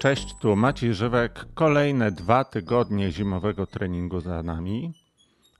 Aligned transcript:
Cześć, 0.00 0.34
tu 0.34 0.56
Maciej 0.56 0.94
Żywek. 0.94 1.46
Kolejne 1.54 2.12
dwa 2.12 2.44
tygodnie 2.44 3.12
zimowego 3.12 3.66
treningu 3.66 4.20
za 4.20 4.42
nami. 4.42 4.92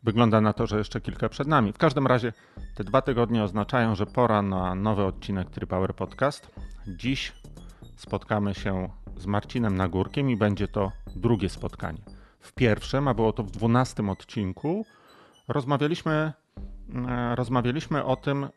Wygląda 0.02 0.40
na 0.40 0.52
to, 0.52 0.66
że 0.66 0.78
jeszcze 0.78 1.00
kilka 1.00 1.28
przed 1.28 1.48
nami. 1.48 1.72
W 1.72 1.78
każdym 1.78 2.06
razie 2.06 2.32
te 2.76 2.84
dwa 2.84 3.02
tygodnie 3.02 3.42
oznaczają, 3.42 3.94
że 3.94 4.06
pora 4.06 4.42
na 4.42 4.74
nowy 4.74 5.04
odcinek 5.04 5.50
Tripower 5.50 5.94
Podcast. 5.94 6.50
Dziś 6.88 7.32
spotkamy 7.96 8.54
się 8.54 8.88
z 9.16 9.26
Marcinem 9.26 9.76
Nagórkiem 9.76 10.30
i 10.30 10.36
będzie 10.36 10.68
to 10.68 10.92
drugie 11.16 11.48
spotkanie. 11.48 12.00
W 12.40 12.52
pierwszym, 12.52 13.08
a 13.08 13.14
było 13.14 13.32
to 13.32 13.42
w 13.42 13.50
dwunastym 13.50 14.10
odcinku, 14.10 14.86
rozmawialiśmy, 15.48 16.32
e, 17.08 17.34
rozmawialiśmy 17.36 18.04
o 18.04 18.16
tym, 18.16 18.48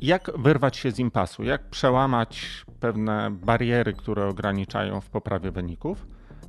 jak 0.00 0.30
wyrwać 0.38 0.76
się 0.76 0.90
z 0.90 0.98
impasu, 0.98 1.44
jak 1.44 1.70
przełamać 1.70 2.65
pewne 2.76 3.30
bariery, 3.30 3.92
które 3.92 4.26
ograniczają 4.26 5.00
w 5.00 5.10
poprawie 5.10 5.50
wyników. 5.50 6.06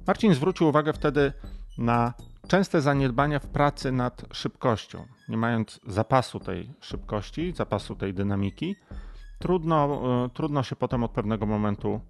Marcin 0.08 0.34
zwrócił 0.34 0.68
uwagę 0.68 0.94
wtedy 0.94 1.34
na 1.78 2.14
częste 2.48 2.82
zaniedbania 2.82 3.40
w 3.40 3.48
pracy 3.48 3.92
nad 3.92 4.26
szybkością. 4.32 5.06
Nie 5.30 5.38
mając 5.38 5.80
zapasu 5.88 6.40
tej 6.40 6.74
szybkości, 6.82 7.54
zapasu 7.56 7.96
tej 7.96 8.14
dynamiki, 8.14 8.76
trudno, 9.40 10.02
y, 10.26 10.30
trudno 10.30 10.64
się 10.64 10.76
potem 10.76 11.04
od 11.04 11.12
pewnego 11.12 11.46
momentu 11.46 12.02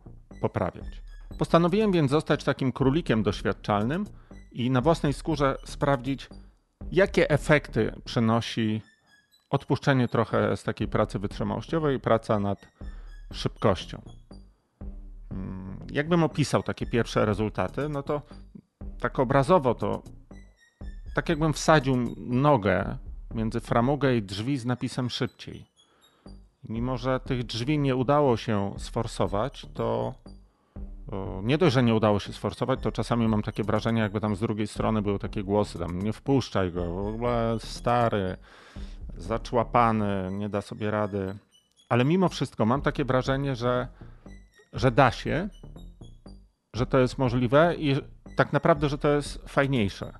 poprawiać. 0.41 1.01
Postanowiłem 1.37 1.91
więc 1.91 2.11
zostać 2.11 2.43
takim 2.43 2.71
królikiem 2.71 3.23
doświadczalnym 3.23 4.05
i 4.51 4.69
na 4.69 4.81
własnej 4.81 5.13
skórze 5.13 5.57
sprawdzić, 5.65 6.29
jakie 6.91 7.29
efekty 7.29 7.93
przynosi 8.05 8.81
odpuszczenie 9.49 10.07
trochę 10.07 10.57
z 10.57 10.63
takiej 10.63 10.87
pracy 10.87 11.19
wytrzymałościowej 11.19 11.99
praca 11.99 12.39
nad 12.39 12.67
szybkością. 13.33 14.01
Mm, 15.31 15.79
jakbym 15.91 16.23
opisał 16.23 16.63
takie 16.63 16.85
pierwsze 16.85 17.25
rezultaty, 17.25 17.89
no 17.89 18.03
to 18.03 18.21
tak 18.99 19.19
obrazowo 19.19 19.75
to 19.75 20.03
tak 21.15 21.29
jakbym 21.29 21.53
wsadził 21.53 22.15
nogę 22.17 22.97
między 23.33 23.59
framugę 23.59 24.15
i 24.15 24.23
drzwi 24.23 24.57
z 24.57 24.65
napisem 24.65 25.09
szybciej. 25.09 25.65
Mimo, 26.69 26.97
że 26.97 27.19
tych 27.19 27.43
drzwi 27.43 27.79
nie 27.79 27.95
udało 27.95 28.37
się 28.37 28.73
sforsować, 28.77 29.65
to 29.73 30.13
nie 31.43 31.57
dość, 31.57 31.73
że 31.73 31.83
nie 31.83 31.95
udało 31.95 32.19
się 32.19 32.33
sforsować, 32.33 32.79
to 32.81 32.91
czasami 32.91 33.27
mam 33.27 33.43
takie 33.43 33.63
wrażenie, 33.63 34.01
jakby 34.01 34.19
tam 34.19 34.35
z 34.35 34.39
drugiej 34.39 34.67
strony 34.67 35.01
były 35.01 35.19
takie 35.19 35.43
głosy, 35.43 35.79
tam 35.79 36.01
nie 36.01 36.13
wpuszczaj 36.13 36.71
go, 36.71 36.93
w 36.93 37.07
ogóle 37.07 37.57
stary, 37.59 38.37
zaczłapany, 39.17 40.29
nie 40.31 40.49
da 40.49 40.61
sobie 40.61 40.91
rady. 40.91 41.35
Ale 41.89 42.05
mimo 42.05 42.29
wszystko 42.29 42.65
mam 42.65 42.81
takie 42.81 43.05
wrażenie, 43.05 43.55
że, 43.55 43.87
że 44.73 44.91
da 44.91 45.11
się, 45.11 45.49
że 46.73 46.85
to 46.85 46.99
jest 46.99 47.17
możliwe 47.17 47.75
i 47.75 47.95
tak 48.35 48.53
naprawdę, 48.53 48.89
że 48.89 48.97
to 48.97 49.09
jest 49.09 49.49
fajniejsze. 49.49 50.19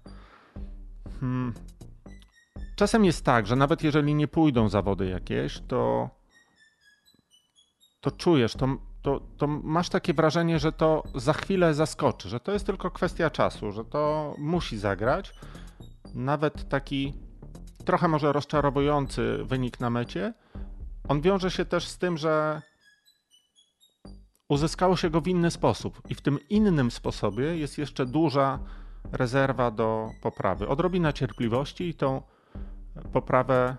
Hmm. 1.19 1.53
Czasem 2.75 3.05
jest 3.05 3.25
tak, 3.25 3.47
że 3.47 3.55
nawet 3.55 3.83
jeżeli 3.83 4.15
nie 4.15 4.27
pójdą 4.27 4.69
zawody 4.69 5.09
jakieś, 5.09 5.59
to, 5.67 6.09
to 8.02 8.11
czujesz, 8.11 8.53
to, 8.53 8.77
to, 9.02 9.19
to 9.37 9.47
masz 9.47 9.89
takie 9.89 10.13
wrażenie, 10.13 10.59
że 10.59 10.71
to 10.71 11.03
za 11.15 11.33
chwilę 11.33 11.73
zaskoczy, 11.73 12.29
że 12.29 12.39
to 12.39 12.52
jest 12.52 12.65
tylko 12.65 12.91
kwestia 12.91 13.29
czasu, 13.29 13.71
że 13.71 13.85
to 13.85 14.33
musi 14.37 14.77
zagrać. 14.77 15.33
Nawet 16.15 16.69
taki 16.69 17.13
trochę 17.85 18.07
może 18.07 18.33
rozczarowujący 18.33 19.37
wynik 19.43 19.79
na 19.79 19.89
mecie, 19.89 20.33
on 21.08 21.22
wiąże 21.22 21.52
się 21.52 21.66
też 21.66 21.88
z 21.88 21.97
tym, 21.97 22.17
że 22.17 22.61
uzyskało 24.49 24.95
się 24.95 25.09
go 25.09 25.21
w 25.21 25.27
inny 25.27 25.52
sposób. 25.52 26.02
I 26.09 26.15
w 26.15 26.21
tym 26.21 26.39
innym 26.49 26.92
sposobie 26.92 27.58
jest 27.58 27.77
jeszcze 27.77 28.05
duża 28.05 28.59
rezerwa 29.11 29.71
do 29.71 30.09
poprawy. 30.21 30.67
Odrobina 30.67 31.14
cierpliwości 31.14 31.89
i 31.89 31.93
tą 31.93 32.21
poprawę 33.14 33.76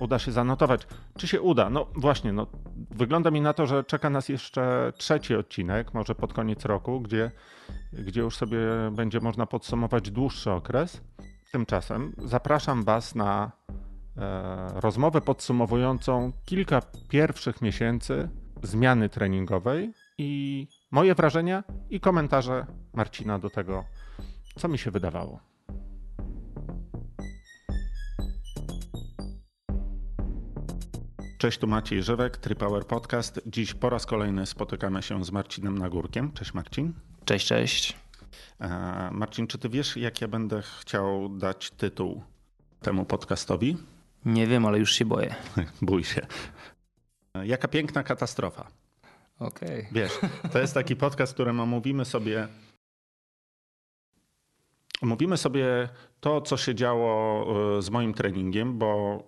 uda 0.00 0.18
się 0.18 0.32
zanotować. 0.32 0.86
Czy 1.16 1.28
się 1.28 1.40
uda? 1.40 1.70
No 1.70 1.86
właśnie, 1.94 2.32
no, 2.32 2.46
wygląda 2.90 3.30
mi 3.30 3.40
na 3.40 3.52
to, 3.52 3.66
że 3.66 3.84
czeka 3.84 4.10
nas 4.10 4.28
jeszcze 4.28 4.92
trzeci 4.96 5.34
odcinek, 5.34 5.94
może 5.94 6.14
pod 6.14 6.32
koniec 6.32 6.64
roku, 6.64 7.00
gdzie, 7.00 7.30
gdzie 7.92 8.20
już 8.20 8.36
sobie 8.36 8.58
będzie 8.92 9.20
można 9.20 9.46
podsumować 9.46 10.10
dłuższy 10.10 10.50
okres. 10.50 11.00
Tymczasem 11.52 12.12
zapraszam 12.18 12.84
Was 12.84 13.14
na 13.14 13.52
rozmowę 14.74 15.20
podsumowującą 15.20 16.32
kilka 16.44 16.82
pierwszych 17.08 17.62
miesięcy 17.62 18.28
zmiany 18.62 19.08
treningowej 19.08 19.92
i 20.18 20.66
moje 20.90 21.14
wrażenia 21.14 21.64
i 21.90 22.00
komentarze 22.00 22.66
Marcina 22.92 23.38
do 23.38 23.50
tego, 23.50 23.84
co 24.56 24.68
mi 24.68 24.78
się 24.78 24.90
wydawało. 24.90 25.40
Cześć, 31.38 31.58
tu 31.58 31.66
Maciej 31.66 32.02
Żywek, 32.02 32.36
Tripower 32.36 32.86
Podcast. 32.86 33.40
Dziś 33.46 33.74
po 33.74 33.90
raz 33.90 34.06
kolejny 34.06 34.46
spotykamy 34.46 35.02
się 35.02 35.24
z 35.24 35.32
Marcinem 35.32 35.78
Nagórkiem. 35.78 36.32
Cześć 36.32 36.54
Marcin. 36.54 36.94
Cześć, 37.24 37.46
cześć. 37.46 37.96
E, 38.60 38.68
Marcin, 39.12 39.46
czy 39.46 39.58
ty 39.58 39.68
wiesz, 39.68 39.96
jak 39.96 40.20
ja 40.20 40.28
będę 40.28 40.62
chciał 40.62 41.28
dać 41.28 41.70
tytuł 41.70 42.22
temu 42.80 43.04
podcastowi? 43.04 43.76
Nie 44.24 44.46
wiem, 44.46 44.66
ale 44.66 44.78
już 44.78 44.92
się 44.92 45.04
boję. 45.04 45.34
Bój 45.82 46.04
się. 46.04 46.26
E, 47.34 47.46
jaka 47.46 47.68
piękna 47.68 48.02
katastrofa. 48.02 48.70
Okej. 49.38 49.78
Okay. 49.78 49.88
Wiesz, 49.92 50.12
to 50.52 50.58
jest 50.58 50.74
taki 50.74 50.96
podcast, 50.96 51.32
w 51.32 51.34
którym 51.34 51.60
omówimy 51.60 52.04
sobie 52.04 52.48
omówimy 55.02 55.36
sobie 55.36 55.88
to, 56.20 56.40
co 56.40 56.56
się 56.56 56.74
działo 56.74 57.46
e, 57.78 57.82
z 57.82 57.90
moim 57.90 58.14
treningiem, 58.14 58.78
bo 58.78 59.22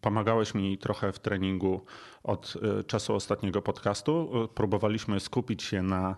pomagałeś 0.00 0.54
mi 0.54 0.78
trochę 0.78 1.12
w 1.12 1.18
treningu 1.18 1.84
od 2.22 2.54
czasu 2.86 3.14
ostatniego 3.14 3.62
podcastu. 3.62 4.30
Próbowaliśmy 4.54 5.20
skupić 5.20 5.62
się 5.62 5.82
na 5.82 6.16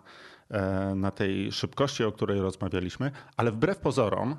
E, 0.50 0.94
na 0.94 1.10
tej 1.10 1.52
szybkości, 1.52 2.04
o 2.04 2.12
której 2.12 2.40
rozmawialiśmy, 2.40 3.10
ale 3.36 3.50
wbrew 3.50 3.78
pozorom, 3.78 4.36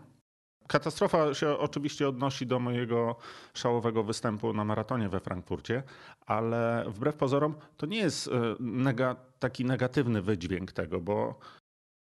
katastrofa 0.67 1.33
się 1.33 1.57
oczywiście 1.57 2.07
odnosi 2.07 2.47
do 2.47 2.59
mojego 2.59 3.15
szałowego 3.53 4.03
występu 4.03 4.53
na 4.53 4.65
maratonie 4.65 5.09
we 5.09 5.19
Frankfurcie, 5.19 5.83
ale 6.25 6.85
wbrew 6.87 7.15
pozorom 7.15 7.55
to 7.77 7.85
nie 7.85 7.97
jest 7.97 8.27
e, 8.27 9.15
taki 9.39 9.65
negatywny 9.65 10.21
wydźwięk 10.21 10.71
tego, 10.71 11.01
bo 11.01 11.39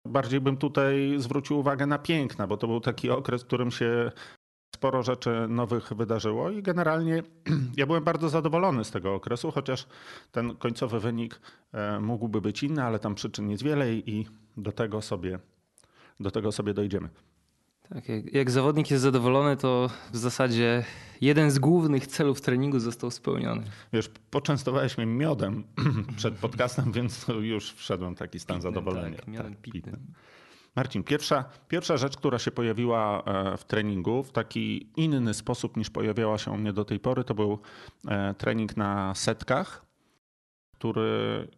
bardziej 0.06 0.40
bym 0.40 0.56
tutaj 0.56 1.14
zwrócił 1.18 1.58
uwagę 1.58 1.86
na 1.86 1.98
piękna, 1.98 2.46
bo 2.46 2.56
to 2.56 2.66
był 2.66 2.80
taki 2.80 3.10
okres, 3.10 3.42
w 3.42 3.46
którym 3.46 3.70
się 3.70 4.12
sporo 4.76 5.02
rzeczy 5.02 5.46
nowych 5.48 5.92
wydarzyło 5.92 6.50
i 6.50 6.62
generalnie 6.62 7.22
ja 7.76 7.86
byłem 7.86 8.04
bardzo 8.04 8.28
zadowolony 8.28 8.84
z 8.84 8.90
tego 8.90 9.14
okresu, 9.14 9.50
chociaż 9.50 9.86
ten 10.32 10.56
końcowy 10.56 11.00
wynik 11.00 11.40
e, 11.72 12.00
mógłby 12.00 12.40
być 12.40 12.62
inny, 12.62 12.82
ale 12.82 12.98
tam 12.98 13.14
przyczyn 13.14 13.50
jest 13.50 13.62
wiele 13.62 13.94
i 13.94 14.26
do 14.56 14.72
tego 14.72 15.02
sobie, 15.02 15.38
do 16.20 16.30
tego 16.30 16.52
sobie 16.52 16.74
dojdziemy. 16.74 17.08
Tak, 17.94 18.08
jak, 18.08 18.34
jak 18.34 18.50
zawodnik 18.50 18.90
jest 18.90 19.02
zadowolony, 19.02 19.56
to 19.56 19.90
w 20.12 20.16
zasadzie 20.16 20.84
jeden 21.20 21.50
z 21.50 21.58
głównych 21.58 22.06
celów 22.06 22.40
treningu 22.40 22.78
został 22.78 23.10
spełniony. 23.10 23.62
Wiesz, 23.92 24.10
poczęstowałeś 24.30 24.98
mnie 24.98 25.06
miodem 25.06 25.64
przed 26.16 26.34
podcastem, 26.34 26.92
więc 26.92 27.26
już 27.40 27.72
wszedłem 27.72 28.16
w 28.16 28.18
taki 28.18 28.38
stan 28.38 28.56
pitnym, 28.56 28.74
zadowolenia. 28.74 29.16
Tak, 29.16 29.28
miodem 29.28 29.54
tak, 29.54 29.62
pitnym. 29.62 29.82
pitnym. 29.82 30.14
Marcin, 30.76 31.02
pierwsza, 31.02 31.44
pierwsza 31.68 31.96
rzecz, 31.96 32.16
która 32.16 32.38
się 32.38 32.50
pojawiła 32.50 33.22
e, 33.24 33.56
w 33.56 33.64
treningu 33.64 34.22
w 34.22 34.32
taki 34.32 34.90
inny 34.96 35.34
sposób 35.34 35.76
niż 35.76 35.90
pojawiała 35.90 36.38
się 36.38 36.50
u 36.50 36.56
mnie 36.56 36.72
do 36.72 36.84
tej 36.84 37.00
pory, 37.00 37.24
to 37.24 37.34
był 37.34 37.58
e, 38.08 38.34
trening 38.34 38.76
na 38.76 39.14
setkach, 39.14 39.86
który 40.72 41.48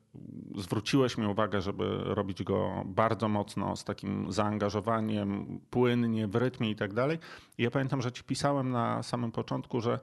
zwróciłeś 0.56 1.18
mi 1.18 1.26
uwagę, 1.26 1.60
żeby 1.60 1.98
robić 2.04 2.42
go 2.42 2.82
bardzo 2.84 3.28
mocno, 3.28 3.76
z 3.76 3.84
takim 3.84 4.32
zaangażowaniem, 4.32 5.60
płynnie, 5.70 6.28
w 6.28 6.36
rytmie 6.36 6.70
i 6.70 6.76
tak 6.76 6.94
dalej. 6.94 7.18
I 7.58 7.62
ja 7.62 7.70
pamiętam, 7.70 8.02
że 8.02 8.12
ci 8.12 8.24
pisałem 8.24 8.70
na 8.70 9.02
samym 9.02 9.32
początku, 9.32 9.80
że 9.80 10.00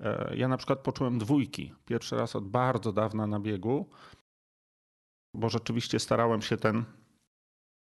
e, 0.00 0.36
ja 0.36 0.48
na 0.48 0.56
przykład 0.56 0.78
poczułem 0.78 1.18
dwójki. 1.18 1.74
Pierwszy 1.84 2.16
raz 2.16 2.36
od 2.36 2.48
bardzo 2.48 2.92
dawna 2.92 3.26
na 3.26 3.40
biegu, 3.40 3.86
bo 5.34 5.48
rzeczywiście 5.48 5.98
starałem 5.98 6.42
się 6.42 6.56
ten 6.56 6.84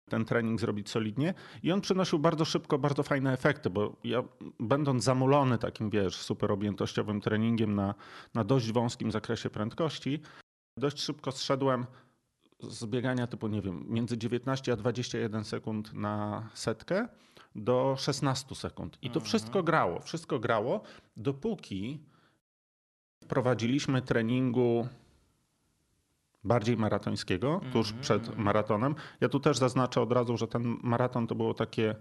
ten 0.09 0.25
trening 0.25 0.59
zrobić 0.59 0.89
solidnie 0.89 1.33
i 1.63 1.71
on 1.71 1.81
przynosił 1.81 2.19
bardzo 2.19 2.45
szybko 2.45 2.77
bardzo 2.77 3.03
fajne 3.03 3.33
efekty, 3.33 3.69
bo 3.69 3.95
ja 4.03 4.23
będąc 4.59 5.03
zamulony 5.03 5.57
takim, 5.57 5.89
wiesz, 5.89 6.15
super 6.15 6.51
objętościowym 6.51 7.21
treningiem 7.21 7.75
na, 7.75 7.95
na 8.33 8.43
dość 8.43 8.71
wąskim 8.71 9.11
zakresie 9.11 9.49
prędkości, 9.49 10.21
dość 10.77 11.01
szybko 11.01 11.31
zszedłem 11.31 11.85
z 12.59 12.85
biegania 12.85 13.27
typu, 13.27 13.47
nie 13.47 13.61
wiem, 13.61 13.85
między 13.87 14.17
19 14.17 14.73
a 14.73 14.75
21 14.75 15.43
sekund 15.43 15.93
na 15.93 16.49
setkę 16.53 17.07
do 17.55 17.95
16 17.97 18.55
sekund. 18.55 18.97
I 19.01 19.09
to 19.09 19.19
mhm. 19.19 19.25
wszystko 19.25 19.63
grało, 19.63 19.99
wszystko 19.99 20.39
grało, 20.39 20.81
dopóki 21.17 21.99
wprowadziliśmy 23.23 24.01
treningu 24.01 24.87
bardziej 26.43 26.77
maratońskiego, 26.77 27.61
tuż 27.73 27.87
Mhm, 27.87 28.01
przed 28.01 28.37
maratonem. 28.37 28.95
Ja 29.21 29.29
tu 29.29 29.39
też 29.39 29.57
zaznaczę 29.57 30.01
od 30.01 30.11
razu, 30.11 30.37
że 30.37 30.47
ten 30.47 30.77
maraton 30.83 31.27
to 31.27 31.35
było 31.35 31.53
takie, 31.53 31.95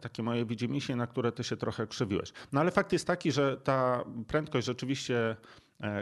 takie 0.00 0.22
moje 0.22 0.44
widzimisię, 0.44 0.96
na 0.96 1.06
które 1.06 1.32
ty 1.32 1.44
się 1.44 1.56
trochę 1.56 1.86
krzywiłeś. 1.86 2.32
No 2.52 2.60
ale 2.60 2.70
fakt 2.70 2.92
jest 2.92 3.06
taki, 3.06 3.32
że 3.32 3.56
ta 3.56 4.04
prędkość 4.26 4.66
rzeczywiście 4.66 5.36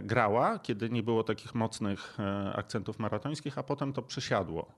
grała, 0.03 0.59
kiedy 0.59 0.91
nie 0.91 1.03
było 1.03 1.25
takich 1.25 1.55
mocnych 1.55 2.17
e, 2.21 2.53
akcentów 2.57 2.99
maratońskich, 2.99 3.59
a 3.59 3.63
potem 3.63 3.93
to 3.93 4.03
przysiadło. 4.03 4.73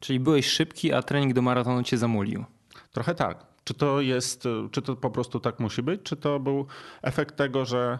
Czyli 0.00 0.20
byłeś 0.20 0.46
szybki, 0.46 0.92
a 0.92 1.02
trening 1.02 1.32
do 1.32 1.42
maratonu 1.42 1.82
cię 1.82 1.98
zamulił. 1.98 2.44
Trochę 2.92 3.14
tak. 3.14 3.46
Czy 3.64 3.74
to 3.74 4.00
jest, 4.00 4.46
e, 4.46 4.68
czy 4.70 4.82
to 4.82 4.96
po 4.96 5.10
prostu 5.10 5.40
tak 5.40 5.60
musi 5.60 5.82
być, 5.82 6.02
czy 6.02 6.16
to 6.16 6.40
był 6.40 6.66
efekt 7.02 7.36
tego, 7.36 7.64
że, 7.64 7.98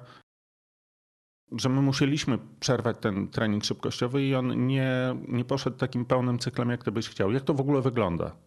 że 1.53 1.69
my 1.69 1.83
musieliśmy 1.83 2.39
przerwać 2.61 2.97
ten 3.01 3.29
trening 3.29 3.65
szybkościowy 3.65 4.25
i 4.25 4.35
on 4.35 4.67
nie, 4.67 5.17
nie 5.29 5.45
poszedł 5.45 5.77
takim 5.77 6.05
pełnym 6.05 6.39
cyklem, 6.39 6.71
jak 6.71 6.85
ty 6.85 6.93
byś 6.93 7.09
chciał? 7.09 7.33
Jak 7.33 7.43
to 7.43 7.55
w 7.55 7.61
ogóle 7.61 7.81
wygląda? 7.81 8.46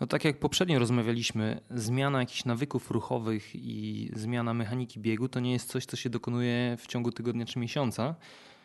No 0.00 0.06
tak 0.06 0.24
jak 0.24 0.38
poprzednio 0.38 0.78
rozmawialiśmy, 0.78 1.60
zmiana 1.70 2.20
jakichś 2.20 2.44
nawyków 2.44 2.90
ruchowych 2.90 3.50
i 3.54 4.10
zmiana 4.16 4.54
mechaniki 4.54 5.00
biegu 5.00 5.28
to 5.28 5.40
nie 5.40 5.52
jest 5.52 5.68
coś, 5.70 5.86
co 5.86 5.96
się 5.96 6.10
dokonuje 6.10 6.76
w 6.80 6.86
ciągu 6.86 7.12
tygodnia 7.12 7.46
czy 7.46 7.58
miesiąca. 7.58 8.14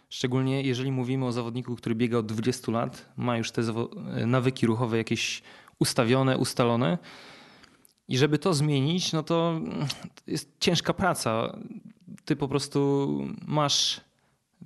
Szczególnie 0.10 0.62
jeżeli 0.62 0.92
mówimy 0.92 1.26
o 1.26 1.32
zawodniku, 1.32 1.76
który 1.76 1.96
biega 1.96 2.18
od 2.18 2.26
20 2.26 2.72
lat, 2.72 3.14
ma 3.18 3.38
już 3.38 3.52
te 3.52 3.62
zawo- 3.62 4.26
nawyki 4.28 4.66
ruchowe 4.68 4.98
jakieś 4.98 5.42
ustawione, 5.80 6.38
ustalone. 6.38 6.98
I 8.08 8.18
żeby 8.18 8.38
to 8.38 8.54
zmienić, 8.54 9.14
no 9.14 9.24
to 9.24 9.62
jest 10.28 10.56
ciężka 10.60 10.94
praca. 10.94 11.58
Ty 12.26 12.36
po 12.36 12.48
prostu 12.48 13.10
masz 13.48 14.02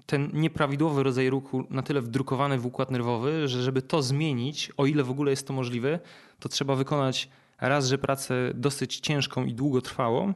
ten 0.06 0.30
nieprawidłowy 0.34 1.04
rodzaj 1.04 1.30
ruchu 1.30 1.64
na 1.70 1.82
tyle 1.82 2.02
wdrukowany 2.02 2.58
w 2.58 2.66
układ 2.66 2.92
nerwowy, 2.92 3.48
że 3.48 3.64
żeby 3.64 3.82
to 3.82 4.02
zmienić, 4.02 4.72
o 4.78 4.86
ile 4.86 5.04
w 5.04 5.10
ogóle 5.10 5.32
jest 5.32 5.48
to 5.48 5.54
możliwe, 5.54 6.00
to 6.40 6.50
trzeba 6.50 6.76
wykonać 6.76 7.30
raz, 7.62 7.88
że 7.88 7.98
pracę 7.98 8.52
dosyć 8.54 9.00
ciężką 9.00 9.46
i 9.46 9.54
długotrwałą, 9.54 10.34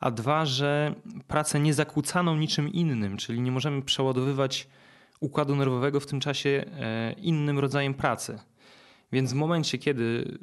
a 0.00 0.10
dwa, 0.10 0.46
że 0.46 0.94
pracę 1.26 1.60
niezakłócaną 1.60 2.36
niczym 2.36 2.72
innym, 2.72 3.16
czyli 3.16 3.40
nie 3.40 3.52
możemy 3.52 3.82
przeładowywać 3.82 4.68
układu 5.20 5.56
nerwowego 5.56 6.00
w 6.00 6.06
tym 6.06 6.20
czasie 6.20 6.64
e, 6.80 7.12
innym 7.12 7.58
rodzajem 7.58 7.94
pracy. 7.94 8.38
Więc 9.12 9.32
w 9.32 9.34
momencie, 9.34 9.78
kiedy 9.78 10.38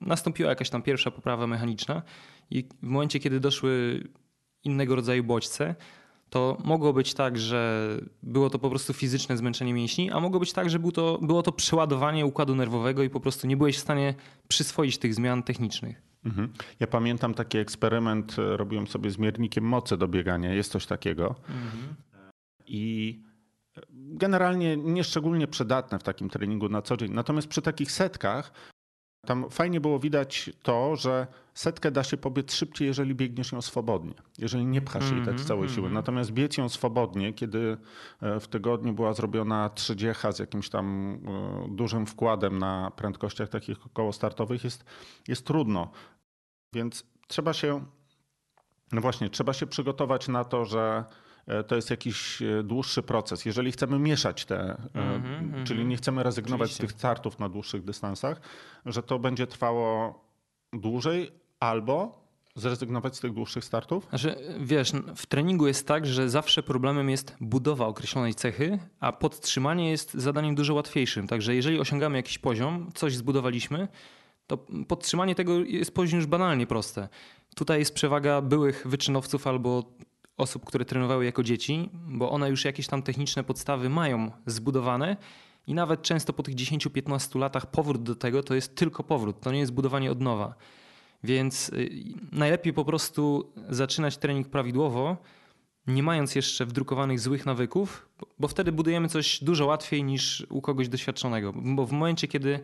nastąpiła 0.00 0.50
jakaś 0.50 0.70
tam 0.70 0.82
pierwsza 0.82 1.10
poprawa 1.10 1.46
mechaniczna 1.46 2.02
i 2.50 2.64
w 2.82 2.86
momencie, 2.86 3.20
kiedy 3.20 3.40
doszły 3.40 4.02
innego 4.64 4.96
rodzaju 4.96 5.24
bodźce, 5.24 5.74
to 6.32 6.56
mogło 6.64 6.92
być 6.92 7.14
tak, 7.14 7.38
że 7.38 7.88
było 8.22 8.50
to 8.50 8.58
po 8.58 8.70
prostu 8.70 8.92
fizyczne 8.92 9.36
zmęczenie 9.36 9.74
mięśni, 9.74 10.10
a 10.10 10.20
mogło 10.20 10.40
być 10.40 10.52
tak, 10.52 10.70
że 10.70 10.78
było 10.78 10.92
to, 10.92 11.18
było 11.22 11.42
to 11.42 11.52
przeładowanie 11.52 12.26
układu 12.26 12.54
nerwowego 12.54 13.02
i 13.02 13.10
po 13.10 13.20
prostu 13.20 13.46
nie 13.46 13.56
byłeś 13.56 13.76
w 13.76 13.80
stanie 13.80 14.14
przyswoić 14.48 14.98
tych 14.98 15.14
zmian 15.14 15.42
technicznych. 15.42 16.02
Mhm. 16.24 16.52
Ja 16.80 16.86
pamiętam 16.86 17.34
taki 17.34 17.58
eksperyment, 17.58 18.38
e, 18.38 18.56
robiłem 18.56 18.86
sobie 18.86 19.10
z 19.10 19.18
miernikiem 19.18 19.64
mocy 19.64 19.96
do 19.96 20.08
biegania, 20.08 20.54
jest 20.54 20.72
coś 20.72 20.86
takiego. 20.86 21.34
I 22.66 23.20
generalnie 23.92 24.76
nieszczególnie 24.76 25.46
przydatne 25.46 25.98
w 25.98 26.02
takim 26.02 26.28
treningu 26.28 26.68
na 26.68 26.82
co 26.82 26.96
dzień. 26.96 27.12
Natomiast 27.12 27.48
przy 27.48 27.62
takich 27.62 27.92
setkach 27.92 28.52
tam 29.26 29.50
fajnie 29.50 29.80
było 29.80 29.98
widać 29.98 30.50
to, 30.62 30.96
że 30.96 31.26
setkę 31.54 31.90
da 31.90 32.04
się 32.04 32.16
pobiec 32.16 32.54
szybciej, 32.54 32.88
jeżeli 32.88 33.14
biegniesz 33.14 33.52
ją 33.52 33.62
swobodnie, 33.62 34.14
jeżeli 34.38 34.66
nie 34.66 34.82
pchasz 34.82 35.10
jej 35.10 35.22
tak 35.22 35.40
z 35.40 35.46
całej 35.46 35.68
siły. 35.68 35.90
Natomiast 35.90 36.30
biec 36.30 36.56
ją 36.56 36.68
swobodnie, 36.68 37.32
kiedy 37.32 37.76
e, 38.22 38.40
w 38.40 38.48
tygodniu 38.48 38.92
była 38.92 39.12
zrobiona 39.12 39.70
trzydziecha 39.70 40.32
z 40.32 40.38
jakimś 40.38 40.68
tam 40.68 41.18
e, 41.26 41.68
dużym 41.68 42.06
wkładem 42.06 42.58
na 42.58 42.92
prędkościach 42.96 43.48
takich 43.48 43.86
okołostartowych 43.86 44.64
jest, 44.64 44.84
jest 45.28 45.46
trudno. 45.46 45.90
Więc 46.72 47.06
trzeba 47.28 47.52
się, 47.52 47.84
no 48.92 49.00
właśnie, 49.00 49.30
trzeba 49.30 49.52
się 49.52 49.66
przygotować 49.66 50.28
na 50.28 50.44
to, 50.44 50.64
że 50.64 51.04
to 51.66 51.76
jest 51.76 51.90
jakiś 51.90 52.42
e, 52.42 52.62
dłuższy 52.62 53.02
proces. 53.02 53.44
Jeżeli 53.44 53.72
chcemy 53.72 53.98
mieszać 53.98 54.44
te, 54.44 54.60
e, 54.60 54.78
Mhm, 54.94 55.64
czyli 55.64 55.84
nie 55.84 55.96
chcemy 55.96 56.22
rezygnować 56.22 56.70
Oczywiście. 56.70 56.86
z 56.86 56.90
tych 56.90 56.98
startów 56.98 57.38
na 57.38 57.48
dłuższych 57.48 57.84
dystansach, 57.84 58.40
że 58.86 59.02
to 59.02 59.18
będzie 59.18 59.46
trwało 59.46 60.24
dłużej 60.72 61.30
albo 61.60 62.22
zrezygnować 62.54 63.16
z 63.16 63.20
tych 63.20 63.32
dłuższych 63.32 63.64
startów. 63.64 64.06
Znaczy, 64.08 64.36
wiesz, 64.60 64.92
w 65.16 65.26
treningu 65.26 65.66
jest 65.66 65.86
tak, 65.86 66.06
że 66.06 66.30
zawsze 66.30 66.62
problemem 66.62 67.10
jest 67.10 67.36
budowa 67.40 67.86
określonej 67.86 68.34
cechy, 68.34 68.78
a 69.00 69.12
podtrzymanie 69.12 69.90
jest 69.90 70.14
zadaniem 70.14 70.54
dużo 70.54 70.74
łatwiejszym. 70.74 71.26
Także 71.26 71.54
jeżeli 71.54 71.80
osiągamy 71.80 72.16
jakiś 72.16 72.38
poziom, 72.38 72.90
coś 72.94 73.16
zbudowaliśmy, 73.16 73.88
to 74.46 74.58
podtrzymanie 74.88 75.34
tego 75.34 75.58
jest 75.58 75.94
poziom 75.94 76.16
już 76.18 76.26
banalnie 76.26 76.66
proste. 76.66 77.08
Tutaj 77.54 77.78
jest 77.78 77.94
przewaga 77.94 78.40
byłych 78.40 78.86
wyczynowców 78.86 79.46
albo 79.46 79.92
osób, 80.42 80.64
które 80.64 80.84
trenowały 80.84 81.24
jako 81.24 81.42
dzieci, 81.42 81.90
bo 81.94 82.30
one 82.30 82.50
już 82.50 82.64
jakieś 82.64 82.86
tam 82.86 83.02
techniczne 83.02 83.44
podstawy 83.44 83.88
mają 83.88 84.30
zbudowane 84.46 85.16
i 85.66 85.74
nawet 85.74 86.02
często 86.02 86.32
po 86.32 86.42
tych 86.42 86.54
10-15 86.54 87.38
latach 87.38 87.66
powrót 87.70 88.02
do 88.02 88.14
tego 88.14 88.42
to 88.42 88.54
jest 88.54 88.74
tylko 88.76 89.04
powrót, 89.04 89.40
to 89.40 89.52
nie 89.52 89.58
jest 89.58 89.72
budowanie 89.72 90.10
od 90.12 90.20
nowa. 90.20 90.54
Więc 91.24 91.68
y, 91.68 92.04
najlepiej 92.32 92.72
po 92.72 92.84
prostu 92.84 93.52
zaczynać 93.68 94.16
trening 94.18 94.48
prawidłowo, 94.48 95.16
nie 95.86 96.02
mając 96.02 96.34
jeszcze 96.34 96.66
wdrukowanych 96.66 97.20
złych 97.20 97.46
nawyków, 97.46 98.08
bo- 98.20 98.26
bo 98.38 98.48
wtedy 98.48 98.72
budujemy 98.72 99.08
coś 99.08 99.44
dużo 99.44 99.66
łatwiej 99.66 100.04
niż 100.04 100.46
u 100.50 100.60
kogoś 100.60 100.88
doświadczonego. 100.88 101.52
Bo 101.56 101.86
w 101.86 101.92
momencie, 101.92 102.28
kiedy 102.28 102.60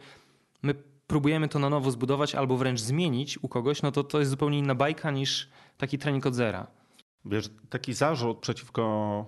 my 0.63 0.75
próbujemy 1.07 1.49
to 1.49 1.59
na 1.59 1.71
nowo 1.71 1.91
zbudować 1.91 2.35
albo 2.35 2.57
wręcz 2.57 2.81
zmienić 2.81 3.39
u 3.43 3.49
kogoś, 3.49 3.83
no 3.83 3.93
to 3.93 4.05
to 4.05 4.19
jest 4.19 4.31
zupełnie 4.31 4.59
inna 4.59 4.75
bajka 4.75 5.11
niż 5.11 5.49
taki 5.77 5.99
trening 5.99 6.27
od 6.27 6.35
zera. 6.35 6.67
Wiesz, 7.29 7.51
taki 7.71 7.95
zarzut 7.95 8.39
przeciwko 8.39 9.25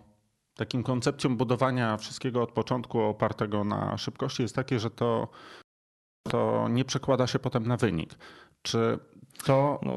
takim 0.54 0.82
koncepcjom 0.82 1.36
budowania 1.36 1.96
wszystkiego 1.96 2.42
od 2.42 2.52
początku 2.52 3.00
opartego 3.00 3.64
na 3.64 3.98
szybkości 3.98 4.42
jest 4.42 4.54
taki, 4.54 4.78
że 4.78 4.90
to, 4.90 5.28
to 6.22 6.68
nie 6.70 6.84
przekłada 6.84 7.26
się 7.26 7.38
potem 7.38 7.66
na 7.66 7.76
wynik. 7.76 8.14
Czy 8.62 8.98
to, 9.44 9.80
No, 9.82 9.96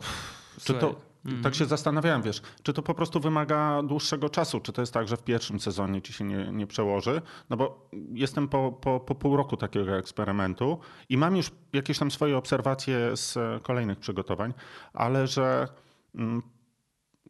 czy 0.63 0.73
to 0.73 0.95
mhm. 1.25 1.43
tak 1.43 1.55
się 1.55 1.65
zastanawiałem, 1.65 2.21
wiesz, 2.21 2.41
czy 2.63 2.73
to 2.73 2.81
po 2.81 2.93
prostu 2.93 3.19
wymaga 3.19 3.83
dłuższego 3.83 4.29
czasu, 4.29 4.59
czy 4.59 4.73
to 4.73 4.81
jest 4.81 4.93
tak, 4.93 5.07
że 5.07 5.17
w 5.17 5.23
pierwszym 5.23 5.59
sezonie 5.59 6.01
ci 6.01 6.13
się 6.13 6.23
nie, 6.23 6.51
nie 6.51 6.67
przełoży? 6.67 7.21
No 7.49 7.57
bo 7.57 7.89
jestem 8.13 8.47
po, 8.47 8.71
po, 8.71 8.99
po 8.99 9.15
pół 9.15 9.37
roku 9.37 9.57
takiego 9.57 9.97
eksperymentu 9.97 10.79
i 11.09 11.17
mam 11.17 11.37
już 11.37 11.51
jakieś 11.73 11.99
tam 11.99 12.11
swoje 12.11 12.37
obserwacje 12.37 13.17
z 13.17 13.37
kolejnych 13.63 13.99
przygotowań, 13.99 14.53
ale 14.93 15.27
że 15.27 15.67
mm, 16.15 16.41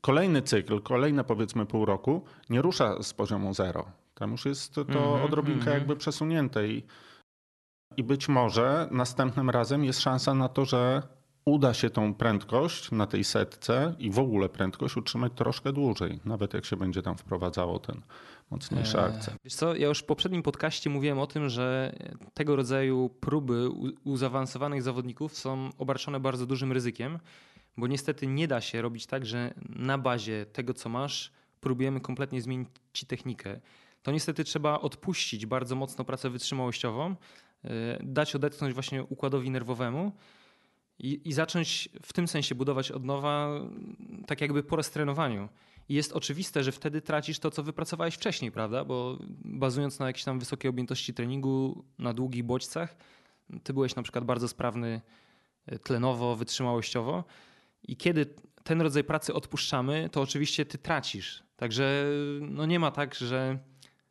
kolejny 0.03 0.41
cykl, 0.41 0.81
kolejne 0.81 1.23
powiedzmy 1.23 1.65
pół 1.65 1.85
roku 1.85 2.23
nie 2.49 2.61
rusza 2.61 3.03
z 3.03 3.13
poziomu 3.13 3.53
zero. 3.53 3.85
Tam 4.15 4.31
już 4.31 4.45
jest 4.45 4.75
to 4.93 5.23
odrobinkę 5.23 5.59
mhm. 5.59 5.77
jakby 5.77 5.95
przesunięte 5.95 6.67
i, 6.67 6.83
i 7.97 8.03
być 8.03 8.29
może 8.29 8.87
następnym 8.91 9.49
razem 9.49 9.85
jest 9.85 10.01
szansa 10.01 10.33
na 10.33 10.49
to, 10.49 10.65
że 10.65 11.03
uda 11.45 11.73
się 11.73 11.89
tą 11.89 12.13
prędkość 12.13 12.91
na 12.91 13.07
tej 13.07 13.23
setce 13.23 13.95
i 13.99 14.11
w 14.11 14.19
ogóle 14.19 14.49
prędkość 14.49 14.97
utrzymać 14.97 15.31
troszkę 15.35 15.73
dłużej, 15.73 16.19
nawet 16.25 16.53
jak 16.53 16.65
się 16.65 16.77
będzie 16.77 17.01
tam 17.01 17.17
wprowadzało 17.17 17.79
ten 17.79 18.01
mocniejszy 18.51 18.97
Eee, 18.97 19.05
akcent. 19.05 19.37
Wiesz 19.43 19.55
co, 19.55 19.75
ja 19.75 19.87
już 19.87 19.99
w 19.99 20.05
poprzednim 20.05 20.43
podcaście 20.43 20.89
mówiłem 20.89 21.19
o 21.19 21.27
tym, 21.27 21.49
że 21.49 21.95
tego 22.33 22.55
rodzaju 22.55 23.09
próby 23.09 23.69
u, 23.69 23.91
u 24.03 24.17
zaawansowanych 24.17 24.81
zawodników 24.81 25.37
są 25.37 25.69
obarczone 25.77 26.19
bardzo 26.19 26.45
dużym 26.45 26.71
ryzykiem, 26.71 27.19
bo 27.77 27.87
niestety 27.87 28.27
nie 28.27 28.47
da 28.47 28.61
się 28.61 28.81
robić 28.81 29.05
tak, 29.05 29.25
że 29.25 29.53
na 29.69 29.97
bazie 29.97 30.45
tego, 30.45 30.73
co 30.73 30.89
masz, 30.89 31.31
próbujemy 31.61 32.01
kompletnie 32.01 32.41
zmienić 32.41 32.69
ci 32.93 33.05
technikę. 33.05 33.59
To 34.03 34.11
niestety 34.11 34.43
trzeba 34.43 34.79
odpuścić 34.79 35.45
bardzo 35.45 35.75
mocno 35.75 36.05
pracę 36.05 36.29
wytrzymałościową, 36.29 37.15
yy, 37.63 37.69
dać 38.03 38.35
odetchnąć 38.35 38.73
właśnie 38.73 39.03
układowi 39.03 39.49
nerwowemu 39.49 40.11
i, 40.99 41.21
i 41.29 41.33
zacząć 41.33 41.89
w 42.01 42.13
tym 42.13 42.27
sensie 42.27 42.55
budować 42.55 42.91
od 42.91 43.03
nowa, 43.03 43.49
tak 44.27 44.41
jakby 44.41 44.63
po 44.63 44.75
restrenowaniu. 44.75 45.49
I 45.89 45.93
jest 45.93 46.13
oczywiste, 46.13 46.63
że 46.63 46.71
wtedy 46.71 47.01
tracisz 47.01 47.39
to, 47.39 47.51
co 47.51 47.63
wypracowałeś 47.63 48.15
wcześniej, 48.15 48.51
prawda? 48.51 48.85
Bo 48.85 49.19
bazując 49.45 49.99
na 49.99 50.07
jakiejś 50.07 50.23
tam 50.23 50.39
wysokiej 50.39 50.69
objętości 50.69 51.13
treningu, 51.13 51.85
na 51.99 52.13
długich 52.13 52.43
bodźcach, 52.43 52.97
ty 53.63 53.73
byłeś 53.73 53.95
na 53.95 54.03
przykład 54.03 54.25
bardzo 54.25 54.47
sprawny 54.47 55.01
e, 55.65 55.79
tlenowo, 55.79 56.35
wytrzymałościowo. 56.35 57.23
I 57.83 57.97
kiedy 57.97 58.25
ten 58.63 58.81
rodzaj 58.81 59.03
pracy 59.03 59.33
odpuszczamy, 59.33 60.09
to 60.11 60.21
oczywiście 60.21 60.65
ty 60.65 60.77
tracisz. 60.77 61.43
Także 61.55 62.05
no 62.41 62.65
nie 62.65 62.79
ma 62.79 62.91
tak, 62.91 63.15
że 63.15 63.59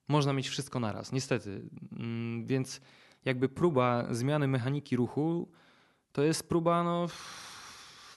można 0.08 0.32
mieć 0.32 0.48
wszystko 0.48 0.80
naraz, 0.80 1.12
niestety. 1.12 1.62
Mm, 1.92 2.46
Więc 2.46 2.80
jakby 3.24 3.48
próba 3.48 4.14
zmiany 4.14 4.48
mechaniki 4.48 4.96
ruchu 4.96 5.50
to 6.12 6.22
jest 6.22 6.48
próba 6.48 6.84
no, 6.84 7.06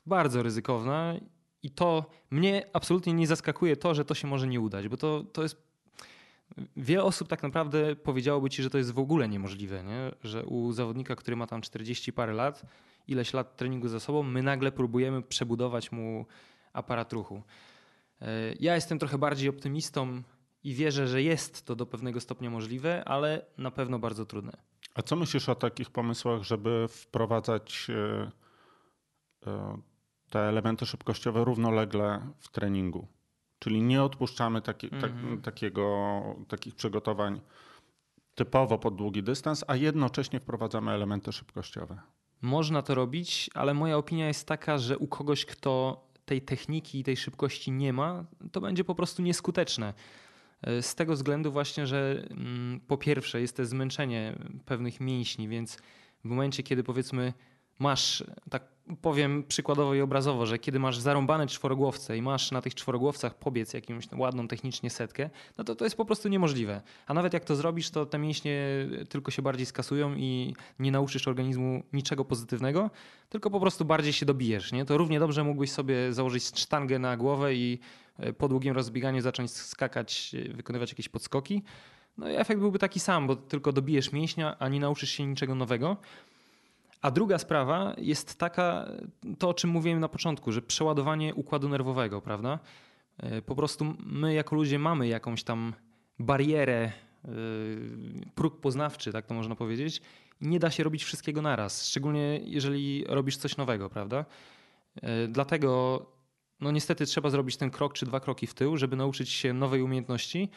bardzo 0.06 0.44
ryzykowna 0.44 1.16
i 1.64 1.72
to 1.72 2.10
mnie 2.32 2.66
absolutnie 2.74 3.14
nie 3.14 3.28
zaskakuje 3.28 3.76
to, 3.76 3.96
że 3.96 4.06
to 4.06 4.16
się 4.16 4.28
może 4.28 4.48
nie 4.48 4.60
udać, 4.60 4.88
bo 4.88 4.98
to, 4.98 5.24
to 5.24 5.44
jest 5.44 5.66
Wiele 6.78 7.04
osób 7.04 7.28
tak 7.28 7.44
naprawdę 7.44 7.96
powiedziałoby 7.96 8.50
ci, 8.50 8.64
że 8.64 8.70
to 8.70 8.78
jest 8.78 8.92
w 8.92 9.00
ogóle 9.00 9.30
niemożliwe, 9.30 9.84
nie? 9.84 10.12
że 10.24 10.46
u 10.46 10.72
zawodnika, 10.72 11.16
który 11.16 11.36
ma 11.36 11.48
tam 11.48 11.62
40 11.62 12.14
parę 12.14 12.34
lat, 12.34 12.66
ileś 13.08 13.34
lat 13.34 13.58
treningu 13.58 13.88
za 13.88 14.00
sobą, 14.00 14.24
my 14.24 14.44
nagle 14.44 14.72
próbujemy 14.72 15.22
przebudować 15.22 15.92
mu 15.92 16.26
aparat 16.74 17.14
ruchu. 17.14 17.44
E, 18.22 18.28
ja 18.60 18.76
jestem 18.76 19.00
trochę 19.00 19.18
bardziej 19.18 19.50
optymistą 19.50 20.22
i 20.64 20.74
wierzę, 20.74 21.08
że 21.08 21.24
jest 21.24 21.66
to 21.66 21.76
do 21.76 21.86
pewnego 21.86 22.20
stopnia 22.20 22.50
możliwe, 22.50 23.06
ale 23.06 23.46
na 23.58 23.72
pewno 23.72 24.00
bardzo 24.00 24.26
trudne. 24.26 24.58
A 24.96 25.02
co 25.02 25.16
myślisz 25.16 25.50
o 25.50 25.56
takich 25.56 25.90
pomysłach, 25.90 26.44
żeby 26.44 26.86
wprowadzać 26.90 27.88
e, 27.90 28.32
e, 29.48 29.78
te 30.30 30.40
elementy 30.40 30.86
szybkościowe 30.86 31.44
równolegle 31.44 32.28
w 32.40 32.52
treningu? 32.52 33.08
Czyli 33.60 33.82
nie 33.82 34.04
odpuszczamy 34.04 34.62
taki, 34.62 34.90
tak, 34.90 35.12
mhm. 35.12 35.42
takiego, 35.42 36.22
takich 36.48 36.76
przygotowań 36.76 37.42
typowo 38.36 38.78
pod 38.78 38.96
długi 38.96 39.24
dystans, 39.24 39.64
a 39.68 39.76
jednocześnie 39.76 40.40
wprowadzamy 40.40 40.92
elementy 40.92 41.32
szybkościowe. 41.32 42.00
Można 42.46 42.82
to 42.82 42.96
robić, 42.96 43.50
ale 43.54 43.74
moja 43.74 43.98
opinia 43.98 44.28
jest 44.28 44.48
taka, 44.48 44.78
że 44.78 44.98
u 44.98 45.08
kogoś, 45.08 45.46
kto 45.46 46.04
tej 46.25 46.42
techniki 46.42 47.00
i 47.00 47.04
tej 47.04 47.18
szybkości 47.18 47.72
nie 47.72 47.94
ma, 47.94 48.25
to 48.52 48.62
będzie 48.62 48.84
po 48.84 48.96
prostu 48.96 49.22
nieskuteczne. 49.22 49.94
Z 50.82 50.96
tego 50.96 51.14
względu 51.14 51.52
właśnie, 51.52 51.88
że 51.88 52.28
mm, 52.30 52.80
po 52.88 52.98
pierwsze 52.98 53.42
jest 53.42 53.58
to 53.58 53.66
zmęczenie 53.66 54.36
pewnych 54.66 55.00
mięśni, 55.00 55.48
więc 55.48 55.78
w 56.24 56.25
momencie, 56.25 56.64
kiedy 56.64 56.84
powiedzmy 56.84 57.34
masz, 57.80 58.24
tak 58.50 58.75
powiem 59.01 59.44
przykładowo 59.44 59.96
i 59.96 60.01
obrazowo, 60.01 60.46
że 60.46 60.60
kiedy 60.60 60.80
masz 60.80 61.00
zarąbane 61.00 61.48
czworogłowce 61.48 62.18
i 62.18 62.22
masz 62.22 62.51
na 62.51 62.62
tych 62.62 62.75
czworogłowcach 62.75 63.36
pobiec 63.36 63.74
jakąś 63.74 64.06
ładną 64.18 64.48
technicznie 64.48 64.89
setkę, 64.89 65.30
no 65.58 65.63
to 65.63 65.75
to 65.75 65.84
jest 65.84 65.98
po 65.98 66.06
prostu 66.06 66.30
niemożliwe. 66.30 66.82
A 67.08 67.13
nawet 67.13 67.34
jak 67.34 67.46
to 67.46 67.56
zrobisz, 67.56 67.89
to 67.89 68.06
te 68.06 68.18
mięśnie 68.18 68.68
tylko 69.10 69.32
się 69.32 69.42
bardziej 69.42 69.65
skasują 69.65 70.15
i 70.15 70.56
nie 70.80 70.92
nauczysz 70.92 71.27
organizmu 71.27 71.84
niczego 71.94 72.25
pozytywnego, 72.25 72.89
tylko 73.30 73.50
po 73.50 73.60
prostu 73.60 73.86
bardziej 73.86 74.13
się 74.13 74.25
dobijesz. 74.25 74.72
Nie? 74.72 74.86
To 74.86 74.98
równie 74.98 75.20
dobrze 75.20 75.44
mógłbyś 75.44 75.72
sobie 75.72 76.13
założyć 76.13 76.60
sztangę 76.60 77.00
na 77.00 77.18
głowę 77.18 77.56
i 77.56 77.80
e, 78.18 78.34
po 78.34 78.48
długim 78.48 78.74
rozbieganiu 78.75 79.22
zacząć 79.22 79.51
skakać, 79.51 80.36
e, 80.50 80.54
wykonywać 80.54 80.89
jakieś 80.92 81.10
podskoki. 81.10 81.63
No 82.18 82.30
i 82.30 82.36
efekt 82.36 82.60
byłby 82.60 82.80
taki 82.80 83.00
sam, 83.00 83.27
bo 83.27 83.36
tylko 83.36 83.72
dobijesz 83.72 84.12
mięśnia, 84.12 84.60
a 84.60 84.70
nie 84.70 84.80
nauczysz 84.80 85.10
się 85.10 85.25
niczego 85.25 85.56
nowego. 85.56 85.98
A 87.06 87.12
druga 87.12 87.38
sprawa 87.38 87.96
jest 87.98 88.40
taka, 88.40 88.90
to 89.40 89.50
o 89.50 89.54
czym 89.54 89.70
mówiłem 89.70 90.00
na 90.00 90.08
początku, 90.08 90.52
że 90.52 90.62
przeładowanie 90.62 91.36
układu 91.36 91.70
nerwowego, 91.70 92.22
prawda? 92.22 92.60
E, 93.18 93.42
po 93.42 93.56
prostu 93.56 93.96
my 94.00 94.34
jako 94.34 94.56
ludzie 94.56 94.80
mamy 94.80 95.08
jakąś 95.08 95.44
tam 95.44 95.74
barierę, 96.20 96.82
e, 96.84 96.92
próg 98.36 98.60
poznawczy, 98.60 99.12
tak 99.12 99.26
to 99.26 99.34
można 99.34 99.56
powiedzieć. 99.56 100.02
Nie 100.42 100.60
da 100.60 100.72
się 100.72 100.84
robić 100.84 101.04
wszystkiego 101.04 101.42
naraz, 101.42 101.88
szczególnie 101.88 102.40
jeżeli 102.44 103.06
robisz 103.08 103.38
coś 103.38 103.58
nowego, 103.58 103.90
prawda? 103.90 104.26
E, 105.02 105.28
dlatego 105.28 106.00
no 106.60 106.72
niestety 106.72 107.06
trzeba 107.06 107.30
zrobić 107.30 107.58
ten 107.58 107.72
krok 107.72 107.94
czy 107.94 108.06
dwa 108.06 108.20
kroki 108.20 108.48
w 108.48 108.54
tył, 108.54 108.78
żeby 108.78 108.96
nauczyć 108.96 109.30
się 109.30 109.54
nowej 109.54 109.82
umiejętności 109.82 110.50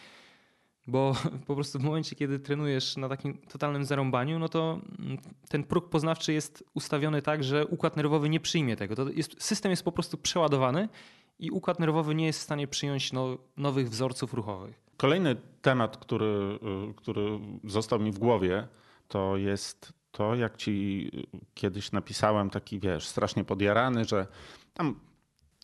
bo 0.88 1.14
po 1.46 1.54
prostu 1.54 1.78
w 1.78 1.82
momencie, 1.82 2.16
kiedy 2.16 2.38
trenujesz 2.38 2.96
na 2.96 3.08
takim 3.08 3.38
totalnym 3.38 3.84
zarąbaniu, 3.84 4.38
no 4.38 4.48
to 4.48 4.80
mm, 4.98 5.18
ten 5.48 5.64
próg 5.64 5.88
poznawczy 5.88 6.32
jest 6.32 6.64
ustawiony 6.74 7.22
tak, 7.22 7.44
że 7.44 7.66
układ 7.66 7.96
nerwowy 7.96 8.28
nie 8.28 8.40
przyjmie 8.40 8.76
tego. 8.76 8.96
To 8.96 9.08
jest, 9.08 9.42
system 9.42 9.70
jest 9.70 9.82
po 9.82 9.92
prostu 9.92 10.18
przeładowany 10.18 10.88
i 11.38 11.50
układ 11.50 11.80
nerwowy 11.80 12.14
nie 12.14 12.26
jest 12.26 12.38
w 12.38 12.42
stanie 12.42 12.68
przyjąć 12.68 13.12
no, 13.12 13.38
nowych 13.56 13.90
wzorców 13.90 14.34
ruchowych. 14.34 14.80
Kolejny 14.96 15.36
temat, 15.62 15.96
który, 15.96 16.58
y, 16.90 16.94
który 16.94 17.40
został 17.64 18.00
mi 18.00 18.12
w 18.12 18.18
głowie, 18.18 18.68
to 19.08 19.36
jest 19.36 19.92
to, 20.12 20.34
jak 20.34 20.56
ci 20.56 21.10
kiedyś 21.54 21.92
napisałem 21.92 22.50
taki, 22.50 22.80
wiesz, 22.80 23.06
strasznie 23.06 23.44
podjarany, 23.44 24.04
że 24.04 24.26
tam 24.74 25.00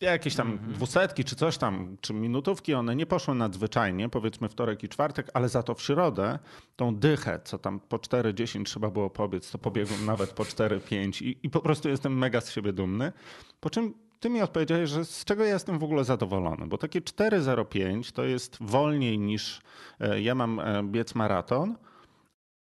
jakieś 0.01 0.35
tam 0.35 0.57
-hmm. 0.57 0.71
dwusetki 0.73 1.23
czy 1.23 1.35
coś 1.35 1.57
tam, 1.57 1.97
czy 2.01 2.13
minutówki, 2.13 2.73
one 2.73 2.95
nie 2.95 3.05
poszły 3.05 3.35
nadzwyczajnie, 3.35 4.09
powiedzmy 4.09 4.49
wtorek 4.49 4.83
i 4.83 4.89
czwartek, 4.89 5.29
ale 5.33 5.49
za 5.49 5.63
to 5.63 5.73
w 5.75 5.81
środę 5.81 6.39
tą 6.75 6.95
dychę, 6.95 7.39
co 7.43 7.57
tam 7.57 7.79
po 7.79 7.97
4-10 7.97 8.63
trzeba 8.63 8.89
było 8.89 9.09
pobiec, 9.09 9.51
to 9.51 9.57
pobiegłem 9.57 10.05
nawet 10.05 10.29
po 10.29 10.43
4-5 10.43 11.25
i, 11.25 11.37
i 11.43 11.49
po 11.49 11.59
prostu 11.59 11.89
jestem 11.89 12.17
mega 12.17 12.41
z 12.41 12.51
siebie 12.51 12.73
dumny. 12.73 13.11
Po 13.59 13.69
czym 13.69 13.93
ty 14.19 14.29
mi 14.29 14.41
odpowiedziałeś, 14.41 14.89
że 14.89 15.05
z 15.05 15.25
czego 15.25 15.43
ja 15.43 15.53
jestem 15.53 15.79
w 15.79 15.83
ogóle 15.83 16.03
zadowolony, 16.03 16.67
bo 16.67 16.77
takie 16.77 17.01
4.05 17.01 18.11
to 18.11 18.23
jest 18.23 18.57
wolniej 18.61 19.19
niż 19.19 19.61
e, 19.99 20.21
ja 20.21 20.35
mam 20.35 20.59
e, 20.59 20.83
biec 20.83 21.15
maraton, 21.15 21.75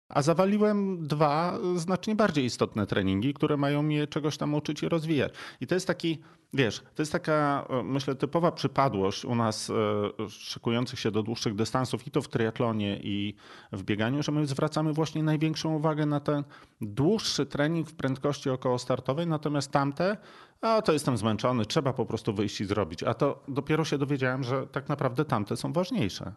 a 0.10 0.22
zawaliłem 0.22 1.08
dwa 1.08 1.60
znacznie 1.76 2.16
bardziej 2.16 2.46
istotne 2.46 2.88
treningi, 2.88 3.34
które 3.34 3.58
mają 3.58 3.82
mnie 3.82 4.08
czegoś 4.08 4.38
tam 4.38 4.54
uczyć 4.54 4.84
i 4.84 4.90
rozwijać. 4.90 5.34
I 5.62 5.68
to 5.68 5.76
jest 5.76 5.88
taki, 5.88 6.22
wiesz, 6.54 6.84
to 6.96 7.02
jest 7.02 7.12
taka, 7.12 7.68
e, 7.70 7.84
myślę, 7.84 8.16
typowa 8.16 8.52
przypadłość 8.52 9.26
u 9.26 9.36
nas 9.36 9.70
e, 9.70 10.30
szykujących 10.30 11.00
się 11.00 11.12
do 11.12 11.24
dłuższych 11.24 11.56
dystansów 11.56 12.08
i 12.08 12.12
to 12.12 12.22
w 12.22 12.28
triatlonie 12.28 13.00
i 13.04 13.36
w 13.72 13.84
bieganiu, 13.84 14.24
że 14.24 14.32
my 14.32 14.48
zwracamy 14.48 14.94
właśnie 14.94 15.24
największą 15.24 15.76
uwagę 15.76 16.06
na 16.06 16.20
ten 16.20 16.44
dłuższy 16.82 17.46
trening 17.46 17.90
w 17.90 17.94
prędkości 17.94 18.50
około 18.50 18.80
startowej, 18.80 19.28
natomiast 19.28 19.72
tamte, 19.72 20.18
a 20.62 20.82
to 20.82 20.94
jestem 20.94 21.18
zmęczony, 21.18 21.66
trzeba 21.66 21.94
po 21.94 22.06
prostu 22.06 22.34
wyjść 22.34 22.62
i 22.62 22.66
zrobić. 22.66 23.04
A 23.04 23.14
to 23.14 23.44
dopiero 23.48 23.86
się 23.86 23.98
dowiedziałem, 23.98 24.44
że 24.44 24.68
tak 24.68 24.90
naprawdę 24.90 25.26
tamte 25.26 25.58
są 25.58 25.74
ważniejsze. 25.74 26.34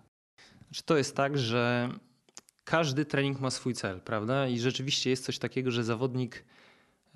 Czy 0.73 0.83
to 0.83 0.97
jest 0.97 1.17
tak, 1.17 1.39
że 1.39 1.89
każdy 2.69 3.05
trening 3.05 3.41
ma 3.41 3.51
swój 3.51 3.75
cel, 3.75 4.01
prawda? 4.01 4.49
I 4.49 4.59
rzeczywiście 4.59 5.11
jest 5.11 5.25
coś 5.25 5.39
takiego, 5.39 5.71
że 5.71 5.85
zawodnik 5.85 6.45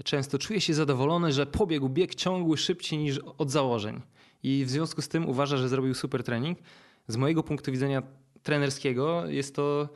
często 0.04 0.38
czuje 0.38 0.60
się 0.60 0.74
zadowolony, 0.74 1.32
że 1.32 1.46
pobiegł 1.46 1.88
bieg 1.88 2.14
ciągły 2.14 2.56
szybciej 2.56 2.98
niż 2.98 3.18
od 3.18 3.50
założeń. 3.50 4.00
I 4.42 4.64
w 4.64 4.70
związku 4.70 5.02
z 5.02 5.08
tym 5.08 5.28
uważa, 5.28 5.56
że 5.56 5.68
zrobił 5.68 5.94
super 5.94 6.22
trening. 6.22 6.58
Z 7.08 7.16
mojego 7.16 7.42
punktu 7.42 7.72
widzenia 7.72 8.02
trenerskiego 8.42 9.26
jest 9.26 9.54
to 9.54 9.88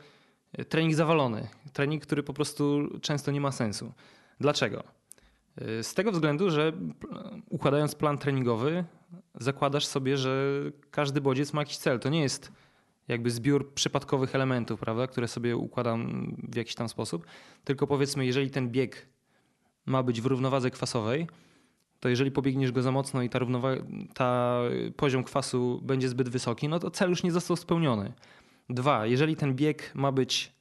trening 0.69 0.95
zawalony. 0.95 1.47
Trening, 1.73 2.03
który 2.03 2.23
po 2.23 2.33
prostu 2.33 2.87
często 3.01 3.31
nie 3.31 3.41
ma 3.41 3.51
sensu. 3.51 3.93
Dlaczego? 4.39 4.83
Z 5.81 5.93
tego 5.93 6.11
względu, 6.11 6.49
że 6.49 6.73
układając 7.49 7.95
plan 7.95 8.17
treningowy, 8.17 8.85
zakładasz 9.35 9.85
sobie, 9.85 10.17
że 10.17 10.53
każdy 10.91 11.21
bodziec 11.21 11.53
ma 11.53 11.61
jakiś 11.61 11.77
cel. 11.77 11.99
To 11.99 12.09
nie 12.09 12.21
jest 12.21 12.51
jakby 13.07 13.31
zbiór 13.31 13.73
przypadkowych 13.73 14.35
elementów, 14.35 14.79
prawda, 14.79 15.07
które 15.07 15.27
sobie 15.27 15.57
układam 15.57 16.31
w 16.51 16.55
jakiś 16.55 16.75
tam 16.75 16.89
sposób. 16.89 17.25
Tylko 17.63 17.87
powiedzmy, 17.87 18.25
jeżeli 18.25 18.49
ten 18.49 18.69
bieg 18.69 19.07
ma 19.85 20.03
być 20.03 20.21
w 20.21 20.25
równowadze 20.25 20.71
kwasowej, 20.71 21.27
to 21.99 22.09
jeżeli 22.09 22.31
pobiegniesz 22.31 22.71
go 22.71 22.81
za 22.81 22.91
mocno 22.91 23.21
i 23.21 23.29
ta, 23.29 23.39
ta 24.13 24.59
poziom 24.95 25.23
kwasu 25.23 25.81
będzie 25.83 26.09
zbyt 26.09 26.29
wysoki, 26.29 26.67
no 26.67 26.79
to 26.79 26.91
cel 26.91 27.09
już 27.09 27.23
nie 27.23 27.31
został 27.31 27.57
spełniony. 27.57 28.13
Dwa, 28.69 29.05
jeżeli 29.05 29.35
ten 29.35 29.55
bieg 29.55 29.91
ma 29.95 30.11
być, 30.11 30.51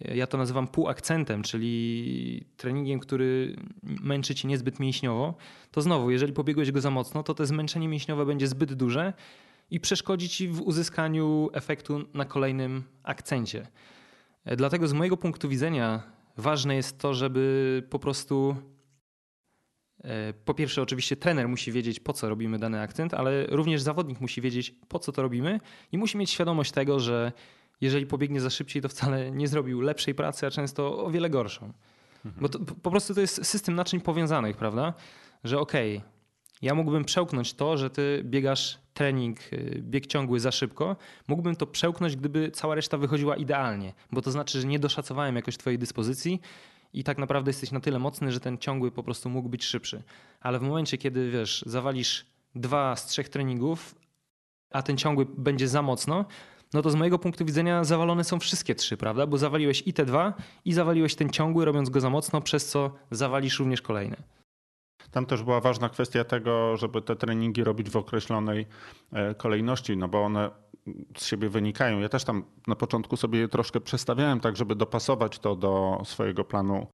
ja 0.00 0.26
to 0.26 0.38
nazywam 0.38 0.68
półakcentem, 0.68 1.42
czyli 1.42 2.44
treningiem, 2.56 3.00
który 3.00 3.56
męczy 3.82 4.34
cię 4.34 4.48
niezbyt 4.48 4.80
mięśniowo, 4.80 5.34
to 5.70 5.82
znowu, 5.82 6.10
jeżeli 6.10 6.32
pobiegłeś 6.32 6.72
go 6.72 6.80
za 6.80 6.90
mocno, 6.90 7.22
to 7.22 7.34
to 7.34 7.46
zmęczenie 7.46 7.88
mięśniowe 7.88 8.26
będzie 8.26 8.46
zbyt 8.46 8.74
duże 8.74 9.12
i 9.70 9.80
przeszkodzi 9.80 10.28
ci 10.28 10.48
w 10.48 10.60
uzyskaniu 10.60 11.50
efektu 11.52 12.04
na 12.14 12.24
kolejnym 12.24 12.82
akcencie. 13.02 13.66
Dlatego 14.56 14.88
z 14.88 14.92
mojego 14.92 15.16
punktu 15.16 15.48
widzenia 15.48 16.02
ważne 16.36 16.76
jest 16.76 16.98
to, 16.98 17.14
żeby 17.14 17.82
po 17.90 17.98
prostu 17.98 18.56
e, 20.04 20.32
po 20.32 20.54
pierwsze, 20.54 20.82
oczywiście 20.82 21.16
trener 21.16 21.48
musi 21.48 21.72
wiedzieć, 21.72 22.00
po 22.00 22.12
co 22.12 22.28
robimy 22.28 22.58
dany 22.58 22.80
akcent, 22.80 23.14
ale 23.14 23.46
również 23.46 23.82
zawodnik 23.82 24.20
musi 24.20 24.40
wiedzieć, 24.40 24.74
po 24.88 24.98
co 24.98 25.12
to 25.12 25.22
robimy 25.22 25.60
i 25.92 25.98
musi 25.98 26.18
mieć 26.18 26.30
świadomość 26.30 26.72
tego, 26.72 27.00
że 27.00 27.32
jeżeli 27.80 28.06
pobiegnie 28.06 28.40
za 28.40 28.50
szybciej, 28.50 28.82
to 28.82 28.88
wcale 28.88 29.30
nie 29.30 29.48
zrobił 29.48 29.80
lepszej 29.80 30.14
pracy, 30.14 30.46
a 30.46 30.50
często 30.50 31.04
o 31.04 31.10
wiele 31.10 31.30
gorszą. 31.30 31.72
Mhm. 32.24 32.42
Bo 32.42 32.48
to, 32.48 32.58
po 32.58 32.90
prostu 32.90 33.14
to 33.14 33.20
jest 33.20 33.46
system 33.46 33.74
naczyń 33.74 34.00
powiązanych, 34.00 34.56
prawda? 34.56 34.94
Że 35.44 35.58
okej, 35.58 35.96
okay, 35.96 36.13
ja 36.62 36.74
mógłbym 36.74 37.04
przełknąć 37.04 37.54
to, 37.54 37.76
że 37.76 37.90
ty 37.90 38.22
biegasz 38.24 38.78
trening, 38.94 39.52
y, 39.52 39.82
bieg 39.82 40.06
ciągły 40.06 40.40
za 40.40 40.52
szybko. 40.52 40.96
Mógłbym 41.28 41.56
to 41.56 41.66
przełknąć, 41.66 42.16
gdyby 42.16 42.50
cała 42.50 42.74
reszta 42.74 42.98
wychodziła 42.98 43.36
idealnie, 43.36 43.92
bo 44.12 44.22
to 44.22 44.30
znaczy, 44.30 44.60
że 44.60 44.66
nie 44.66 44.78
doszacowałem 44.78 45.36
jakoś 45.36 45.56
twojej 45.56 45.78
dyspozycji 45.78 46.40
i 46.92 47.04
tak 47.04 47.18
naprawdę 47.18 47.48
jesteś 47.48 47.70
na 47.70 47.80
tyle 47.80 47.98
mocny, 47.98 48.32
że 48.32 48.40
ten 48.40 48.58
ciągły 48.58 48.90
po 48.90 49.02
prostu 49.02 49.30
mógł 49.30 49.48
być 49.48 49.64
szybszy. 49.64 50.02
Ale 50.40 50.58
w 50.58 50.62
momencie, 50.62 50.98
kiedy 50.98 51.30
wiesz, 51.30 51.64
zawalisz 51.66 52.26
dwa 52.54 52.96
z 52.96 53.06
trzech 53.06 53.28
treningów, 53.28 53.94
a 54.70 54.82
ten 54.82 54.96
ciągły 54.96 55.26
będzie 55.36 55.68
za 55.68 55.82
mocno, 55.82 56.24
no 56.74 56.82
to 56.82 56.90
z 56.90 56.94
mojego 56.94 57.18
punktu 57.18 57.44
widzenia 57.44 57.84
zawalone 57.84 58.24
są 58.24 58.40
wszystkie 58.40 58.74
trzy, 58.74 58.96
prawda? 58.96 59.26
Bo 59.26 59.38
zawaliłeś 59.38 59.82
i 59.86 59.92
te 59.92 60.04
dwa, 60.04 60.34
i 60.64 60.72
zawaliłeś 60.72 61.14
ten 61.14 61.30
ciągły, 61.30 61.64
robiąc 61.64 61.90
go 61.90 62.00
za 62.00 62.10
mocno, 62.10 62.40
przez 62.40 62.66
co 62.66 62.94
zawalisz 63.10 63.58
również 63.58 63.82
kolejne. 63.82 64.16
Tam 65.14 65.26
też 65.26 65.42
była 65.42 65.60
ważna 65.60 65.88
kwestia 65.88 66.24
tego, 66.24 66.76
żeby 66.76 67.02
te 67.02 67.16
treningi 67.16 67.64
robić 67.64 67.90
w 67.90 67.96
określonej 67.96 68.66
e, 69.12 69.34
kolejności, 69.34 69.96
no 69.96 70.08
bo 70.08 70.22
one 70.24 70.50
z 71.18 71.26
siebie 71.26 71.48
wynikają. 71.48 72.00
Ja 72.00 72.08
też 72.08 72.24
tam 72.24 72.44
na 72.66 72.76
początku 72.76 73.16
sobie 73.16 73.38
je 73.38 73.48
troszkę 73.48 73.80
przestawiałem, 73.80 74.40
tak 74.40 74.56
żeby 74.56 74.74
dopasować 74.74 75.38
to 75.38 75.56
do 75.56 76.02
swojego 76.04 76.44
planu 76.44 76.86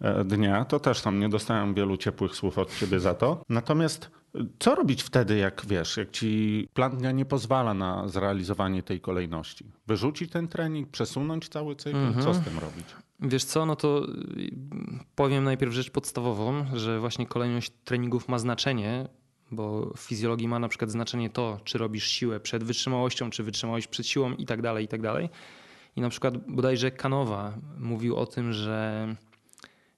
e, 0.00 0.24
dnia. 0.24 0.64
To 0.64 0.80
też 0.80 1.02
tam 1.02 1.20
nie 1.20 1.28
dostałem 1.28 1.74
wielu 1.74 1.96
ciepłych 1.96 2.34
słów 2.34 2.58
od 2.58 2.74
ciebie 2.74 3.00
za 3.00 3.14
to. 3.14 3.42
Natomiast 3.48 4.10
co 4.58 4.74
robić 4.74 5.02
wtedy, 5.02 5.36
jak 5.36 5.66
wiesz, 5.66 5.96
jak 5.96 6.10
ci 6.10 6.68
plan 6.74 6.96
dnia 6.96 7.12
nie 7.12 7.24
pozwala 7.24 7.74
na 7.74 8.08
zrealizowanie 8.08 8.82
tej 8.82 9.00
kolejności? 9.00 9.72
Wyrzucić 9.86 10.32
ten 10.32 10.48
trening, 10.48 10.90
przesunąć 10.90 11.48
cały 11.48 11.76
cykl? 11.76 11.96
Mhm. 11.96 12.24
Co 12.24 12.34
z 12.34 12.40
tym 12.40 12.58
robić? 12.58 12.86
Wiesz 13.20 13.44
co, 13.44 13.66
no 13.66 13.76
to 13.76 14.06
y, 14.36 14.50
powiem 15.14 15.44
najpierw 15.44 15.72
rzecz 15.72 15.90
podstawową, 15.90 16.66
że 16.74 17.00
właśnie 17.00 17.26
kolejność 17.26 17.72
treningów 17.84 18.28
ma 18.28 18.38
znaczenie, 18.38 19.08
bo 19.50 19.92
w 19.96 20.00
fizjologii 20.00 20.48
ma 20.48 20.58
na 20.58 20.68
przykład 20.68 20.90
znaczenie 20.90 21.30
to, 21.30 21.60
czy 21.64 21.78
robisz 21.78 22.06
siłę 22.06 22.40
przed 22.40 22.64
wytrzymałością, 22.64 23.30
czy 23.30 23.42
wytrzymałość 23.42 23.86
przed 23.86 24.06
siłą 24.06 24.32
i 24.32 24.46
tak 24.46 24.62
dalej, 24.62 24.84
i 24.84 24.88
tak 24.88 25.02
dalej. 25.02 25.28
I 25.96 26.00
na 26.00 26.08
przykład 26.08 26.34
bodajże 26.48 26.90
Kanowa 26.90 27.58
mówił 27.78 28.16
o 28.16 28.26
tym, 28.26 28.52
że 28.52 29.08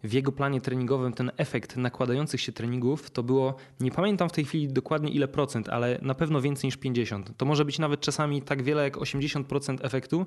w 0.05 0.13
jego 0.13 0.33
planie 0.33 0.61
treningowym 0.61 1.13
ten 1.13 1.31
efekt 1.37 1.77
nakładających 1.77 2.41
się 2.41 2.53
treningów 2.53 3.11
to 3.11 3.23
było, 3.23 3.55
nie 3.81 3.91
pamiętam 3.91 4.29
w 4.29 4.33
tej 4.33 4.45
chwili 4.45 4.69
dokładnie 4.69 5.11
ile 5.11 5.29
procent, 5.29 5.69
ale 5.69 5.99
na 6.03 6.15
pewno 6.15 6.41
więcej 6.41 6.69
niż 6.69 6.77
50. 6.77 7.37
To 7.37 7.47
może 7.47 7.65
być 7.65 7.79
nawet 7.79 8.01
czasami 8.01 8.43
tak 8.43 8.63
wiele 8.63 8.83
jak 8.83 8.97
80% 8.97 9.79
efektu. 9.83 10.27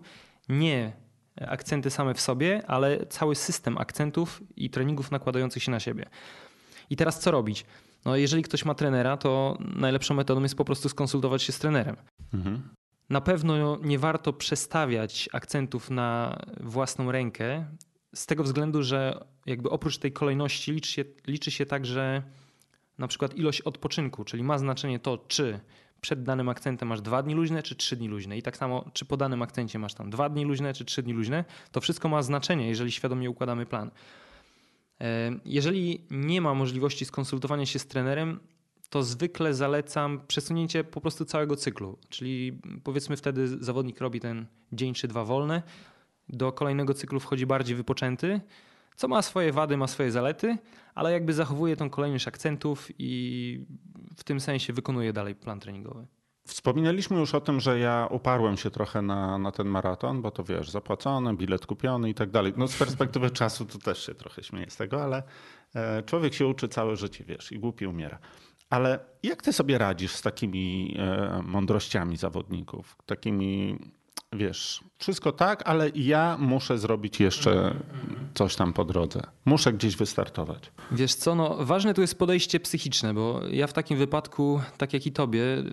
Nie 0.50 0.93
akcenty 1.36 1.90
same 1.90 2.14
w 2.14 2.22
sobie, 2.22 2.64
ale 2.68 3.06
cały 3.06 3.36
system 3.36 3.78
akcentów 3.78 4.44
i 4.56 4.70
treningów 4.70 5.12
nakładających 5.12 5.64
się 5.64 5.72
na 5.72 5.80
siebie. 5.80 6.06
I 6.90 6.96
teraz 6.96 7.20
co 7.20 7.32
robić? 7.32 7.66
No, 8.06 8.16
jeżeli 8.16 8.44
ktoś 8.44 8.66
ma 8.66 8.76
trenera, 8.76 9.18
to 9.18 9.58
najlepszą 9.76 10.14
metodą 10.14 10.42
jest 10.44 10.56
po 10.56 10.66
prostu 10.66 10.90
skonsultować 10.90 11.44
się 11.44 11.52
z 11.52 11.60
trenerem. 11.60 11.96
Mhm. 12.34 12.62
Na 13.10 13.22
pewno 13.22 13.78
nie 13.82 14.00
warto 14.00 14.34
przestawiać 14.34 15.30
akcentów 15.34 15.90
na 15.90 16.40
własną 16.60 17.12
rękę, 17.12 17.66
z 18.16 18.26
tego 18.26 18.44
względu, 18.44 18.84
że 18.84 19.26
jakby 19.46 19.70
oprócz 19.70 19.98
tej 19.98 20.12
kolejności 20.12 20.72
liczy 20.72 20.92
się, 20.92 21.04
liczy 21.28 21.52
się 21.52 21.66
także 21.66 22.24
na 22.98 23.08
przykład 23.08 23.36
ilość 23.36 23.62
odpoczynku, 23.62 24.24
czyli 24.26 24.44
ma 24.44 24.58
znaczenie 24.58 25.00
to, 25.00 25.18
czy 25.18 25.60
przed 26.01 26.24
danym 26.24 26.50
akcentem 26.50 26.88
masz 26.88 27.01
dwa 27.01 27.24
dni 27.24 27.34
luźne, 27.34 27.63
czy 27.63 27.75
trzy 27.75 27.96
dni 27.96 28.08
luźne. 28.08 28.38
I 28.38 28.41
tak 28.41 28.58
samo, 28.58 28.86
czy 28.93 29.05
po 29.05 29.17
danym 29.17 29.41
akcencie 29.41 29.79
masz 29.79 29.93
tam 29.93 30.10
dwa 30.10 30.29
dni 30.29 30.46
luźne, 30.46 30.74
czy 30.74 30.86
trzy 30.86 31.03
dni 31.03 31.13
luźne. 31.13 31.46
To 31.72 31.81
wszystko 31.81 32.10
ma 32.10 32.22
znaczenie, 32.22 32.67
jeżeli 32.67 32.91
świadomie 32.91 33.29
układamy 33.29 33.65
plan. 33.65 33.91
E, 35.01 35.31
jeżeli 35.46 36.05
nie 36.12 36.41
ma 36.41 36.53
możliwości 36.53 37.05
skonsultowania 37.05 37.65
się 37.65 37.79
z 37.79 37.88
trenerem, 37.88 38.39
to 38.89 39.03
zwykle 39.03 39.53
zalecam 39.53 40.22
przesunięcie 40.27 40.84
po 40.84 41.01
prostu 41.01 41.25
całego 41.25 41.55
cyklu. 41.55 41.98
Czyli 42.10 42.60
powiedzmy 42.84 43.17
wtedy 43.17 43.48
zawodnik 43.48 44.00
robi 44.00 44.20
ten 44.20 44.46
dzień 44.72 44.93
czy 44.93 45.08
dwa 45.08 45.25
wolne, 45.25 45.63
do 46.29 46.51
kolejnego 46.51 46.93
cyklu 46.93 47.20
wchodzi 47.20 47.46
bardziej 47.46 47.75
wypoczęty, 47.75 48.41
co 49.01 49.08
ma 49.08 49.22
swoje 49.22 49.51
wady, 49.51 49.77
ma 49.77 49.88
swoje 49.88 50.12
zalety, 50.12 50.58
ale 50.96 51.12
jakby 51.12 51.34
zachowuje 51.34 51.75
tą 51.75 51.89
kolejność 51.89 52.27
akcentów 52.27 52.89
i 53.00 53.65
w 54.17 54.24
tym 54.24 54.39
sensie 54.39 54.74
wykonuje 54.74 55.13
dalej 55.13 55.36
plan 55.36 55.60
treningowy. 55.60 56.08
Wspominaliśmy 56.48 57.20
już 57.20 57.36
o 57.36 57.41
tym, 57.41 57.60
że 57.60 57.79
ja 57.79 58.08
uparłem 58.12 58.58
się 58.58 58.72
trochę 58.72 59.01
na, 59.01 59.38
na 59.38 59.51
ten 59.51 59.67
maraton, 59.67 60.22
bo 60.22 60.31
to 60.31 60.43
wiesz, 60.43 60.70
zapłacone, 60.70 61.36
bilet 61.36 61.65
kupiony 61.65 62.10
i 62.10 62.13
tak 62.13 62.29
dalej. 62.29 62.53
No 62.58 62.67
z 62.67 62.77
perspektywy 62.77 63.29
czasu 63.41 63.65
to 63.65 63.79
też 63.79 64.05
się 64.05 64.15
trochę 64.15 64.43
śmieję 64.43 64.70
z 64.70 64.77
tego, 64.77 65.03
ale 65.03 65.24
e, 65.75 66.03
człowiek 66.03 66.34
się 66.34 66.48
uczy 66.48 66.67
całe 66.67 66.96
życie, 66.96 67.24
wiesz, 67.24 67.51
i 67.51 67.60
głupi 67.60 67.88
umiera. 67.88 68.20
Ale 68.70 69.00
jak 69.24 69.41
ty 69.41 69.53
sobie 69.53 69.77
radzisz 69.77 70.12
z 70.12 70.22
takimi 70.22 70.96
e, 71.00 71.41
mądrościami 71.46 72.17
zawodników, 72.17 72.97
takimi 73.06 73.80
wiesz, 74.34 74.84
wszystko 74.97 75.32
tak, 75.32 75.63
ale 75.65 75.89
ja 75.95 76.38
muszę 76.39 76.78
zrobić 76.78 77.19
jeszcze 77.19 77.76
coś 78.34 78.56
tam 78.56 78.74
po 78.74 78.86
drodze. 78.86 79.22
Muszę 79.46 79.74
gdzieś 79.74 79.96
wystartować. 79.96 80.72
Wiesz 80.91 81.13
co, 81.13 81.36
no 81.36 81.58
ważne 81.60 81.94
tu 81.94 82.02
jest 82.02 82.20
podejście 82.20 82.60
psychiczne, 82.60 83.13
bo 83.13 83.41
ja 83.52 83.67
w 83.67 83.74
takim 83.74 83.98
wypadku, 83.98 84.62
tak 84.78 84.94
jak 84.94 85.06
i 85.06 85.12
tobie, 85.12 85.63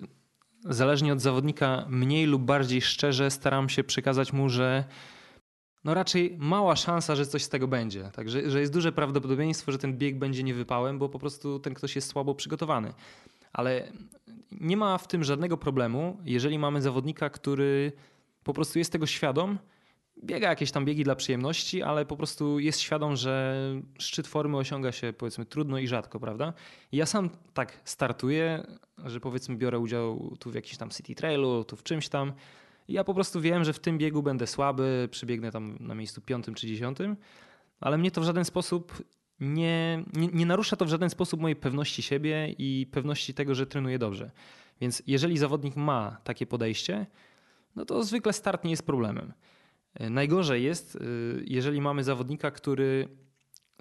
zależnie 0.65 1.13
od 1.13 1.21
zawodnika, 1.21 1.85
mniej 1.89 2.25
lub 2.25 2.41
bardziej 2.41 2.81
szczerze 2.81 3.31
staram 3.31 3.69
się 3.69 3.83
przekazać 3.83 4.33
mu, 4.33 4.49
że 4.49 4.83
no 5.83 5.93
raczej 5.93 6.35
mała 6.39 6.75
szansa, 6.75 7.15
że 7.15 7.25
coś 7.25 7.43
z 7.43 7.49
tego 7.49 7.67
będzie. 7.67 8.11
Także 8.13 8.49
że 8.49 8.59
jest 8.59 8.73
duże 8.73 8.91
prawdopodobieństwo, 8.91 9.71
że 9.71 9.77
ten 9.77 9.97
bieg 9.97 10.19
będzie 10.19 10.43
niewypałem, 10.43 10.99
bo 10.99 11.09
po 11.09 11.19
prostu 11.19 11.59
ten 11.59 11.73
ktoś 11.73 11.95
jest 11.95 12.09
słabo 12.09 12.35
przygotowany. 12.35 12.93
Ale 13.53 13.91
nie 14.51 14.77
ma 14.77 14.97
w 14.97 15.07
tym 15.07 15.23
żadnego 15.23 15.57
problemu, 15.57 16.17
jeżeli 16.25 16.59
mamy 16.59 16.81
zawodnika, 16.81 17.29
który 17.29 17.91
po 18.43 18.53
prostu 18.53 18.79
jest 18.79 18.91
tego 18.91 19.05
świadom, 19.05 19.59
biega 20.23 20.49
jakieś 20.49 20.71
tam 20.71 20.85
biegi 20.85 21.03
dla 21.03 21.15
przyjemności, 21.15 21.83
ale 21.83 22.05
po 22.05 22.17
prostu 22.17 22.59
jest 22.59 22.79
świadom, 22.79 23.15
że 23.15 23.55
szczyt 23.99 24.27
formy 24.27 24.57
osiąga 24.57 24.91
się 24.91 25.13
powiedzmy 25.13 25.45
trudno 25.45 25.77
i 25.77 25.87
rzadko, 25.87 26.19
prawda? 26.19 26.53
I 26.91 26.97
ja 26.97 27.05
sam 27.05 27.29
tak 27.53 27.81
startuję, 27.83 28.67
że 29.05 29.19
powiedzmy 29.19 29.55
biorę 29.55 29.79
udział 29.79 30.37
tu 30.39 30.51
w 30.51 30.55
jakimś 30.55 30.77
tam 30.77 30.89
city 30.89 31.15
trailu, 31.15 31.63
tu 31.63 31.75
w 31.75 31.83
czymś 31.83 32.09
tam. 32.09 32.33
I 32.87 32.93
ja 32.93 33.03
po 33.03 33.13
prostu 33.13 33.41
wiem, 33.41 33.63
że 33.63 33.73
w 33.73 33.79
tym 33.79 33.97
biegu 33.97 34.23
będę 34.23 34.47
słaby, 34.47 35.07
przybiegnę 35.11 35.51
tam 35.51 35.77
na 35.79 35.95
miejscu 35.95 36.21
piątym 36.21 36.53
czy 36.53 36.67
dziesiątym, 36.67 37.17
ale 37.79 37.97
mnie 37.97 38.11
to 38.11 38.21
w 38.21 38.23
żaden 38.23 38.45
sposób 38.45 39.03
nie, 39.39 40.03
nie, 40.13 40.27
nie 40.27 40.45
narusza 40.45 40.75
to 40.75 40.85
w 40.85 40.89
żaden 40.89 41.09
sposób 41.09 41.41
mojej 41.41 41.55
pewności 41.55 42.01
siebie 42.01 42.55
i 42.57 42.87
pewności 42.91 43.33
tego, 43.33 43.55
że 43.55 43.67
trenuję 43.67 43.99
dobrze. 43.99 44.31
Więc 44.81 45.03
jeżeli 45.07 45.37
zawodnik 45.37 45.75
ma 45.75 46.17
takie 46.23 46.45
podejście, 46.45 47.05
no 47.75 47.85
to 47.85 48.03
zwykle 48.03 48.33
start 48.33 48.63
nie 48.63 48.71
jest 48.71 48.85
problemem. 48.85 49.33
Najgorzej 49.99 50.63
jest, 50.63 50.95
e, 50.95 50.99
jeżeli 51.45 51.81
mamy 51.81 52.03
zawodnika, 52.03 52.51
który 52.51 53.07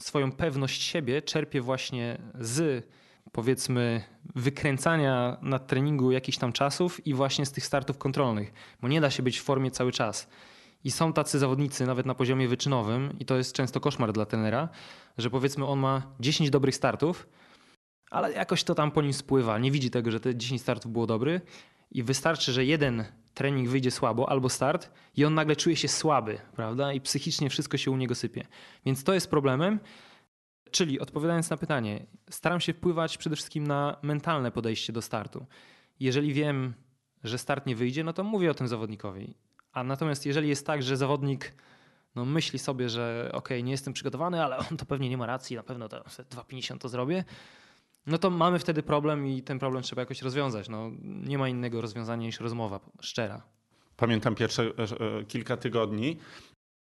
swoją 0.00 0.32
pewność 0.32 0.82
siebie 0.82 1.22
czerpie 1.22 1.60
właśnie 1.60 2.18
z 2.34 2.86
powiedzmy 3.32 4.02
wykręcania 4.34 5.38
na 5.42 5.58
treningu 5.58 6.12
jakichś 6.12 6.38
tam 6.38 6.52
czasów 6.52 7.06
i 7.06 7.14
właśnie 7.14 7.46
z 7.46 7.52
tych 7.52 7.66
startów 7.66 7.98
kontrolnych, 7.98 8.52
bo 8.80 8.88
nie 8.88 9.00
da 9.00 9.10
się 9.10 9.22
być 9.22 9.40
w 9.40 9.42
formie 9.42 9.70
cały 9.70 9.92
czas. 9.92 10.28
I 10.84 10.90
są 10.90 11.12
tacy 11.12 11.38
zawodnicy 11.38 11.86
nawet 11.86 12.06
na 12.06 12.14
poziomie 12.14 12.48
wyczynowym 12.48 13.18
i 13.18 13.24
to 13.24 13.36
jest 13.36 13.52
często 13.52 13.80
koszmar 13.80 14.12
dla 14.12 14.26
trenera, 14.26 14.68
że 15.18 15.30
powiedzmy 15.30 15.66
on 15.66 15.78
ma 15.78 16.02
10 16.20 16.50
dobrych 16.50 16.74
startów, 16.74 17.28
ale 18.10 18.32
jakoś 18.32 18.64
to 18.64 18.74
tam 18.74 18.90
po 18.90 19.02
nim 19.02 19.12
spływa, 19.12 19.58
nie 19.58 19.70
widzi 19.70 19.90
tego, 19.90 20.10
że 20.10 20.20
te 20.20 20.36
10 20.36 20.60
startów 20.62 20.92
było 20.92 21.06
dobry 21.06 21.40
i 21.90 22.02
wystarczy, 22.02 22.52
że 22.52 22.64
jeden 22.64 23.04
trening 23.34 23.68
wyjdzie 23.68 23.90
słabo 23.90 24.30
albo 24.30 24.48
start 24.48 24.90
i 25.16 25.24
on 25.24 25.34
nagle 25.34 25.56
czuje 25.56 25.76
się 25.76 25.88
słaby, 25.88 26.38
prawda? 26.56 26.92
I 26.92 27.00
psychicznie 27.00 27.50
wszystko 27.50 27.76
się 27.76 27.90
u 27.90 27.96
niego 27.96 28.14
sypie. 28.14 28.46
Więc 28.86 29.04
to 29.04 29.14
jest 29.14 29.30
problemem. 29.30 29.80
Czyli 30.70 31.00
odpowiadając 31.00 31.50
na 31.50 31.56
pytanie, 31.56 32.06
staram 32.30 32.60
się 32.60 32.72
wpływać 32.72 33.18
przede 33.18 33.36
wszystkim 33.36 33.66
na 33.66 33.96
mentalne 34.02 34.50
podejście 34.50 34.92
do 34.92 35.02
startu. 35.02 35.46
Jeżeli 36.00 36.32
wiem, 36.32 36.74
że 37.24 37.38
start 37.38 37.66
nie 37.66 37.76
wyjdzie, 37.76 38.04
no 38.04 38.12
to 38.12 38.24
mówię 38.24 38.50
o 38.50 38.54
tym 38.54 38.68
zawodnikowi. 38.68 39.34
A 39.72 39.84
natomiast 39.84 40.26
jeżeli 40.26 40.48
jest 40.48 40.66
tak, 40.66 40.82
że 40.82 40.96
zawodnik 40.96 41.54
no, 42.14 42.24
myśli 42.24 42.58
sobie, 42.58 42.88
że 42.88 43.30
ok, 43.32 43.48
nie 43.62 43.70
jestem 43.70 43.92
przygotowany, 43.92 44.44
ale 44.44 44.56
on 44.70 44.76
to 44.76 44.86
pewnie 44.86 45.08
nie 45.08 45.16
ma 45.16 45.26
racji, 45.26 45.56
na 45.56 45.62
pewno 45.62 45.88
to 45.88 46.00
2,50 46.00 46.78
to 46.78 46.88
zrobię, 46.88 47.24
no 48.06 48.18
to 48.18 48.30
mamy 48.30 48.58
wtedy 48.58 48.82
problem 48.82 49.26
i 49.26 49.42
ten 49.42 49.58
problem 49.58 49.82
trzeba 49.82 50.02
jakoś 50.02 50.22
rozwiązać. 50.22 50.68
No, 50.68 50.90
nie 51.02 51.38
ma 51.38 51.48
innego 51.48 51.80
rozwiązania 51.80 52.26
niż 52.26 52.40
rozmowa 52.40 52.80
szczera. 53.00 53.42
Pamiętam 53.96 54.34
pierwsze 54.34 54.62
e, 54.62 55.24
kilka 55.24 55.56
tygodni, 55.56 56.18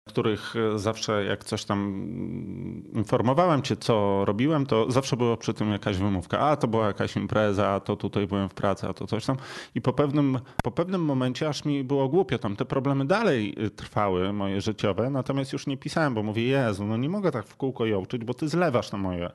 których 0.06 0.54
e, 0.56 0.78
zawsze 0.78 1.24
jak 1.24 1.44
coś 1.44 1.64
tam 1.64 1.78
mm, 1.78 2.84
informowałem 2.94 3.62
cię, 3.62 3.76
co 3.76 4.24
robiłem, 4.24 4.66
to 4.66 4.90
zawsze 4.90 5.16
było 5.16 5.36
przy 5.36 5.54
tym 5.54 5.72
jakaś 5.72 5.96
wymówka. 5.96 6.38
A 6.38 6.56
to 6.56 6.68
była 6.68 6.86
jakaś 6.86 7.16
impreza, 7.16 7.68
a 7.68 7.80
to 7.80 7.96
tutaj 7.96 8.26
byłem 8.26 8.48
w 8.48 8.54
pracy, 8.54 8.86
a 8.88 8.92
to 8.92 9.06
coś 9.06 9.26
tam. 9.26 9.36
I 9.74 9.80
po 9.80 9.92
pewnym, 9.92 10.38
po 10.62 10.70
pewnym 10.70 11.04
momencie 11.04 11.48
aż 11.48 11.64
mi 11.64 11.84
było 11.84 12.08
głupio. 12.08 12.38
Tam 12.38 12.56
te 12.56 12.64
problemy 12.64 13.04
dalej 13.04 13.54
y, 13.64 13.70
trwały, 13.70 14.32
moje 14.32 14.60
życiowe, 14.60 15.10
natomiast 15.10 15.52
już 15.52 15.66
nie 15.66 15.76
pisałem, 15.76 16.14
bo 16.14 16.22
mówię, 16.22 16.42
Jezu, 16.42 16.84
no 16.84 16.96
nie 16.96 17.08
mogę 17.08 17.32
tak 17.32 17.46
w 17.46 17.56
kółko 17.56 17.86
jołczyć, 17.86 18.24
bo 18.24 18.34
ty 18.34 18.48
zlewasz 18.48 18.92
na 18.92 18.98
moje 18.98 19.30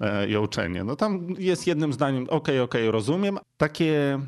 e, 0.00 0.28
jołczenie. 0.28 0.84
No 0.84 0.96
tam 0.96 1.26
jest 1.38 1.66
jednym 1.66 1.92
zdaniem, 1.92 2.22
okej, 2.22 2.36
okay, 2.36 2.62
okej, 2.62 2.82
okay, 2.82 2.90
rozumiem. 2.90 3.38
Takie 3.56 4.20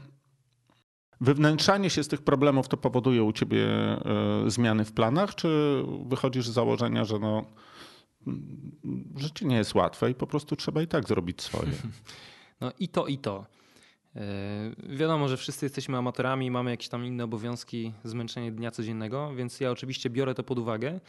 Wywnętrzanie 1.25 1.91
się 1.91 2.05
z 2.05 2.09
tych 2.09 2.23
problemów 2.23 2.69
to 2.69 2.77
powoduje 2.77 3.23
u 3.23 3.33
ciebie 3.33 3.67
y, 4.47 4.51
zmiany 4.51 4.85
w 4.85 4.93
planach, 4.93 5.35
czy 5.35 5.83
wychodzisz 6.07 6.49
z 6.49 6.53
założenia, 6.53 7.05
że 7.05 7.19
no, 7.19 7.45
życie 9.17 9.47
nie 9.47 9.57
jest 9.57 9.75
łatwe 9.75 10.11
i 10.11 10.15
po 10.15 10.27
prostu 10.27 10.57
trzeba 10.57 10.83
i 10.83 10.87
tak 10.87 11.09
zrobić 11.09 11.43
swoje? 11.43 11.73
No 12.61 12.73
i 12.79 12.89
to, 12.89 13.07
i 13.07 13.19
to. 13.19 13.47
Yy, 14.15 14.97
wiadomo, 14.97 15.29
że 15.29 15.37
wszyscy 15.37 15.67
jesteśmy 15.67 15.99
amatorami, 15.99 16.51
mamy 16.51 16.71
jakieś 16.71 16.89
tam 16.89 17.07
inne 17.07 17.25
obowiązki, 17.25 17.93
zmęczenie 18.05 18.53
dnia 18.53 18.71
codziennego, 18.71 19.35
więc 19.35 19.61
ja 19.61 19.71
oczywiście 19.71 20.11
biorę 20.11 20.35
to 20.35 20.43
pod 20.43 20.59
uwagę. 20.59 21.01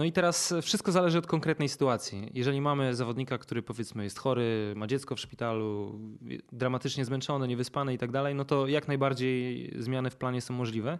No 0.00 0.04
i 0.04 0.12
teraz 0.12 0.54
wszystko 0.62 0.92
zależy 0.92 1.18
od 1.18 1.26
konkretnej 1.26 1.68
sytuacji. 1.68 2.30
Jeżeli 2.34 2.60
mamy 2.60 2.94
zawodnika, 2.94 3.38
który 3.38 3.62
powiedzmy 3.62 4.04
jest 4.04 4.18
chory, 4.18 4.72
ma 4.76 4.86
dziecko 4.86 5.16
w 5.16 5.20
szpitalu, 5.20 5.98
dramatycznie 6.52 7.04
zmęczony, 7.04 7.48
niewyspany 7.48 7.94
i 7.94 7.98
tak 7.98 8.10
dalej, 8.10 8.34
no 8.34 8.44
to 8.44 8.66
jak 8.66 8.88
najbardziej 8.88 9.70
zmiany 9.78 10.10
w 10.10 10.16
planie 10.16 10.40
są 10.40 10.54
możliwe. 10.54 10.98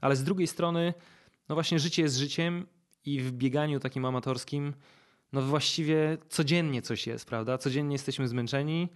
Ale 0.00 0.16
z 0.16 0.24
drugiej 0.24 0.46
strony, 0.46 0.94
no 1.48 1.54
właśnie 1.54 1.78
życie 1.78 2.02
jest 2.02 2.16
życiem 2.16 2.66
i 3.04 3.20
w 3.20 3.32
bieganiu 3.32 3.80
takim 3.80 4.04
amatorskim, 4.04 4.74
no 5.32 5.42
właściwie 5.42 6.18
codziennie 6.28 6.82
coś 6.82 7.06
jest, 7.06 7.26
prawda? 7.26 7.58
Codziennie 7.58 7.94
jesteśmy 7.94 8.28
zmęczeni. 8.28 8.88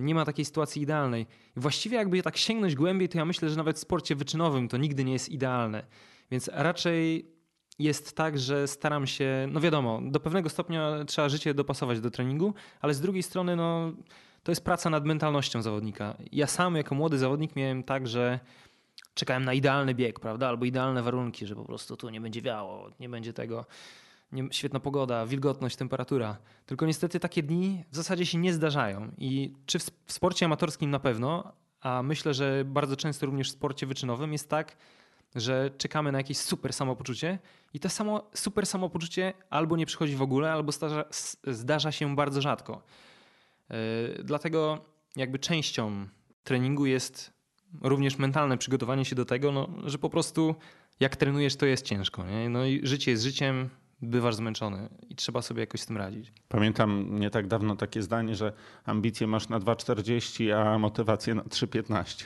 Nie 0.00 0.14
ma 0.14 0.24
takiej 0.24 0.44
sytuacji 0.44 0.82
idealnej. 0.82 1.26
Właściwie 1.56 1.96
jakby 1.96 2.22
tak 2.22 2.36
sięgnąć 2.36 2.74
głębiej, 2.74 3.08
to 3.08 3.18
ja 3.18 3.24
myślę, 3.24 3.48
że 3.50 3.56
nawet 3.56 3.76
w 3.76 3.80
sporcie 3.80 4.16
wyczynowym 4.16 4.68
to 4.68 4.76
nigdy 4.76 5.04
nie 5.04 5.12
jest 5.12 5.28
idealne. 5.28 5.86
Więc 6.30 6.50
raczej 6.52 7.33
jest 7.78 8.16
tak, 8.16 8.38
że 8.38 8.68
staram 8.68 9.06
się, 9.06 9.48
no 9.50 9.60
wiadomo, 9.60 10.00
do 10.02 10.20
pewnego 10.20 10.48
stopnia 10.48 11.04
trzeba 11.06 11.28
życie 11.28 11.54
dopasować 11.54 12.00
do 12.00 12.10
treningu, 12.10 12.54
ale 12.80 12.94
z 12.94 13.00
drugiej 13.00 13.22
strony, 13.22 13.56
no 13.56 13.92
to 14.42 14.52
jest 14.52 14.64
praca 14.64 14.90
nad 14.90 15.04
mentalnością 15.04 15.62
zawodnika. 15.62 16.16
Ja 16.32 16.46
sam 16.46 16.76
jako 16.76 16.94
młody 16.94 17.18
zawodnik 17.18 17.56
miałem 17.56 17.82
tak, 17.82 18.08
że 18.08 18.40
czekałem 19.14 19.44
na 19.44 19.54
idealny 19.54 19.94
bieg, 19.94 20.20
prawda, 20.20 20.48
albo 20.48 20.64
idealne 20.64 21.02
warunki, 21.02 21.46
że 21.46 21.56
po 21.56 21.64
prostu 21.64 21.96
tu 21.96 22.10
nie 22.10 22.20
będzie 22.20 22.42
wiało, 22.42 22.90
nie 23.00 23.08
będzie 23.08 23.32
tego, 23.32 23.66
nie, 24.32 24.48
świetna 24.50 24.80
pogoda, 24.80 25.26
wilgotność, 25.26 25.76
temperatura. 25.76 26.36
Tylko 26.66 26.86
niestety 26.86 27.20
takie 27.20 27.42
dni 27.42 27.84
w 27.90 27.96
zasadzie 27.96 28.26
się 28.26 28.38
nie 28.38 28.52
zdarzają 28.52 29.10
i 29.18 29.54
czy 29.66 29.78
w, 29.78 29.90
w 30.04 30.12
sporcie 30.12 30.46
amatorskim 30.46 30.90
na 30.90 30.98
pewno, 30.98 31.52
a 31.80 32.02
myślę, 32.02 32.34
że 32.34 32.64
bardzo 32.66 32.96
często 32.96 33.26
również 33.26 33.48
w 33.48 33.52
sporcie 33.52 33.86
wyczynowym 33.86 34.32
jest 34.32 34.50
tak, 34.50 34.76
że 35.34 35.70
czekamy 35.78 36.12
na 36.12 36.18
jakieś 36.18 36.38
super 36.38 36.72
samopoczucie 36.72 37.38
i 37.74 37.80
to 37.80 37.88
samo 37.88 38.30
super 38.34 38.66
samopoczucie 38.66 39.32
albo 39.50 39.76
nie 39.76 39.86
przychodzi 39.86 40.16
w 40.16 40.22
ogóle, 40.22 40.52
albo 40.52 40.72
zdarza, 40.72 41.04
zdarza 41.46 41.92
się 41.92 42.16
bardzo 42.16 42.40
rzadko. 42.40 42.82
Yy, 43.70 43.76
dlatego 44.24 44.84
jakby 45.16 45.38
częścią 45.38 46.08
treningu 46.44 46.86
jest 46.86 47.32
również 47.82 48.18
mentalne 48.18 48.58
przygotowanie 48.58 49.04
się 49.04 49.16
do 49.16 49.24
tego, 49.24 49.52
no, 49.52 49.68
że 49.84 49.98
po 49.98 50.10
prostu 50.10 50.54
jak 51.00 51.16
trenujesz, 51.16 51.56
to 51.56 51.66
jest 51.66 51.86
ciężko. 51.86 52.26
Nie? 52.26 52.48
No 52.48 52.64
i 52.64 52.80
życie 52.82 53.10
jest 53.10 53.22
życiem, 53.22 53.70
bywasz 54.02 54.34
zmęczony 54.34 54.88
i 55.08 55.14
trzeba 55.14 55.42
sobie 55.42 55.60
jakoś 55.60 55.80
z 55.80 55.86
tym 55.86 55.96
radzić. 55.96 56.32
Pamiętam 56.48 57.20
nie 57.20 57.30
tak 57.30 57.46
dawno 57.46 57.76
takie 57.76 58.02
zdanie, 58.02 58.34
że 58.34 58.52
ambicje 58.84 59.26
masz 59.26 59.48
na 59.48 59.60
2,40, 59.60 60.52
a 60.52 60.78
motywację 60.78 61.34
na 61.34 61.42
3,15. 61.42 62.24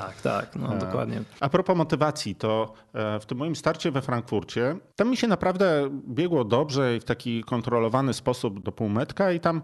Tak, 0.00 0.20
tak, 0.20 0.56
no 0.56 0.74
e, 0.74 0.78
dokładnie. 0.78 1.22
A 1.40 1.48
propos 1.48 1.76
motywacji, 1.76 2.34
to 2.34 2.72
e, 2.94 3.20
w 3.20 3.26
tym 3.26 3.38
moim 3.38 3.56
starcie 3.56 3.90
we 3.90 4.02
Frankfurcie, 4.02 4.76
tam 4.96 5.10
mi 5.10 5.16
się 5.16 5.26
naprawdę 5.26 5.90
biegło 6.08 6.44
dobrze 6.44 6.96
i 6.96 7.00
w 7.00 7.04
taki 7.04 7.44
kontrolowany 7.44 8.14
sposób 8.14 8.62
do 8.62 8.72
półmetka 8.72 9.32
i 9.32 9.40
tam 9.40 9.62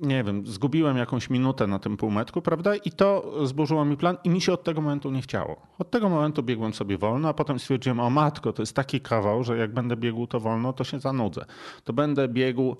nie 0.00 0.24
wiem, 0.24 0.46
zgubiłem 0.46 0.96
jakąś 0.96 1.30
minutę 1.30 1.66
na 1.66 1.78
tym 1.78 1.96
półmetku, 1.96 2.42
prawda? 2.42 2.76
I 2.76 2.90
to 2.90 3.32
zburzyło 3.46 3.84
mi 3.84 3.96
plan 3.96 4.16
i 4.24 4.30
mi 4.30 4.40
się 4.40 4.52
od 4.52 4.64
tego 4.64 4.80
momentu 4.80 5.10
nie 5.10 5.22
chciało. 5.22 5.66
Od 5.78 5.90
tego 5.90 6.08
momentu 6.08 6.42
biegłem 6.42 6.74
sobie 6.74 6.98
wolno, 6.98 7.28
a 7.28 7.34
potem 7.34 7.58
stwierdziłem, 7.58 8.00
o 8.00 8.10
matko, 8.10 8.52
to 8.52 8.62
jest 8.62 8.76
taki 8.76 9.00
kawał, 9.00 9.44
że 9.44 9.56
jak 9.56 9.72
będę 9.74 9.96
biegł 9.96 10.26
to 10.26 10.40
wolno, 10.40 10.72
to 10.72 10.84
się 10.84 11.00
zanudzę. 11.00 11.44
To 11.84 11.92
będę 11.92 12.28
biegł 12.28 12.76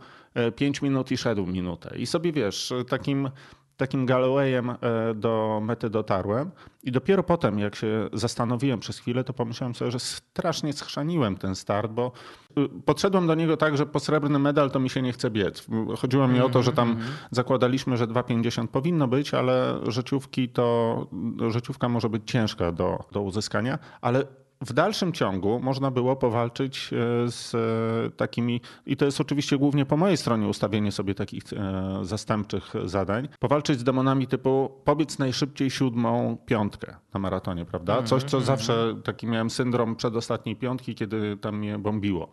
5 0.57 0.79
e, 0.79 0.87
minut 0.87 1.11
i 1.11 1.17
szedł 1.17 1.47
minutę. 1.47 1.99
I 1.99 2.07
sobie 2.07 2.33
wiesz, 2.33 2.73
takim 2.89 3.31
takim 3.77 4.07
Gallowayem 4.07 4.71
e, 4.71 4.77
do 5.15 5.61
mety 5.63 5.91
dotarłem 5.91 6.51
i 6.83 6.93
dopiero 6.93 7.23
potem, 7.23 7.59
jak 7.59 7.75
się 7.77 8.09
zastanowiłem 8.13 8.81
przez 8.81 8.99
chwilę, 8.99 9.25
to 9.25 9.33
pomyślałem 9.33 9.75
sobie, 9.75 9.91
że 9.91 10.01
strasznie 10.01 10.73
schrzaniłem 10.73 11.37
ten 11.37 11.55
start, 11.55 11.93
bo 11.93 12.13
y, 12.59 12.83
podszedłem 12.85 13.27
do 13.27 13.35
niego 13.35 13.57
tak, 13.57 13.77
że 13.77 13.87
po 13.87 14.01
srebrny 14.01 14.39
medal 14.39 14.71
to 14.71 14.81
mi 14.81 14.91
się 14.91 15.03
nie 15.03 15.13
chce 15.13 15.31
biec. 15.31 15.67
Chodziło 15.99 16.29
mi 16.29 16.41
o 16.41 16.49
to, 16.49 16.63
że 16.63 16.73
tam 16.73 16.89
mhm, 16.89 17.07
mhm. 17.07 17.29
zakładaliśmy, 17.31 17.97
że 17.97 18.07
2,50 18.07 18.67
powinno 18.67 19.09
być, 19.09 19.35
ale 19.35 19.81
życiówki 19.89 20.49
to, 20.49 21.07
życiówka 21.49 21.89
może 21.89 22.09
być 22.09 22.23
ciężka 22.31 22.73
do, 22.73 23.05
do 23.13 23.23
uzyskania, 23.23 23.79
ale 24.01 24.25
w 24.61 24.73
dalszym 24.73 25.13
ciągu 25.13 25.61
można 25.61 25.91
było 25.91 26.17
powalczyć 26.17 26.91
e, 26.93 26.97
z 27.31 27.55
e, 27.55 28.11
takimi, 28.11 28.61
i 28.87 28.97
to 28.97 29.05
jest 29.05 29.21
oczywiście 29.21 29.59
głównie 29.59 29.87
po 29.87 29.97
mojej 29.97 30.17
stronie 30.17 30.49
ustawienie 30.49 30.93
sobie 30.93 31.15
takich 31.15 31.43
e, 31.53 31.99
zastępczych 32.03 32.73
zadań, 32.85 33.29
powalczyć 33.39 33.81
z 33.81 33.85
demonami 33.85 34.27
typu 34.27 34.71
pobiec 34.85 35.19
najszybciej 35.19 35.71
siódmą 35.71 36.37
piątkę 36.47 36.97
na 37.15 37.21
maratonie, 37.21 37.65
prawda? 37.65 37.93
Mhm, 37.93 38.07
Coś, 38.07 38.23
co 38.23 38.37
mhm. 38.37 38.45
zawsze 38.47 38.95
taki 39.05 39.27
miałem 39.27 39.51
syndrom 39.51 39.97
przedostatniej 39.97 40.57
piątki, 40.57 40.95
kiedy 40.95 41.37
tam 41.37 41.59
mnie 41.59 41.79
bombiło. 41.79 42.29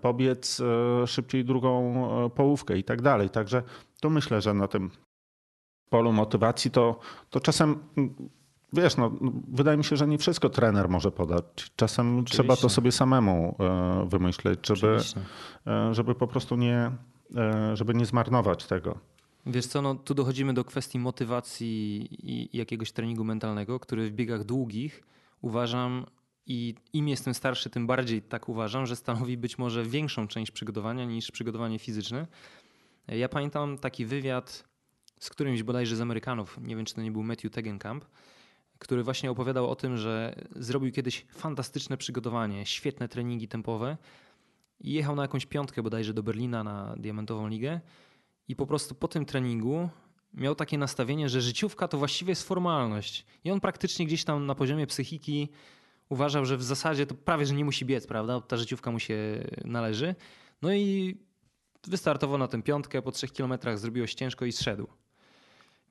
Pobiec 0.00 0.62
szybciej 1.06 1.44
drugą 1.44 1.94
połówkę 2.34 2.78
i 2.78 2.84
tak 2.84 3.02
dalej. 3.02 3.30
Także 3.30 3.62
tu 4.00 4.10
myślę, 4.10 4.40
że 4.40 4.54
na 4.54 4.68
tym 4.68 4.90
polu 5.90 6.12
motywacji 6.12 6.70
to, 6.70 6.98
to 7.30 7.40
czasem 7.40 7.78
Wiesz, 8.76 8.96
no, 8.96 9.12
wydaje 9.48 9.76
mi 9.78 9.84
się, 9.84 9.96
że 9.96 10.06
nie 10.06 10.18
wszystko 10.18 10.48
trener 10.48 10.88
może 10.88 11.10
podać. 11.12 11.44
Czasem 11.76 12.14
Oczywiście. 12.14 12.36
trzeba 12.36 12.56
to 12.56 12.68
sobie 12.68 12.92
samemu 12.92 13.56
e, 13.60 14.06
wymyśleć, 14.08 14.66
żeby, 14.66 14.98
e, 15.66 15.94
żeby 15.94 16.14
po 16.14 16.26
prostu 16.26 16.56
nie, 16.56 16.90
e, 17.36 17.76
żeby 17.76 17.94
nie 17.94 18.06
zmarnować 18.06 18.66
tego. 18.66 18.98
Wiesz 19.46 19.66
co, 19.66 19.82
no, 19.82 19.94
tu 19.94 20.14
dochodzimy 20.14 20.54
do 20.54 20.64
kwestii 20.64 20.98
motywacji 20.98 22.08
i 22.10 22.56
jakiegoś 22.56 22.92
treningu 22.92 23.24
mentalnego, 23.24 23.80
który 23.80 24.10
w 24.10 24.12
biegach 24.12 24.44
długich 24.44 25.02
uważam 25.40 26.06
i 26.46 26.74
im 26.92 27.08
jestem 27.08 27.34
starszy, 27.34 27.70
tym 27.70 27.86
bardziej 27.86 28.22
tak 28.22 28.48
uważam, 28.48 28.86
że 28.86 28.96
stanowi 28.96 29.36
być 29.36 29.58
może 29.58 29.84
większą 29.84 30.28
część 30.28 30.52
przygotowania 30.52 31.04
niż 31.04 31.30
przygotowanie 31.30 31.78
fizyczne. 31.78 32.26
Ja 33.08 33.28
pamiętam 33.28 33.78
taki 33.78 34.06
wywiad 34.06 34.64
z 35.20 35.30
którymś 35.30 35.62
bodajże 35.62 35.96
z 35.96 36.00
Amerykanów, 36.00 36.58
nie 36.62 36.76
wiem 36.76 36.84
czy 36.84 36.94
to 36.94 37.02
nie 37.02 37.12
był 37.12 37.22
Matthew 37.22 37.52
Tegenkamp, 37.52 38.04
który 38.78 39.02
właśnie 39.02 39.30
opowiadał 39.30 39.70
o 39.70 39.76
tym, 39.76 39.96
że 39.96 40.34
zrobił 40.56 40.92
kiedyś 40.92 41.26
fantastyczne 41.30 41.96
przygotowanie, 41.96 42.66
świetne 42.66 43.08
treningi 43.08 43.48
tempowe 43.48 43.96
i 44.80 44.92
jechał 44.92 45.16
na 45.16 45.22
jakąś 45.22 45.46
piątkę 45.46 45.82
bodajże 45.82 46.14
do 46.14 46.22
Berlina 46.22 46.64
na 46.64 46.94
Diamentową 46.96 47.48
Ligę 47.48 47.80
i 48.48 48.56
po 48.56 48.66
prostu 48.66 48.94
po 48.94 49.08
tym 49.08 49.24
treningu 49.24 49.88
miał 50.34 50.54
takie 50.54 50.78
nastawienie, 50.78 51.28
że 51.28 51.40
życiówka 51.40 51.88
to 51.88 51.98
właściwie 51.98 52.30
jest 52.30 52.48
formalność. 52.48 53.26
I 53.44 53.50
on 53.50 53.60
praktycznie 53.60 54.06
gdzieś 54.06 54.24
tam 54.24 54.46
na 54.46 54.54
poziomie 54.54 54.86
psychiki 54.86 55.48
uważał, 56.08 56.44
że 56.44 56.56
w 56.56 56.62
zasadzie 56.62 57.06
to 57.06 57.14
prawie, 57.14 57.46
że 57.46 57.54
nie 57.54 57.64
musi 57.64 57.84
biec, 57.84 58.06
prawda? 58.06 58.40
Ta 58.40 58.56
życiówka 58.56 58.90
mu 58.90 58.98
się 58.98 59.44
należy. 59.64 60.14
No 60.62 60.72
i 60.72 61.16
wystartował 61.86 62.38
na 62.38 62.48
tę 62.48 62.62
piątkę, 62.62 63.02
po 63.02 63.12
trzech 63.12 63.32
kilometrach 63.32 63.78
zrobiło 63.78 64.06
się 64.06 64.14
ciężko 64.14 64.44
i 64.44 64.52
zszedł. 64.52 64.86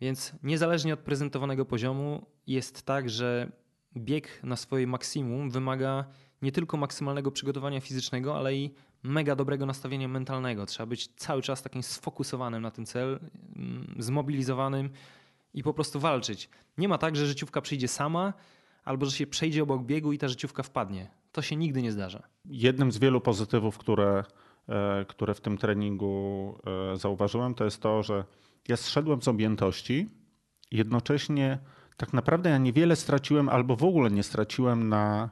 Więc 0.01 0.33
niezależnie 0.43 0.93
od 0.93 0.99
prezentowanego 0.99 1.65
poziomu 1.65 2.25
jest 2.47 2.83
tak, 2.83 3.09
że 3.09 3.51
bieg 3.97 4.43
na 4.43 4.55
swoje 4.55 4.87
maksimum 4.87 5.49
wymaga 5.49 6.05
nie 6.41 6.51
tylko 6.51 6.77
maksymalnego 6.77 7.31
przygotowania 7.31 7.81
fizycznego, 7.81 8.37
ale 8.37 8.55
i 8.55 8.73
mega 9.03 9.35
dobrego 9.35 9.65
nastawienia 9.65 10.07
mentalnego. 10.07 10.65
Trzeba 10.65 10.87
być 10.87 11.07
cały 11.07 11.41
czas 11.41 11.61
takim 11.61 11.83
sfokusowanym 11.83 12.61
na 12.61 12.71
ten 12.71 12.85
cel, 12.85 13.19
mm, 13.55 13.95
zmobilizowanym 13.99 14.89
i 15.53 15.63
po 15.63 15.73
prostu 15.73 15.99
walczyć. 15.99 16.49
Nie 16.77 16.87
ma 16.87 16.97
tak, 16.97 17.15
że 17.15 17.25
życiówka 17.25 17.61
przyjdzie 17.61 17.87
sama, 17.87 18.33
albo 18.85 19.05
że 19.05 19.11
się 19.11 19.27
przejdzie 19.27 19.63
obok 19.63 19.83
biegu 19.83 20.13
i 20.13 20.17
ta 20.17 20.27
życiówka 20.27 20.63
wpadnie. 20.63 21.11
To 21.31 21.41
się 21.41 21.55
nigdy 21.55 21.81
nie 21.81 21.91
zdarza. 21.91 22.23
Jednym 22.45 22.91
z 22.91 22.97
wielu 22.97 23.21
pozytywów, 23.21 23.77
które, 23.77 24.23
e, 24.69 25.05
które 25.05 25.33
w 25.33 25.41
tym 25.41 25.57
treningu 25.57 26.55
e, 26.93 26.97
zauważyłem, 26.97 27.53
to 27.53 27.65
jest 27.65 27.81
to, 27.81 28.03
że 28.03 28.23
ja 28.67 28.77
zszedłem 28.77 29.21
z 29.21 29.27
objętości, 29.27 30.09
jednocześnie 30.71 31.59
tak 31.97 32.13
naprawdę 32.13 32.49
ja 32.49 32.57
niewiele 32.57 32.95
straciłem 32.95 33.49
albo 33.49 33.75
w 33.75 33.83
ogóle 33.83 34.11
nie 34.11 34.23
straciłem 34.23 34.89
na, 34.89 35.29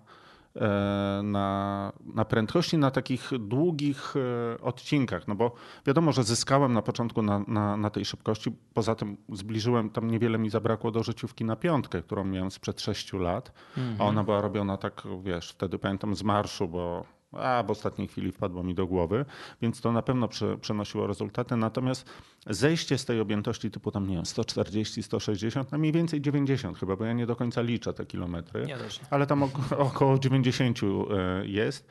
e, 0.55 1.21
na, 1.23 1.91
na 2.13 2.25
prędkości 2.25 2.77
na 2.77 2.91
takich 2.91 3.31
długich 3.39 4.13
e, 4.15 4.61
odcinkach. 4.61 5.27
No 5.27 5.35
bo 5.35 5.51
wiadomo, 5.85 6.11
że 6.11 6.23
zyskałem 6.23 6.73
na 6.73 6.81
początku 6.81 7.21
na, 7.21 7.39
na, 7.47 7.77
na 7.77 7.89
tej 7.89 8.05
szybkości. 8.05 8.51
Poza 8.73 8.95
tym 8.95 9.17
zbliżyłem, 9.29 9.89
tam 9.89 10.11
niewiele 10.11 10.37
mi 10.37 10.49
zabrakło 10.49 10.91
do 10.91 11.03
życiówki 11.03 11.45
na 11.45 11.55
piątkę, 11.55 12.01
którą 12.01 12.23
miałem 12.23 12.51
sprzed 12.51 12.81
sześciu 12.81 13.17
lat. 13.17 13.51
Mhm. 13.77 14.01
A 14.01 14.03
ona 14.03 14.23
była 14.23 14.41
robiona 14.41 14.77
tak, 14.77 15.03
wiesz, 15.23 15.49
wtedy 15.51 15.79
pamiętam 15.79 16.15
z 16.15 16.23
marszu, 16.23 16.67
bo 16.67 17.05
a 17.37 17.63
w 17.63 17.71
ostatniej 17.71 18.07
chwili 18.07 18.31
wpadło 18.31 18.63
mi 18.63 18.75
do 18.75 18.87
głowy, 18.87 19.25
więc 19.61 19.81
to 19.81 19.91
na 19.91 20.01
pewno 20.01 20.27
przy, 20.27 20.57
przynosiło 20.61 21.07
rezultaty. 21.07 21.55
Natomiast 21.55 22.09
zejście 22.47 22.97
z 22.97 23.05
tej 23.05 23.19
objętości 23.19 23.71
typu 23.71 23.91
tam, 23.91 24.07
nie 24.07 24.15
wiem, 24.15 24.25
140, 24.25 25.03
160, 25.03 25.71
na 25.71 25.77
mniej 25.77 25.91
więcej 25.91 26.21
90 26.21 26.77
chyba, 26.77 26.95
bo 26.95 27.05
ja 27.05 27.13
nie 27.13 27.25
do 27.25 27.35
końca 27.35 27.61
liczę 27.61 27.93
te 27.93 28.05
kilometry, 28.05 28.65
ja 28.67 28.77
ale 29.09 29.27
tam 29.27 29.43
około 29.77 30.19
90 30.19 30.79
e, 30.83 31.47
jest. 31.47 31.87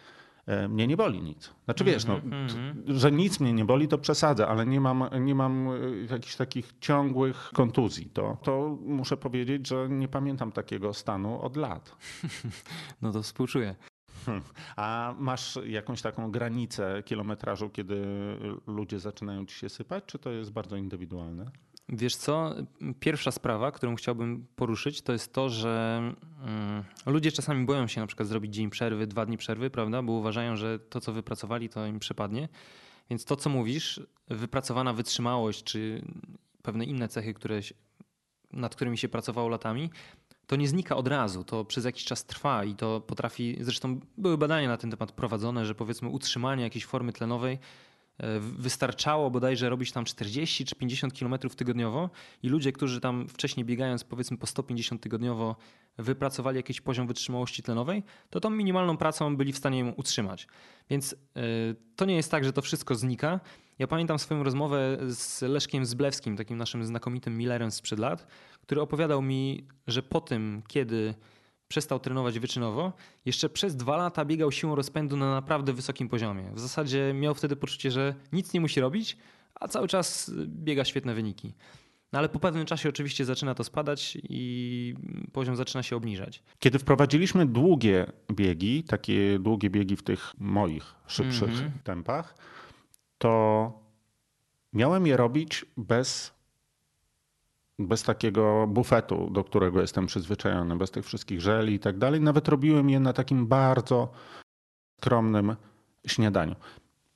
E, 0.47 0.69
mnie 0.69 0.87
nie 0.87 0.97
boli 0.97 1.23
nic. 1.23 1.51
Znaczy 1.65 1.85
wiesz, 1.85 2.05
no, 2.05 2.19
mm 2.19 2.49
-hmm. 2.49 2.75
że 2.87 3.13
nic 3.13 3.41
mnie 3.41 3.53
nie 3.53 3.65
boli, 3.65 3.89
to 3.89 3.99
przesadzę, 3.99 4.49
ale 4.49 4.67
nie 4.67 4.81
mam, 4.81 5.05
nie 5.21 5.35
mam 5.35 5.69
e, 5.69 5.73
jakichś 6.11 6.37
takich 6.37 6.73
ciągłych 6.81 7.51
kontuzji. 7.55 8.07
To, 8.07 8.37
to 8.43 8.79
muszę 8.81 9.17
powiedzieć, 9.17 9.69
że 9.69 9.89
nie 9.89 10.09
pamiętam 10.09 10.53
takiego 10.53 10.95
stanu 10.95 11.43
od 11.43 11.57
lat. 11.57 11.93
No 13.03 13.13
to 13.13 13.23
współczuję. 13.23 13.75
A 14.77 15.15
masz 15.19 15.59
jakąś 15.67 16.03
taką 16.03 16.31
granicę 16.31 17.03
kilometrażu, 17.03 17.71
kiedy 17.71 18.07
ludzie 18.67 18.99
zaczynają 18.99 19.47
ci 19.47 19.57
się 19.57 19.69
sypać, 19.69 20.05
czy 20.07 20.19
to 20.19 20.31
jest 20.31 20.53
bardzo 20.53 20.77
indywidualne? 20.77 21.51
Wiesz 21.89 22.17
co, 22.17 22.55
pierwsza 23.01 23.31
sprawa, 23.31 23.73
którą 23.73 23.95
chciałbym 23.95 24.47
poruszyć, 24.57 25.03
to 25.03 25.13
jest 25.13 25.33
to, 25.33 25.49
że 25.49 25.99
mm, 26.43 26.85
ludzie 27.07 27.33
czasami 27.33 27.67
boją 27.67 27.87
się 27.87 28.01
na 28.01 28.07
przykład 28.07 28.29
zrobić 28.29 28.55
dzień 28.55 28.71
przerwy, 28.71 29.07
dwa 29.07 29.27
dni 29.27 29.37
przerwy, 29.37 29.71
prawda, 29.71 30.03
bo 30.03 30.13
uważają, 30.13 30.57
że 30.57 30.79
to, 30.79 31.01
co 31.01 31.13
wypracowali, 31.13 31.69
to 31.69 31.87
im 31.87 31.99
przypadnie. 31.99 32.49
Więc 33.11 33.25
to, 33.25 33.37
co 33.37 33.51
mówisz, 33.51 34.01
wypracowana 34.29 34.93
wytrzymałość, 34.93 35.65
czy 35.65 36.03
pewne 36.63 36.85
inne 36.85 37.09
cechy, 37.09 37.35
które, 37.35 37.61
nad 38.53 38.75
którymi 38.75 38.99
się 38.99 39.09
pracowało 39.09 39.49
latami, 39.49 39.91
to 40.53 40.57
nie 40.57 40.69
znika 40.69 40.97
od 40.97 41.09
razu, 41.09 41.45
to 41.45 41.65
przez 41.65 41.85
jakiś 41.85 42.05
czas 42.05 42.25
trwa 42.25 42.65
i 42.65 42.75
to 42.75 43.01
potrafi, 43.01 43.57
zresztą 43.61 44.01
były 44.19 44.39
badania 44.39 44.69
na 44.69 44.77
ten 44.77 44.91
temat 44.91 45.13
prowadzone, 45.13 45.67
że 45.67 45.75
powiedzmy 45.75 46.09
utrzymanie 46.09 46.63
jakiejś 46.63 46.85
formy 46.85 47.13
tlenowej 47.13 47.59
E, 48.19 48.41
wystarczało 48.41 49.31
bodajże 49.31 49.69
robić 49.69 49.93
tam 49.93 50.05
40 50.05 50.65
czy 50.65 50.75
50 50.75 51.19
km 51.19 51.39
tygodniowo 51.57 52.11
i 52.43 52.49
ludzie, 52.49 52.73
którzy 52.73 53.01
tam 53.01 53.29
wcześniej 53.29 53.67
biegając 53.67 54.05
powiedzmy 54.05 54.37
po 54.37 54.47
150 54.47 55.03
tygodniowo 55.03 55.57
wypracowali 55.99 56.57
jakiś 56.57 56.81
poziom 56.81 57.07
wytrzymałości 57.07 57.63
tlenowej, 57.63 58.03
to 58.31 58.41
tą 58.41 58.51
minimalną 58.51 58.97
pracą 58.97 59.37
byli 59.37 59.53
w 59.53 59.59
stanie 59.59 59.79
ją 59.79 59.91
utrzymać. 59.91 60.47
Więc 60.91 61.13
e, 61.13 61.41
to 61.97 62.05
nie 62.05 62.17
jest 62.17 62.31
tak, 62.31 62.45
że 62.45 62.53
to 62.53 62.63
wszystko 62.63 62.95
znika. 62.95 63.41
Ja 63.79 63.87
pamiętam 63.87 64.19
swoją 64.19 64.43
rozmowę 64.43 64.99
z 65.09 65.43
Leszkiem 65.43 65.87
Zblewskim, 65.87 66.37
takim 66.37 66.59
naszym 66.59 66.85
znakomitym 66.85 67.39
Millerem 67.39 67.71
sprzed 67.71 67.99
lat, 67.99 68.27
który 68.63 68.81
opowiadał 68.81 69.23
mi, 69.23 69.67
że 69.87 70.03
po 70.03 70.21
tym, 70.21 70.63
kiedy 70.69 71.15
przestał 71.69 72.01
trenować 72.01 72.39
wyczynowo, 72.39 72.93
jeszcze 73.25 73.49
przez 73.49 73.77
dwa 73.77 73.97
lata 73.97 74.25
biegał 74.25 74.53
siłą 74.53 74.75
rozpędu 74.75 75.17
na 75.17 75.35
naprawdę 75.35 75.73
wysokim 75.73 76.09
poziomie. 76.09 76.51
W 76.55 76.61
zasadzie 76.61 77.15
miał 77.15 77.35
wtedy 77.35 77.57
poczucie, 77.57 77.91
że 77.91 78.15
nic 78.33 78.53
nie 78.53 78.61
musi 78.61 78.81
robić, 78.81 79.17
a 79.55 79.69
cały 79.69 79.89
czas 79.89 80.31
biega 80.47 80.85
świetne 80.85 81.15
wyniki. 81.15 81.55
No 82.13 82.19
ale 82.19 82.29
po 82.29 82.39
pewnym 82.39 82.67
czasie 82.67 82.89
oczywiście 82.89 83.25
zaczyna 83.25 83.55
to 83.55 83.65
spadać 83.65 84.19
i 84.23 84.95
poziom 85.33 85.57
zaczyna 85.57 85.83
się 85.83 85.97
obniżać. 85.97 86.43
Kiedy 86.59 86.79
wprowadziliśmy 86.79 87.47
długie 87.47 88.13
biegi, 88.33 88.85
takie 88.85 89.39
długie 89.39 89.71
biegi 89.71 89.97
w 89.97 90.03
tych 90.03 90.33
moich 90.39 90.95
szybszych 91.07 91.51
mm 91.51 91.71
-hmm. 91.71 91.83
tempach, 91.85 92.35
to 93.19 93.73
miałem 94.73 95.07
je 95.07 95.17
robić 95.17 95.65
bez 95.77 96.35
bez 97.79 98.03
takiego 98.03 98.67
bufetu, 98.67 99.31
do 99.31 99.45
którego 99.45 99.81
jestem 99.81 100.07
przyzwyczajony, 100.07 100.77
bez 100.77 100.91
tych 100.91 101.05
wszystkich 101.05 101.41
żeli 101.41 101.75
i 101.75 101.79
tak 101.79 101.99
dalej. 101.99 102.21
Nawet 102.21 102.49
robiłem 102.49 102.91
je 102.91 103.01
na 103.01 103.13
takim 103.13 103.47
bardzo 103.47 104.13
skromnym 105.01 105.57
śniadaniu. 106.07 106.55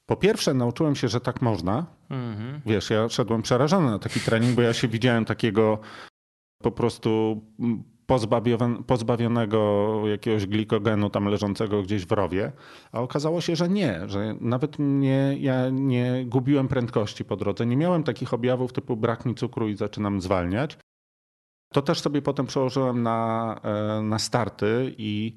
Po 0.06 0.16
pierwsze, 0.16 0.54
nauczyłem 0.54 0.96
się, 0.96 1.08
że 1.08 1.20
tak 1.20 1.42
można. 1.42 1.86
Mhm. 2.10 2.60
Wiesz, 2.66 2.90
ja 2.90 3.08
szedłem 3.08 3.42
przerażony 3.42 3.90
na 3.90 3.98
taki 3.98 4.20
trening, 4.20 4.56
bo 4.56 4.62
ja 4.62 4.72
się 4.72 4.88
widziałem 4.88 5.24
takiego 5.24 5.78
po 6.62 6.70
prostu 6.70 7.42
pozbawionego 8.86 10.02
jakiegoś 10.06 10.46
glikogenu 10.46 11.10
tam 11.10 11.24
leżącego 11.24 11.82
gdzieś 11.82 12.06
w 12.06 12.12
rowie, 12.12 12.52
a 12.92 13.00
okazało 13.00 13.40
się, 13.40 13.56
że 13.56 13.68
nie, 13.68 14.08
że 14.08 14.36
nawet 14.40 14.76
nie, 14.78 15.36
ja 15.40 15.70
nie 15.70 16.24
gubiłem 16.26 16.68
prędkości 16.68 17.24
po 17.24 17.36
drodze, 17.36 17.66
nie 17.66 17.76
miałem 17.76 18.02
takich 18.02 18.34
objawów 18.34 18.72
typu 18.72 18.96
brak 18.96 19.26
mi 19.26 19.34
cukru 19.34 19.68
i 19.68 19.76
zaczynam 19.76 20.20
zwalniać. 20.20 20.78
To 21.72 21.82
też 21.82 22.00
sobie 22.00 22.22
potem 22.22 22.46
przełożyłem 22.46 23.02
na, 23.02 23.60
e, 23.62 24.02
na 24.02 24.18
starty 24.18 24.94
i 24.98 25.36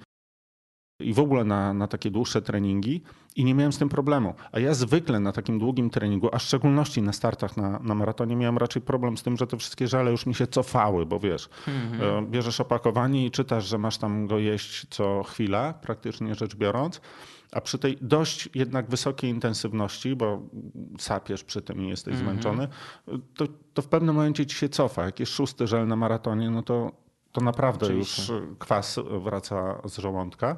i 1.00 1.14
w 1.14 1.20
ogóle 1.20 1.44
na, 1.44 1.74
na 1.74 1.88
takie 1.88 2.12
dłuższe 2.12 2.42
treningi 2.42 3.02
i 3.36 3.46
nie 3.46 3.56
miałem 3.56 3.74
z 3.74 3.78
tym 3.78 3.90
problemu. 3.90 4.34
A 4.52 4.60
ja 4.60 4.74
zwykle 4.74 5.20
na 5.20 5.32
takim 5.32 5.60
długim 5.60 5.90
treningu, 5.90 6.30
a 6.32 6.40
w 6.40 6.42
szczególności 6.42 7.02
na 7.02 7.14
startach 7.14 7.58
na, 7.58 7.80
na 7.80 7.96
maratonie, 7.96 8.36
miałem 8.36 8.58
raczej 8.58 8.82
problem 8.82 9.18
z 9.18 9.24
tym, 9.24 9.38
że 9.38 9.48
te 9.48 9.58
wszystkie 9.58 9.88
żale 9.88 10.12
już 10.12 10.26
mi 10.26 10.36
się 10.36 10.48
cofały, 10.48 11.06
bo 11.06 11.20
wiesz, 11.20 11.50
mhm. 11.68 12.24
E, 12.26 12.28
bierzesz 12.28 12.62
opakowanie 12.62 13.26
i 13.26 13.32
czytasz, 13.32 13.66
że 13.66 13.78
masz 13.78 13.98
tam 13.98 14.28
go 14.28 14.40
jeść 14.40 14.88
co 14.90 15.24
chwila, 15.24 15.74
praktycznie 15.74 16.36
rzecz 16.36 16.56
biorąc. 16.56 17.02
A 17.52 17.62
przy 17.62 17.78
tej 17.78 17.98
dość 18.02 18.50
jednak 18.56 18.90
wysokiej 18.90 19.30
intensywności, 19.30 20.16
bo 20.16 20.42
sapiesz 21.00 21.44
przy 21.44 21.62
tym 21.62 21.82
i 21.82 21.90
jesteś 21.90 22.14
mhm. 22.14 22.32
zmęczony, 22.32 22.68
to, 23.36 23.46
to 23.74 23.82
w 23.82 23.88
pewnym 23.88 24.16
momencie 24.16 24.46
ci 24.46 24.56
się 24.56 24.70
cofa. 24.70 25.06
Jak 25.06 25.20
jest 25.20 25.32
szósty 25.32 25.68
żel 25.68 25.88
na 25.88 25.96
maratonie, 25.96 26.50
no 26.50 26.64
to, 26.64 26.92
to 27.32 27.42
naprawdę 27.42 27.86
Oczywiście. 27.86 28.34
już 28.34 28.42
kwas 28.60 29.00
wraca 29.24 29.82
z 29.86 29.98
żołądka. 29.98 30.58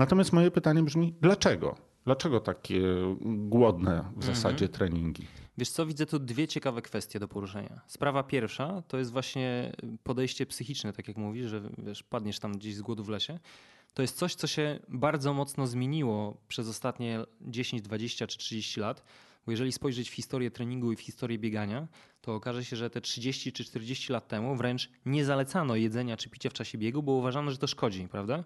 Natomiast 0.00 0.32
moje 0.32 0.50
pytanie 0.50 0.82
brzmi, 0.82 1.14
dlaczego? 1.20 1.76
Dlaczego 2.04 2.40
takie 2.40 2.82
głodne 3.20 4.12
w 4.16 4.24
zasadzie 4.24 4.66
mhm. 4.66 4.72
treningi? 4.72 5.26
Wiesz 5.58 5.70
co, 5.70 5.86
widzę 5.86 6.06
tu 6.06 6.18
dwie 6.18 6.48
ciekawe 6.48 6.82
kwestie 6.82 7.20
do 7.20 7.28
poruszenia. 7.28 7.80
Sprawa 7.86 8.22
pierwsza 8.22 8.82
to 8.88 8.98
jest 8.98 9.12
właśnie 9.12 9.72
podejście 10.02 10.46
psychiczne, 10.46 10.92
tak 10.92 11.08
jak 11.08 11.16
mówisz, 11.16 11.46
że 11.46 11.62
wiesz, 11.78 12.02
padniesz 12.02 12.38
tam 12.38 12.52
gdzieś 12.52 12.74
z 12.74 12.82
głodu 12.82 13.04
w 13.04 13.08
lesie. 13.08 13.38
To 13.94 14.02
jest 14.02 14.16
coś, 14.16 14.34
co 14.34 14.46
się 14.46 14.78
bardzo 14.88 15.34
mocno 15.34 15.66
zmieniło 15.66 16.36
przez 16.48 16.68
ostatnie 16.68 17.20
10, 17.40 17.82
20 17.82 18.26
czy 18.26 18.38
30 18.38 18.80
lat. 18.80 19.04
Bo 19.46 19.52
jeżeli 19.52 19.72
spojrzeć 19.72 20.10
w 20.10 20.14
historię 20.14 20.50
treningu 20.50 20.92
i 20.92 20.96
w 20.96 21.00
historię 21.00 21.38
biegania, 21.38 21.88
to 22.20 22.34
okaże 22.34 22.64
się, 22.64 22.76
że 22.76 22.90
te 22.90 23.00
30 23.00 23.52
czy 23.52 23.64
40 23.64 24.12
lat 24.12 24.28
temu 24.28 24.56
wręcz 24.56 24.90
nie 25.06 25.24
zalecano 25.24 25.76
jedzenia 25.76 26.16
czy 26.16 26.30
picia 26.30 26.50
w 26.50 26.52
czasie 26.52 26.78
biegu, 26.78 27.02
bo 27.02 27.12
uważano, 27.12 27.50
że 27.50 27.58
to 27.58 27.66
szkodzi, 27.66 28.08
prawda? 28.08 28.44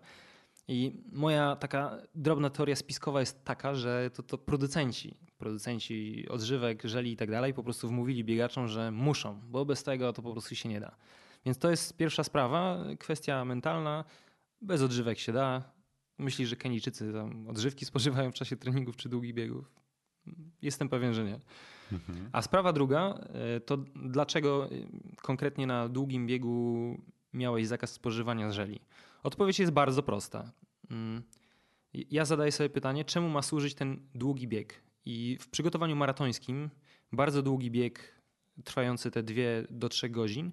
I 0.69 1.03
moja 1.13 1.57
taka 1.57 1.99
drobna 2.15 2.51
teoria 2.51 2.77
spiskowa 2.77 3.21
jest 3.21 3.45
taka, 3.45 3.75
że 3.75 4.11
to, 4.15 4.23
to 4.23 4.39
producenci, 4.39 5.17
producenci 5.39 6.27
odżywek, 6.29 6.83
żeli 6.87 7.13
i 7.13 7.17
tak 7.17 7.31
dalej 7.31 7.55
po 7.55 7.63
prostu 7.63 7.89
wmówili 7.89 8.25
biegaczom, 8.25 8.69
że 8.69 8.91
muszą, 8.91 9.41
bo 9.49 9.65
bez 9.65 9.83
tego 9.83 10.13
to 10.13 10.23
po 10.23 10.33
prostu 10.33 10.55
się 10.55 10.69
nie 10.69 10.81
da. 10.81 10.97
Więc 11.47 11.59
to 11.59 11.71
jest 11.71 11.97
pierwsza 11.97 12.25
sprawa, 12.25 12.85
kwestia 12.99 13.45
mentalna. 13.45 14.05
Bez 14.61 14.83
odżywek 14.83 15.19
się 15.19 15.33
da. 15.33 15.63
Myślisz, 16.19 16.49
że 16.49 16.57
Kenijczycy 16.57 17.13
tam 17.13 17.49
odżywki 17.49 17.85
spożywają 17.85 18.33
w 18.33 18.35
czasie 18.35 18.57
treningów 18.57 18.97
czy 18.97 19.09
długich 19.09 19.35
biegów? 19.35 19.73
Jestem 20.63 20.89
pewien, 20.89 21.15
że 21.15 21.25
nie. 21.25 21.41
Mhm. 21.93 22.29
A 22.33 22.43
sprawa 22.43 22.73
druga, 22.73 23.15
e, 23.35 23.61
to 23.61 23.77
dlaczego 23.97 24.67
e, 24.67 24.69
konkretnie 25.23 25.67
na 25.67 25.89
długim 25.89 26.27
biegu 26.27 26.97
miałeś 27.33 27.67
zakaz 27.67 27.93
spożywania 27.93 28.51
żeli? 28.53 28.81
Odpowiedź 29.25 29.59
jest 29.59 29.73
bardzo 29.73 30.03
prosta. 30.03 30.53
Mm, 30.91 31.23
ja 31.95 32.25
zadaję 32.25 32.53
sobie 32.53 32.71
pytanie, 32.71 33.05
czemu 33.05 33.29
ma 33.29 33.43
służyć 33.43 33.75
ten 33.75 34.09
długi 34.15 34.49
bieg? 34.49 34.83
I 35.05 35.39
w 35.41 35.49
przygotowaniu 35.49 35.97
maratońskim 35.97 36.71
bardzo 37.13 37.43
długi 37.43 37.71
bieg 37.71 38.21
trwający 38.65 39.11
te 39.11 39.23
dwie 39.23 39.67
do 39.71 39.89
trzech 39.89 40.11
godzin, 40.11 40.53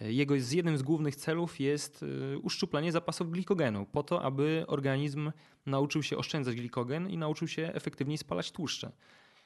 e, 0.00 0.12
jego 0.12 0.40
z 0.40 0.52
jednym 0.52 0.78
z 0.78 0.82
głównych 0.82 1.16
celów 1.16 1.60
jest 1.60 2.04
e, 2.34 2.38
uszczuplenie 2.38 2.92
zapasów 2.92 3.30
glikogenu, 3.30 3.86
po 3.86 4.02
to, 4.02 4.22
aby 4.22 4.64
organizm 4.66 5.32
nauczył 5.66 6.02
się 6.02 6.16
oszczędzać 6.16 6.56
glikogen 6.56 7.10
i 7.10 7.18
nauczył 7.18 7.48
się 7.48 7.70
efektywniej 7.74 8.18
spalać 8.18 8.52
tłuszcze. 8.52 8.92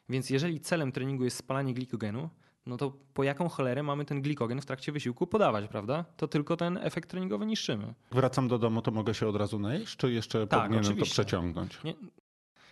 Więc 0.09 0.31
jeżeli 0.31 0.61
celem 0.61 0.93
treningu 0.93 1.25
jest 1.25 1.37
spalanie 1.37 1.75
glikogenu, 1.75 2.31
no 2.67 2.77
to 2.77 2.93
po 3.15 3.25
jaką 3.25 3.49
cholerę 3.49 3.83
mamy 3.83 4.05
ten 4.05 4.23
glikogen 4.23 4.61
w 4.61 4.67
trakcie 4.67 4.93
wysiłku 4.93 5.27
podawać, 5.27 5.69
prawda? 5.69 6.05
To 6.17 6.29
tylko 6.29 6.57
ten 6.57 6.79
efekt 6.83 7.11
treningowy 7.11 7.47
niszczymy. 7.47 7.95
Wracam 8.11 8.49
do 8.49 8.59
domu, 8.59 8.83
to 8.83 8.91
mogę 8.91 9.15
się 9.15 9.29
od 9.29 9.37
razu 9.37 9.59
najeść, 9.59 9.97
czy 9.97 10.13
jeszcze 10.13 10.47
tak, 10.47 10.61
powinienem 10.61 10.85
oczywiście. 10.85 11.17
to 11.17 11.23
przeciągnąć? 11.23 11.85
Nie. 11.85 11.95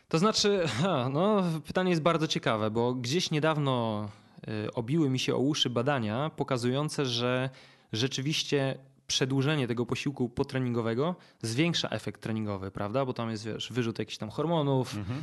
To 0.08 0.18
znaczy, 0.18 0.64
no, 1.12 1.42
pytanie 1.66 1.90
jest 1.90 2.02
bardzo 2.02 2.26
ciekawe, 2.26 2.70
bo 2.70 2.94
gdzieś 2.94 3.30
niedawno 3.30 4.08
y, 4.48 4.72
obiły 4.74 5.10
mi 5.10 5.18
się 5.18 5.34
o 5.34 5.38
uszy 5.38 5.70
badania 5.70 6.30
pokazujące, 6.36 7.06
że 7.06 7.50
rzeczywiście 7.92 8.78
przedłużenie 9.06 9.68
tego 9.68 9.86
posiłku 9.86 10.28
potreningowego 10.28 11.16
zwiększa 11.42 11.88
efekt 11.88 12.20
treningowy, 12.20 12.70
prawda? 12.70 13.06
Bo 13.06 13.12
tam 13.12 13.30
jest, 13.30 13.46
wiesz, 13.46 13.72
wyrzut 13.72 13.98
jakichś 13.98 14.18
tam 14.18 14.30
hormonów. 14.30 14.96
Mhm. 14.96 15.18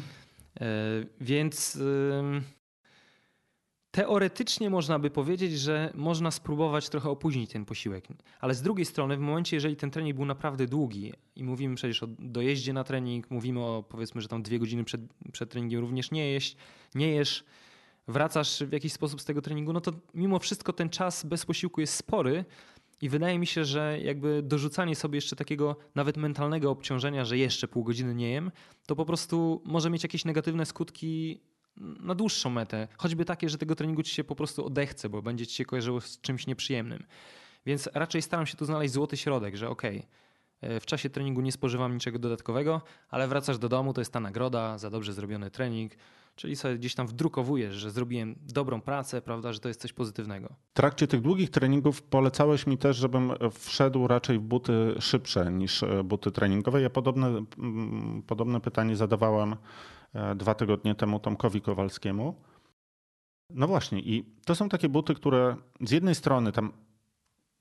Y, 0.62 1.08
więc 1.22 1.78
Teoretycznie 3.92 4.70
można 4.70 5.00
by 5.00 5.10
powiedzieć, 5.10 5.60
że 5.60 5.92
można 5.96 6.32
spróbować 6.32 6.90
trochę 6.90 7.10
opóźnić 7.10 7.52
ten 7.52 7.66
posiłek, 7.66 8.08
ale 8.40 8.54
z 8.54 8.62
drugiej 8.62 8.86
strony, 8.86 9.18
w 9.18 9.20
momencie, 9.20 9.58
jeżeli 9.58 9.76
ten 9.76 9.92
trening 9.92 10.16
był 10.16 10.26
naprawdę 10.26 10.66
długi 10.66 11.14
i 11.36 11.44
mówimy 11.44 11.76
przecież 11.76 12.04
o 12.04 12.08
dojeździe 12.08 12.74
na 12.74 12.84
trening, 12.84 13.32
mówimy 13.32 13.60
o 13.60 13.84
powiedzmy, 13.90 14.22
że 14.22 14.28
tam 14.28 14.44
dwie 14.44 14.60
godziny 14.60 14.84
przed, 14.84 15.02
przed 15.32 15.50
treningiem 15.50 15.82
również 15.82 16.12
nie 16.12 16.32
jeść, 16.32 16.58
nie 16.96 17.12
jesz, 17.12 17.44
wracasz 18.08 18.64
w 18.64 18.72
jakiś 18.72 18.94
sposób 18.94 19.22
z 19.22 19.26
tego 19.26 19.42
treningu, 19.42 19.74
no 19.74 19.82
to 19.82 19.92
mimo 20.14 20.40
wszystko 20.40 20.74
ten 20.74 20.90
czas 20.90 21.26
bez 21.26 21.46
posiłku 21.46 21.82
jest 21.82 21.94
spory. 21.94 22.46
I 23.02 23.10
wydaje 23.10 23.40
mi 23.40 23.48
się, 23.48 23.66
że 23.66 24.00
jakby 24.02 24.42
dorzucanie 24.44 24.96
sobie 24.96 25.18
jeszcze 25.18 25.36
takiego 25.36 25.76
nawet 25.96 26.18
mentalnego 26.18 26.72
obciążenia, 26.72 27.26
że 27.26 27.38
jeszcze 27.38 27.68
pół 27.68 27.84
godziny 27.84 28.16
nie 28.16 28.32
jem, 28.32 28.52
to 28.88 28.96
po 28.96 29.06
prostu 29.06 29.62
może 29.66 29.90
mieć 29.90 30.04
jakieś 30.04 30.26
negatywne 30.26 30.66
skutki 30.66 31.42
na 31.80 32.16
dłuższą 32.16 32.50
metę. 32.50 32.88
Choćby 32.98 33.26
takie, 33.26 33.50
że 33.50 33.58
tego 33.58 33.76
treningu 33.76 34.04
ci 34.04 34.16
się 34.16 34.24
po 34.24 34.36
prostu 34.36 34.66
odechce, 34.66 35.10
bo 35.10 35.22
będzie 35.22 35.48
ci 35.48 35.56
się 35.56 35.66
kojarzyło 35.66 36.02
z 36.02 36.22
czymś 36.22 36.48
nieprzyjemnym. 36.48 37.04
Więc 37.66 37.90
raczej 37.94 38.22
staram 38.22 38.46
się 38.46 38.58
tu 38.58 38.66
znaleźć 38.66 38.94
złoty 38.94 39.18
środek, 39.18 39.56
że 39.56 39.70
okej, 39.70 40.08
E, 40.62 40.80
w 40.80 40.86
czasie 40.86 41.10
treningu 41.10 41.42
nie 41.42 41.52
spożywam 41.52 41.94
niczego 41.94 42.20
dodatkowego, 42.20 42.82
ale 43.10 43.28
wracasz 43.28 43.58
do 43.58 43.70
domu, 43.70 43.94
to 43.94 44.02
jest 44.02 44.14
ta 44.14 44.20
nagroda 44.20 44.78
za 44.78 44.90
dobrze 44.90 45.14
zrobiony 45.14 45.52
trening, 45.52 45.92
czyli 46.36 46.56
sobie 46.56 46.78
gdzieś 46.78 46.96
tam 46.96 47.08
wdrukowujesz, 47.08 47.76
że 47.76 47.92
zrobiłem 47.92 48.36
dobrą 48.54 48.82
pracę, 48.82 49.22
prawda, 49.22 49.54
że 49.54 49.60
to 49.60 49.68
jest 49.68 49.82
coś 49.82 49.94
pozytywnego. 49.94 50.54
W 50.72 50.74
trakcie 50.74 51.08
tych 51.08 51.22
długich 51.22 51.50
treningów 51.50 52.02
polecałeś 52.02 52.68
mi 52.68 52.78
też, 52.78 52.98
żebym 52.98 53.32
wszedł 53.52 54.08
raczej 54.08 54.40
w 54.40 54.42
buty 54.42 54.96
szybsze 55.00 55.52
niż 55.52 55.84
e, 55.84 56.04
buty 56.04 56.32
treningowe. 56.32 56.82
Ja 56.82 56.90
podobne, 56.90 57.46
podobne 58.28 58.62
pytanie 58.62 58.96
zadawałem 58.96 59.56
dwa 60.36 60.54
tygodnie 60.54 60.96
temu 60.96 61.20
Tomkowi 61.20 61.62
Kowalskiemu. 61.62 62.36
No 63.50 63.68
właśnie, 63.68 64.00
i 64.00 64.26
to 64.46 64.56
są 64.56 64.70
takie 64.70 64.90
buty, 64.90 65.16
które 65.16 65.56
z 65.82 65.92
jednej 65.92 66.16
strony 66.16 66.52
tam 66.52 66.72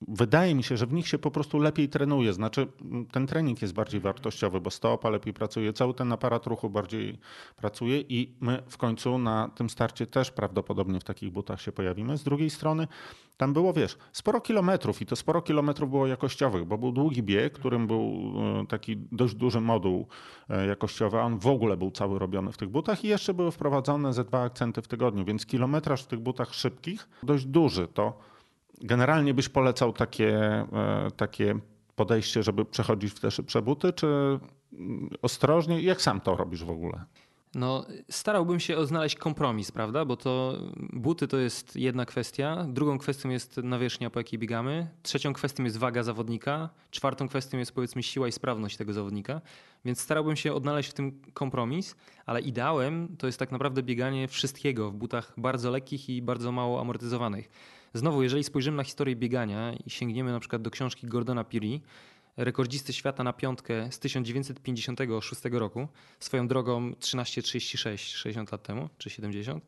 wydaje 0.00 0.54
mi 0.54 0.62
się, 0.62 0.76
że 0.76 0.86
w 0.86 0.92
nich 0.92 1.08
się 1.08 1.18
po 1.18 1.30
prostu 1.30 1.58
lepiej 1.58 1.88
trenuje. 1.88 2.32
Znaczy, 2.32 2.66
ten 3.12 3.26
trening 3.26 3.62
jest 3.62 3.74
bardziej 3.74 4.00
wartościowy, 4.00 4.60
bo 4.60 4.70
stopa 4.70 5.10
lepiej 5.10 5.32
pracuje, 5.32 5.72
cały 5.72 5.94
ten 5.94 6.12
aparat 6.12 6.46
ruchu 6.46 6.70
bardziej 6.70 7.18
pracuje 7.56 8.00
i 8.00 8.34
my 8.40 8.62
w 8.68 8.76
końcu 8.76 9.18
na 9.18 9.48
tym 9.48 9.70
starcie 9.70 10.06
też 10.06 10.30
prawdopodobnie 10.30 11.00
w 11.00 11.04
takich 11.04 11.30
butach 11.30 11.60
się 11.60 11.72
pojawimy. 11.72 12.18
Z 12.18 12.24
drugiej 12.24 12.50
strony, 12.50 12.88
tam 13.36 13.52
było, 13.52 13.72
wiesz, 13.72 13.98
sporo 14.12 14.40
kilometrów 14.40 15.02
i 15.02 15.06
to 15.06 15.16
sporo 15.16 15.42
kilometrów 15.42 15.90
było 15.90 16.06
jakościowych, 16.06 16.64
bo 16.64 16.78
był 16.78 16.92
długi 16.92 17.22
bieg, 17.22 17.52
którym 17.52 17.86
był 17.86 18.32
e, 18.62 18.66
taki 18.66 18.96
dość 18.96 19.34
duży 19.34 19.60
moduł 19.60 20.06
e, 20.48 20.66
jakościowy, 20.66 21.18
a 21.18 21.22
on 21.22 21.38
w 21.38 21.46
ogóle 21.46 21.76
był 21.76 21.90
cały 21.90 22.18
robiony 22.18 22.52
w 22.52 22.56
tych 22.56 22.68
butach 22.68 23.04
i 23.04 23.08
jeszcze 23.08 23.34
były 23.34 23.50
wprowadzone 23.50 24.12
ze 24.12 24.24
dwa 24.24 24.42
akcenty 24.42 24.82
w 24.82 24.88
tygodniu, 24.88 25.24
więc 25.24 25.46
kilometraż 25.46 26.02
w 26.02 26.06
tych 26.06 26.20
butach 26.20 26.54
szybkich 26.54 27.08
dość 27.22 27.44
duży. 27.46 27.88
To 27.88 28.18
Generalnie 28.80 29.34
byś 29.34 29.48
polecał 29.48 29.92
takie, 29.92 30.36
e, 30.72 31.10
takie 31.16 31.58
podejście, 31.96 32.42
żeby 32.42 32.64
przechodzić 32.64 33.12
w 33.12 33.20
te 33.20 33.30
szybsze 33.30 33.62
buty, 33.62 33.92
czy 33.92 34.06
mm, 34.72 35.10
ostrożnie? 35.22 35.80
Jak 35.80 36.02
sam 36.02 36.20
to 36.20 36.36
robisz 36.36 36.64
w 36.64 36.70
ogóle? 36.70 37.04
No, 37.54 37.86
starałbym 38.10 38.60
się 38.60 38.86
znaleźć 38.86 39.16
kompromis, 39.16 39.72
prawda? 39.72 40.04
Bo 40.04 40.16
to 40.16 40.58
buty 40.76 41.28
to 41.28 41.36
jest 41.36 41.76
jedna 41.76 42.04
kwestia, 42.04 42.66
drugą 42.68 42.98
kwestią 42.98 43.28
jest 43.28 43.56
nawierzchnia, 43.56 44.10
po 44.10 44.20
jakiej 44.20 44.38
biegamy, 44.38 44.88
trzecią 45.02 45.32
kwestią 45.32 45.64
jest 45.64 45.76
waga 45.76 46.02
zawodnika, 46.02 46.68
czwartą 46.90 47.28
kwestią 47.28 47.58
jest 47.58 47.72
powiedzmy 47.72 48.02
siła 48.02 48.28
i 48.28 48.32
sprawność 48.32 48.76
tego 48.76 48.92
zawodnika. 48.92 49.40
Więc 49.84 50.00
starałbym 50.00 50.36
się 50.36 50.54
odnaleźć 50.54 50.90
w 50.90 50.94
tym 50.94 51.22
kompromis, 51.34 51.96
ale 52.26 52.40
ideałem 52.40 53.16
to 53.18 53.26
jest 53.26 53.38
tak 53.38 53.52
naprawdę 53.52 53.82
bieganie 53.82 54.28
wszystkiego 54.28 54.90
w 54.90 54.94
butach 54.94 55.32
bardzo 55.36 55.70
lekkich 55.70 56.08
i 56.08 56.22
bardzo 56.22 56.52
mało 56.52 56.80
amortyzowanych. 56.80 57.50
Znowu, 57.94 58.22
jeżeli 58.22 58.44
spojrzymy 58.44 58.76
na 58.76 58.84
historię 58.84 59.16
biegania 59.16 59.72
i 59.86 59.90
sięgniemy 59.90 60.32
na 60.32 60.40
przykład 60.40 60.62
do 60.62 60.70
książki 60.70 61.06
Gordona 61.06 61.44
Piri, 61.44 61.80
rekordzisty 62.36 62.92
świata 62.92 63.24
na 63.24 63.32
piątkę 63.32 63.92
z 63.92 63.98
1956 63.98 65.42
roku, 65.52 65.88
swoją 66.20 66.48
drogą 66.48 66.94
1336, 66.94 68.14
60 68.14 68.52
lat 68.52 68.62
temu, 68.62 68.88
czy 68.98 69.10
70, 69.10 69.64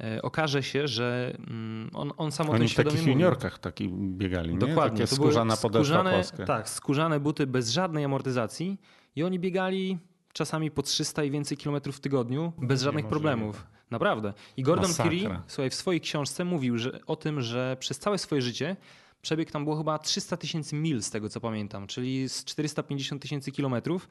e, 0.00 0.22
okaże 0.22 0.62
się, 0.62 0.88
że 0.88 1.36
mm, 1.38 1.90
on, 1.94 2.12
on 2.16 2.32
sam 2.32 2.50
Oni 2.50 2.56
o 2.56 2.58
tym 2.58 2.68
w 2.68 2.74
takich 2.74 3.06
juniorkach 3.06 3.58
taki 3.58 3.88
biegali, 3.88 4.58
Dokładnie. 4.58 5.00
Nie? 5.00 5.06
Takie 5.06 5.16
skórzana 5.16 5.56
skórzane, 5.56 6.22
Tak, 6.46 6.68
skórzane 6.68 7.20
buty 7.20 7.46
bez 7.46 7.70
żadnej 7.70 8.04
amortyzacji 8.04 8.80
i 9.16 9.22
oni 9.22 9.38
biegali 9.38 9.98
czasami 10.34 10.70
po 10.70 10.82
300 10.82 11.24
i 11.24 11.30
więcej 11.30 11.56
kilometrów 11.56 11.96
w 11.96 12.00
tygodniu 12.00 12.52
bez 12.58 12.82
żadnych 12.82 13.06
problemów. 13.06 13.66
Naprawdę. 13.90 14.32
I 14.56 14.62
Gordon 14.62 14.88
Masakra. 14.88 15.42
słuchaj, 15.46 15.70
w 15.70 15.74
swojej 15.74 16.00
książce 16.00 16.44
mówił 16.44 16.78
że, 16.78 17.00
o 17.06 17.16
tym, 17.16 17.40
że 17.40 17.76
przez 17.80 17.98
całe 17.98 18.18
swoje 18.18 18.42
życie 18.42 18.76
przebieg 19.22 19.50
tam 19.50 19.64
było 19.64 19.76
chyba 19.76 19.98
300 19.98 20.36
tysięcy 20.36 20.76
mil, 20.76 21.02
z 21.02 21.10
tego 21.10 21.28
co 21.28 21.40
pamiętam, 21.40 21.86
czyli 21.86 22.28
z 22.28 22.44
450 22.44 23.22
tysięcy 23.22 23.52
kilometrów, 23.52 24.08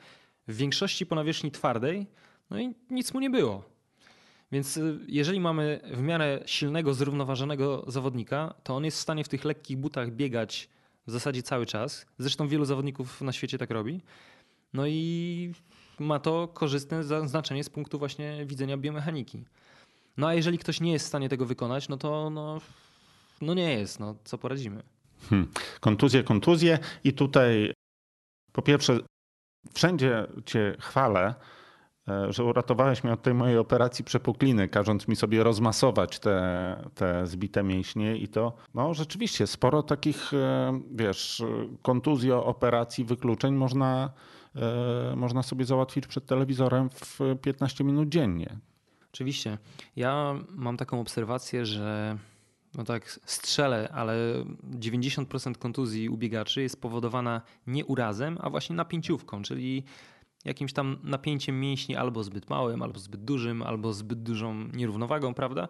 w 0.48 0.56
większości 0.56 1.06
po 1.06 1.16
nawierzchni 1.16 1.52
twardej, 1.52 2.08
no 2.50 2.60
i 2.60 2.76
nic 2.90 3.14
mu 3.14 3.20
nie 3.20 3.30
było. 3.30 3.64
Więc 4.52 4.78
y, 4.78 5.00
jeżeli 5.08 5.40
mamy 5.40 5.82
w 5.94 6.02
miarę 6.02 6.44
silnego, 6.46 6.94
zrównoważonego 6.94 7.86
zawodnika, 7.88 8.54
to 8.64 8.76
on 8.76 8.86
jest 8.86 8.98
w 8.98 9.02
stanie 9.02 9.24
w 9.24 9.30
tych 9.30 9.46
lekkich 9.46 9.78
butach 9.78 10.12
biegać 10.12 10.70
w 11.08 11.12
zasadzie 11.12 11.44
cały 11.44 11.66
czas. 11.66 12.06
Zresztą 12.18 12.48
wielu 12.48 12.66
zawodników 12.66 13.22
na 13.22 13.32
świecie 13.32 13.58
tak 13.58 13.72
robi. 13.72 14.02
No 14.74 14.88
i 14.88 15.52
ma 16.00 16.20
to 16.20 16.48
korzystne 16.48 17.04
znaczenie 17.28 17.64
z 17.64 17.70
punktu 17.70 18.00
właśnie 18.00 18.46
widzenia 18.46 18.78
biomechaniki. 18.78 19.46
No 20.18 20.28
a 20.28 20.34
jeżeli 20.34 20.58
ktoś 20.58 20.82
nie 20.82 20.92
jest 20.92 21.06
w 21.06 21.08
stanie 21.08 21.30
tego 21.30 21.46
wykonać, 21.46 21.90
no 21.90 21.98
to 21.98 22.30
no, 22.30 22.62
no 23.42 23.54
nie 23.54 23.74
jest, 23.74 24.00
no 24.00 24.16
co 24.24 24.38
poradzimy. 24.38 24.84
Hmm. 25.30 25.52
Kontuzje, 25.80 26.24
kontuzje 26.24 26.80
i 27.04 27.14
tutaj 27.14 27.74
po 28.52 28.62
pierwsze 28.62 29.00
wszędzie 29.74 30.28
cię 30.46 30.76
chwalę, 30.80 31.36
e, 32.08 32.34
że 32.34 32.44
uratowałeś 32.44 33.04
mnie 33.04 33.14
od 33.14 33.22
tej 33.22 33.34
mojej 33.34 33.58
operacji 33.58 34.06
przepukliny, 34.06 34.68
każąc 34.68 35.08
mi 35.08 35.16
sobie 35.16 35.44
rozmasować 35.44 36.20
te, 36.20 36.90
te 36.96 37.28
zbite 37.28 37.64
mięśnie 37.64 38.18
i 38.18 38.28
to 38.28 38.54
no 38.74 38.94
rzeczywiście 38.94 39.48
sporo 39.48 39.84
takich, 39.84 40.34
e, 40.34 40.80
wiesz, 40.92 41.44
kontuzji, 41.82 42.32
operacji, 42.32 43.06
wykluczeń 43.06 43.54
można, 43.54 44.14
można 45.16 45.44
sobie 45.44 45.66
załatwić 45.66 46.08
przed 46.08 46.26
telewizorem 46.26 46.90
w 46.90 47.20
15 47.42 47.84
minut 47.84 48.10
dziennie. 48.10 48.58
Oczywiście. 49.14 49.58
Ja 49.96 50.36
mam 50.50 50.78
taką 50.78 51.00
obserwację, 51.00 51.66
że 51.66 52.18
no 52.78 52.84
tak 52.84 53.20
strzelę, 53.26 53.90
ale 53.94 54.46
90% 54.80 55.58
kontuzji 55.58 56.10
u 56.10 56.18
biegaczy 56.18 56.62
jest 56.62 56.82
powodowana 56.82 57.42
nie 57.68 57.86
urazem, 57.86 58.38
a 58.42 58.50
właśnie 58.50 58.76
napięciówką, 58.76 59.42
czyli 59.42 59.84
jakimś 60.46 60.74
tam 60.74 60.98
napięciem 61.04 61.60
mięśni 61.60 61.96
albo 61.96 62.24
zbyt 62.24 62.50
małym, 62.50 62.82
albo 62.82 63.00
zbyt 63.00 63.24
dużym, 63.24 63.62
albo 63.62 63.94
zbyt 63.94 64.24
dużą 64.24 64.54
nierównowagą, 64.54 65.34
prawda? 65.34 65.68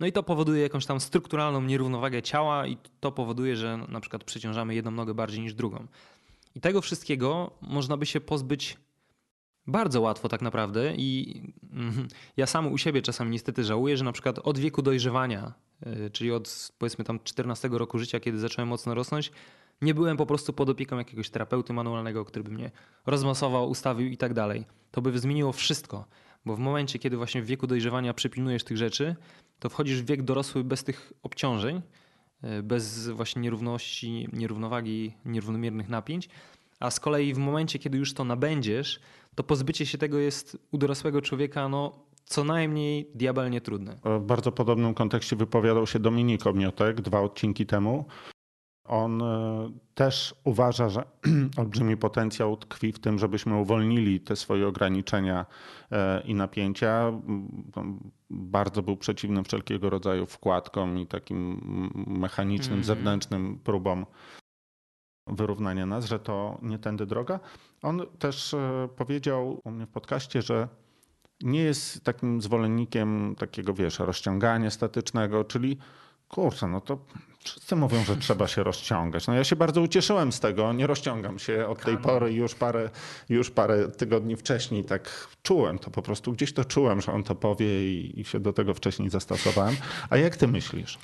No 0.00 0.06
i 0.06 0.12
to 0.12 0.22
powoduje 0.22 0.62
jakąś 0.62 0.86
tam 0.86 1.00
strukturalną 1.00 1.62
nierównowagę 1.62 2.22
ciała 2.22 2.66
i 2.66 2.76
to 3.00 3.12
powoduje, 3.12 3.56
że 3.56 3.78
na 3.88 4.00
przykład 4.00 4.24
przeciążamy 4.24 4.74
jedną 4.74 4.90
nogę 4.90 5.14
bardziej 5.14 5.40
niż 5.40 5.54
drugą. 5.54 5.86
I 6.54 6.60
tego 6.60 6.80
wszystkiego 6.80 7.50
można 7.60 7.96
by 7.96 8.06
się 8.06 8.20
pozbyć 8.20 8.76
bardzo 9.66 10.00
łatwo 10.00 10.28
tak 10.28 10.42
naprawdę 10.42 10.94
i 10.96 11.40
mm, 11.72 12.08
ja 12.36 12.46
sam 12.46 12.72
u 12.72 12.78
siebie 12.78 13.02
czasami 13.02 13.30
niestety 13.30 13.64
żałuję, 13.64 13.96
że 13.96 14.04
na 14.04 14.12
przykład 14.12 14.38
od 14.38 14.58
wieku 14.58 14.82
dojrzewania, 14.82 15.52
y, 15.86 16.10
czyli 16.10 16.32
od 16.32 16.72
powiedzmy 16.78 17.04
tam 17.04 17.20
14 17.24 17.68
roku 17.68 17.98
życia, 17.98 18.20
kiedy 18.20 18.38
zacząłem 18.38 18.68
mocno 18.68 18.94
rosnąć, 18.94 19.32
nie 19.82 19.94
byłem 19.94 20.16
po 20.16 20.26
prostu 20.26 20.52
pod 20.52 20.68
opieką 20.68 20.98
jakiegoś 20.98 21.30
terapeuty 21.30 21.72
manualnego, 21.72 22.24
który 22.24 22.44
by 22.44 22.50
mnie 22.50 22.70
rozmasował, 23.06 23.70
ustawił 23.70 24.08
i 24.08 24.16
tak 24.16 24.34
dalej. 24.34 24.64
To 24.90 25.02
by 25.02 25.18
zmieniło 25.18 25.52
wszystko, 25.52 26.06
bo 26.44 26.56
w 26.56 26.58
momencie, 26.58 26.98
kiedy 26.98 27.16
właśnie 27.16 27.42
w 27.42 27.46
wieku 27.46 27.66
dojrzewania 27.66 28.14
przypilnujesz 28.14 28.64
tych 28.64 28.76
rzeczy, 28.76 29.16
to 29.58 29.68
wchodzisz 29.68 30.02
w 30.02 30.06
wiek 30.06 30.22
dorosły 30.22 30.64
bez 30.64 30.84
tych 30.84 31.12
obciążeń, 31.22 31.82
bez 32.62 33.08
właśnie 33.08 33.42
nierówności, 33.42 34.28
nierównowagi, 34.32 35.12
nierównomiernych 35.24 35.88
napięć, 35.88 36.28
a 36.80 36.90
z 36.90 37.00
kolei 37.00 37.34
w 37.34 37.38
momencie, 37.38 37.78
kiedy 37.78 37.98
już 37.98 38.14
to 38.14 38.24
nabędziesz, 38.24 39.00
to 39.34 39.42
pozbycie 39.42 39.86
się 39.86 39.98
tego 39.98 40.18
jest 40.18 40.58
u 40.72 40.78
dorosłego 40.78 41.22
człowieka 41.22 41.68
no, 41.68 41.92
co 42.24 42.44
najmniej 42.44 43.10
diabelnie 43.14 43.60
trudne. 43.60 43.98
W 44.04 44.20
bardzo 44.20 44.52
podobnym 44.52 44.94
kontekście 44.94 45.36
wypowiadał 45.36 45.86
się 45.86 45.98
Dominik 45.98 46.46
Omiotek 46.46 47.00
dwa 47.00 47.20
odcinki 47.20 47.66
temu. 47.66 48.04
On 48.84 49.22
e, 49.22 49.70
też 49.94 50.34
uważa, 50.44 50.88
że 50.88 51.04
olbrzymi 51.56 51.96
potencjał 51.96 52.56
tkwi 52.56 52.92
w 52.92 52.98
tym, 52.98 53.18
żebyśmy 53.18 53.56
uwolnili 53.56 54.20
te 54.20 54.36
swoje 54.36 54.68
ograniczenia 54.68 55.46
e, 55.92 56.20
i 56.20 56.34
napięcia. 56.34 57.12
Bardzo 58.30 58.82
był 58.82 58.96
przeciwny 58.96 59.44
wszelkiego 59.44 59.90
rodzaju 59.90 60.26
wkładkom 60.26 60.98
i 60.98 61.06
takim 61.06 61.60
mechanicznym, 62.06 62.72
mm 62.72 62.82
-hmm. 62.82 62.86
zewnętrznym 62.86 63.58
próbom 63.64 64.06
wyrównania 65.26 65.86
nas, 65.86 66.04
że 66.04 66.18
to 66.18 66.58
nie 66.62 66.78
tędy 66.78 67.06
droga. 67.06 67.40
On 67.82 68.02
też 68.18 68.54
e, 68.54 68.88
powiedział 68.96 69.60
u 69.64 69.70
mnie 69.70 69.86
w 69.86 69.90
podcaście, 69.90 70.42
że 70.42 70.68
nie 71.42 71.60
jest 71.60 72.04
takim 72.04 72.40
zwolennikiem 72.40 73.34
takiego, 73.38 73.74
wiesz, 73.74 73.98
rozciągania 73.98 74.70
statycznego, 74.70 75.44
czyli 75.44 75.78
kurczę, 76.28 76.68
no 76.68 76.80
to 76.80 76.98
wszyscy 77.48 77.76
mówią, 77.76 78.04
że 78.04 78.16
trzeba 78.16 78.48
się 78.48 78.62
rozciągać. 78.62 79.26
No 79.26 79.34
ja 79.34 79.44
się 79.44 79.56
bardzo 79.56 79.80
ucieszyłem 79.80 80.32
z 80.32 80.40
tego, 80.40 80.72
nie 80.72 80.86
rozciągam 80.86 81.38
się 81.38 81.66
od 81.66 81.80
tej 81.80 81.98
pory 81.98 82.32
już 82.32 82.54
parę, 82.54 82.90
już 83.28 83.50
parę 83.50 83.88
tygodni 83.88 84.36
wcześniej 84.36 84.84
tak 84.84 85.28
czułem 85.42 85.78
to 85.78 85.90
po 85.90 86.02
prostu, 86.02 86.32
gdzieś 86.32 86.52
to 86.52 86.64
czułem, 86.64 87.00
że 87.00 87.12
on 87.12 87.22
to 87.22 87.34
powie 87.34 87.92
i, 87.92 88.20
i 88.20 88.24
się 88.24 88.40
do 88.40 88.52
tego 88.52 88.74
wcześniej 88.74 89.10
zastosowałem. 89.10 89.76
A 90.10 90.16
jak 90.16 90.36
ty 90.36 90.48
myślisz? 90.48 90.98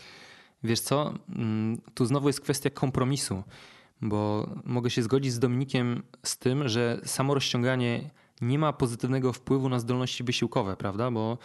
Wiesz 0.63 0.81
co, 0.81 1.15
mm, 1.37 1.81
tu 1.95 2.07
znowu 2.07 2.29
jest 2.29 2.41
kwestia 2.41 2.71
kompromisu 2.71 3.43
bo 4.03 4.51
mogę 4.65 4.91
się 4.91 5.03
zgodzić 5.03 5.33
z 5.33 5.39
Dominikiem 5.39 6.03
z 6.23 6.39
tym, 6.39 6.69
że 6.69 7.01
samo 7.05 7.35
rozciąganie 7.35 8.11
nie 8.41 8.59
ma 8.59 8.73
pozytywnego 8.73 9.33
wpływu 9.33 9.69
na 9.69 9.79
zdolności 9.79 10.25
wysiłkowe, 10.25 10.77
prawda? 10.77 11.11
Bo 11.11 11.39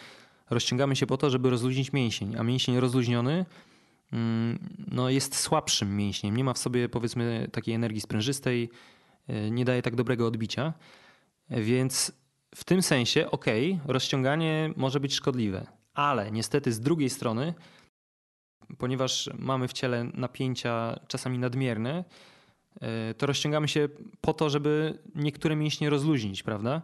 rozciągamy 0.50 0.96
się 0.96 1.06
po 1.06 1.16
to, 1.16 1.30
żeby 1.30 1.50
rozluźnić 1.50 1.92
mięsień, 1.92 2.36
a 2.36 2.42
mięsień 2.42 2.80
rozluźniony 2.80 3.46
no, 4.92 5.10
jest 5.10 5.36
słabszym 5.36 5.96
mięśniem. 5.96 6.36
Nie 6.36 6.44
ma 6.44 6.52
w 6.52 6.58
sobie 6.58 6.88
powiedzmy 6.88 7.48
takiej 7.52 7.74
energii 7.74 8.00
sprężystej, 8.00 8.70
e, 9.28 9.50
nie 9.50 9.64
daje 9.64 9.82
tak 9.82 9.96
dobrego 9.96 10.26
odbicia. 10.26 10.72
Więc 11.50 12.12
w 12.54 12.64
tym 12.64 12.82
sensie, 12.82 13.30
ok, 13.30 13.44
rozciąganie 13.86 14.72
może 14.76 15.00
być 15.00 15.14
szkodliwe, 15.14 15.66
ale 15.94 16.30
niestety 16.30 16.72
z 16.72 16.80
drugiej 16.80 17.10
strony, 17.10 17.54
ponieważ 18.78 19.30
mamy 19.38 19.68
w 19.68 19.72
ciele 19.72 20.04
napięcia 20.14 21.00
czasami 21.08 21.38
nadmierne, 21.38 22.04
e, 22.80 23.14
to 23.14 23.26
rozciągamy 23.26 23.68
się 23.68 23.88
po 24.20 24.34
to, 24.34 24.50
żeby 24.50 24.98
niektóre 25.14 25.56
mięśnie 25.56 25.90
rozluźnić, 25.90 26.42
prawda? 26.42 26.82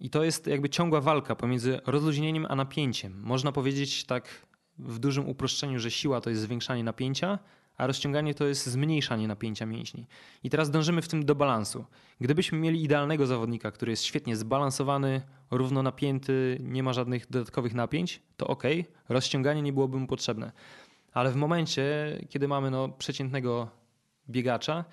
I 0.00 0.10
to 0.10 0.24
jest 0.24 0.46
jakby 0.46 0.68
ciągła 0.68 1.00
walka 1.00 1.36
pomiędzy 1.36 1.80
rozluźnieniem 1.86 2.46
a 2.48 2.56
napięciem. 2.56 3.20
Można 3.22 3.52
powiedzieć 3.52 4.04
tak 4.04 4.47
w 4.78 4.98
dużym 4.98 5.28
uproszczeniu, 5.28 5.78
że 5.78 5.90
siła 5.90 6.20
to 6.20 6.30
jest 6.30 6.42
zwiększanie 6.42 6.84
napięcia, 6.84 7.38
a 7.76 7.86
rozciąganie 7.86 8.34
to 8.34 8.46
jest 8.46 8.66
zmniejszanie 8.66 9.28
napięcia 9.28 9.66
mięśni. 9.66 10.06
I 10.44 10.50
teraz 10.50 10.70
dążymy 10.70 11.02
w 11.02 11.08
tym 11.08 11.24
do 11.24 11.34
balansu. 11.34 11.84
Gdybyśmy 12.20 12.58
mieli 12.58 12.82
idealnego 12.82 13.26
zawodnika, 13.26 13.70
który 13.70 13.92
jest 13.92 14.02
świetnie 14.02 14.36
zbalansowany, 14.36 15.22
równo 15.50 15.82
napięty, 15.82 16.58
nie 16.60 16.82
ma 16.82 16.92
żadnych 16.92 17.30
dodatkowych 17.30 17.74
napięć, 17.74 18.22
to 18.36 18.46
ok, 18.46 18.62
rozciąganie 19.08 19.62
nie 19.62 19.72
byłoby 19.72 19.98
mu 19.98 20.06
potrzebne. 20.06 20.52
Ale 21.12 21.30
w 21.30 21.36
momencie, 21.36 22.18
kiedy 22.28 22.48
mamy 22.48 22.70
no, 22.70 22.88
przeciętnego 22.88 23.68
biegacza, 24.30 24.84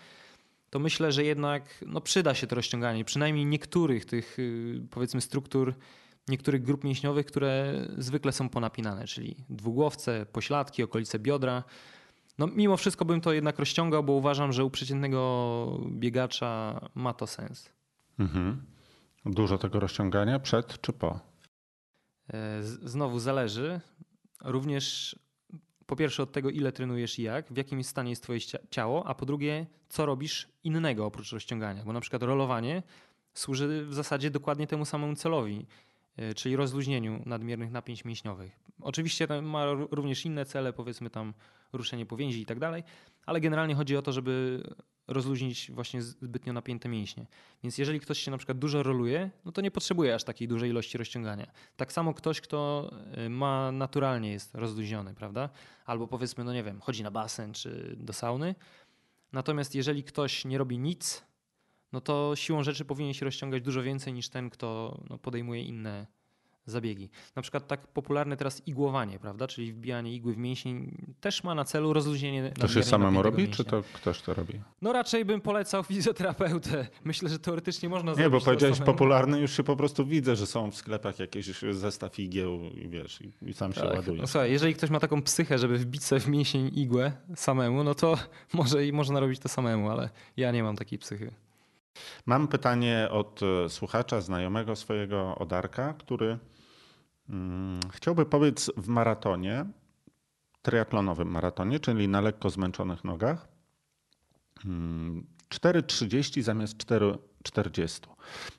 to 0.69 0.79
myślę, 0.79 1.11
że 1.11 1.23
jednak 1.23 1.83
no, 1.87 2.01
przyda 2.01 2.33
się 2.33 2.47
to 2.47 2.55
rozciąganie, 2.55 3.05
przynajmniej 3.05 3.45
niektórych 3.45 4.05
tych 4.05 4.39
y, 4.39 4.81
powiedzmy 4.91 5.21
struktur, 5.21 5.73
niektórych 6.27 6.63
grup 6.63 6.83
mięśniowych, 6.83 7.25
które 7.25 7.85
zwykle 7.97 8.31
są 8.31 8.49
ponapinane, 8.49 9.07
czyli 9.07 9.35
dwugłowce, 9.49 10.25
pośladki, 10.25 10.83
okolice 10.83 11.19
biodra. 11.19 11.63
No, 12.37 12.47
mimo 12.47 12.77
wszystko 12.77 13.05
bym 13.05 13.21
to 13.21 13.33
jednak 13.33 13.59
rozciągał, 13.59 14.03
bo 14.03 14.13
uważam, 14.13 14.53
że 14.53 14.65
u 14.65 14.69
przeciętnego 14.69 15.79
biegacza 15.89 16.79
ma 16.95 17.13
to 17.13 17.27
sens. 17.27 17.69
Mhm. 18.19 18.65
Dużo 19.25 19.57
tego 19.57 19.79
rozciągania 19.79 20.39
przed 20.39 20.81
czy 20.81 20.93
po? 20.93 21.19
E, 22.33 22.63
znowu 22.63 23.19
zależy. 23.19 23.81
Również 24.41 25.15
po 25.85 25.95
pierwsze 25.95 26.23
od 26.23 26.31
tego, 26.31 26.49
ile 26.49 26.71
trenujesz 26.71 27.19
i 27.19 27.23
jak, 27.23 27.53
w 27.53 27.57
jakim 27.57 27.83
stanie 27.83 28.09
jest 28.09 28.23
twoje 28.23 28.39
ciało, 28.69 29.07
a 29.07 29.15
po 29.15 29.25
drugie, 29.25 29.65
co 29.89 30.05
robisz 30.05 30.47
innego 30.63 31.05
oprócz 31.05 31.31
rozciągania. 31.31 31.83
Bo 31.85 31.93
na 31.93 31.99
przykład 31.99 32.23
rolowanie 32.23 32.83
służy 33.33 33.85
w 33.85 33.93
zasadzie 33.93 34.31
dokładnie 34.31 34.67
temu 34.67 34.85
samemu 34.85 35.15
celowi. 35.15 35.65
E, 36.17 36.33
czyli 36.33 36.55
rozluźnieniu 36.55 37.21
nadmiernych 37.25 37.71
napięć 37.71 38.05
mięśniowych. 38.05 38.59
Oczywiście 38.81 39.27
ma 39.41 39.65
również 39.91 40.25
inne 40.25 40.45
cele, 40.45 40.73
powiedzmy 40.73 41.09
tam 41.09 41.33
ruszenie 41.73 42.05
powięzi 42.05 42.41
i 42.41 42.45
tak 42.45 42.59
dalej, 42.59 42.83
ale 43.25 43.41
generalnie 43.41 43.75
chodzi 43.75 43.97
o 43.97 44.01
to, 44.01 44.11
żeby 44.11 44.63
rozluźnić 45.07 45.71
właśnie 45.71 46.01
zbytnio 46.01 46.53
napięte 46.53 46.89
mięśnie. 46.89 47.25
Więc 47.63 47.77
jeżeli 47.77 47.99
ktoś 47.99 48.19
się 48.19 48.31
na 48.31 48.37
przykład 48.37 48.57
dużo 48.59 48.83
roluje, 48.83 49.31
no 49.45 49.51
to 49.51 49.61
nie 49.61 49.71
potrzebuje 49.71 50.15
aż 50.15 50.23
takiej 50.23 50.47
dużej 50.47 50.69
ilości 50.69 50.97
rozciągania. 50.97 51.51
Tak 51.77 51.93
samo 51.93 52.13
ktoś, 52.13 52.41
kto 52.41 52.91
e, 53.11 53.29
ma 53.29 53.71
naturalnie 53.71 54.31
jest 54.31 54.55
rozluźniony, 54.55 55.13
prawda? 55.13 55.49
Albo 55.85 56.07
powiedzmy, 56.07 56.43
no 56.43 56.53
nie 56.53 56.63
wiem, 56.63 56.81
chodzi 56.81 57.03
na 57.03 57.11
basen 57.11 57.53
czy 57.53 57.95
do 57.99 58.13
sauny. 58.13 58.55
Natomiast 59.33 59.75
jeżeli 59.75 60.03
ktoś 60.03 60.45
nie 60.45 60.57
robi 60.57 60.79
nic, 60.79 61.23
no 61.95 62.01
to 62.01 62.31
siłą 62.35 62.63
rzeczy 62.63 62.85
powinien 62.85 63.13
się 63.13 63.25
rozciągać 63.25 63.63
dużo 63.63 63.83
więcej 63.83 64.13
niż 64.13 64.29
ten, 64.29 64.49
kto 64.49 64.97
no, 65.09 65.17
podejmuje 65.17 65.63
inne 65.63 66.07
zabiegi. 66.65 67.09
Na 67.35 67.41
przykład 67.41 67.67
tak 67.67 67.87
popularne 67.87 68.37
teraz 68.37 68.67
igłowanie, 68.67 69.19
prawda? 69.19 69.47
Czyli 69.47 69.73
wbijanie 69.73 70.13
igły 70.13 70.33
w 70.33 70.37
mięsień 70.37 70.97
też 71.21 71.43
ma 71.43 71.55
na 71.55 71.65
celu 71.65 71.93
rozluźnienie 71.93 72.51
To 72.59 72.67
się 72.67 72.83
samemu 72.83 73.21
robi, 73.21 73.37
mięśnia. 73.37 73.55
czy 73.55 73.63
to 73.63 73.83
ktoś 73.93 74.21
to 74.21 74.33
robi? 74.33 74.61
No 74.81 74.93
raczej 74.93 75.25
bym 75.25 75.41
polecał 75.41 75.83
fizjoterapeutę. 75.83 76.87
Myślę, 77.03 77.29
że 77.29 77.39
teoretycznie 77.39 77.89
można 77.89 78.11
Nie, 78.11 78.15
zrobić 78.15 78.31
bo 78.31 78.45
powiedziałeś 78.45 78.79
popularny, 78.79 79.39
już 79.39 79.51
się 79.57 79.63
po 79.63 79.75
prostu 79.75 80.05
widzę, 80.05 80.35
że 80.35 80.47
są 80.47 80.71
w 80.71 80.75
sklepach 80.75 81.19
jakieś 81.19 81.61
zestaw 81.71 82.19
igieł 82.19 82.59
i 82.61 82.89
wiesz, 82.89 83.21
i, 83.21 83.49
i 83.49 83.53
sam 83.53 83.73
się 83.73 83.81
tak. 83.81 83.93
ładuje. 83.93 84.21
No 84.21 84.27
słuchaj, 84.27 84.51
jeżeli 84.51 84.73
ktoś 84.73 84.89
ma 84.89 84.99
taką 84.99 85.21
psychę, 85.21 85.57
żeby 85.57 85.77
wbić 85.77 86.03
sobie 86.03 86.21
w 86.21 86.27
mięsień 86.27 86.71
igłę 86.73 87.11
samemu, 87.35 87.83
no 87.83 87.95
to 87.95 88.17
może 88.53 88.85
i 88.85 88.93
można 88.93 89.19
robić 89.19 89.39
to 89.39 89.49
samemu, 89.49 89.89
ale 89.89 90.09
ja 90.37 90.51
nie 90.51 90.63
mam 90.63 90.75
takiej 90.75 90.99
psychy. 90.99 91.44
Mam 92.25 92.47
pytanie 92.47 93.07
od 93.11 93.41
e, 93.43 93.69
słuchacza, 93.69 94.21
znajomego 94.21 94.75
swojego 94.75 95.35
Odarka, 95.35 95.93
który 95.93 96.39
hmm, 97.27 97.79
chciałby 97.91 98.25
powiedz 98.25 98.71
w 98.77 98.87
maratonie, 98.87 99.65
triatlonowym 100.61 101.31
maratonie, 101.31 101.79
czyli 101.79 102.07
na 102.07 102.21
lekko 102.21 102.49
zmęczonych 102.49 103.03
nogach, 103.03 103.47
hmm, 104.59 105.25
4,30 105.49 106.41
zamiast 106.41 106.77
4,40. 106.77 108.07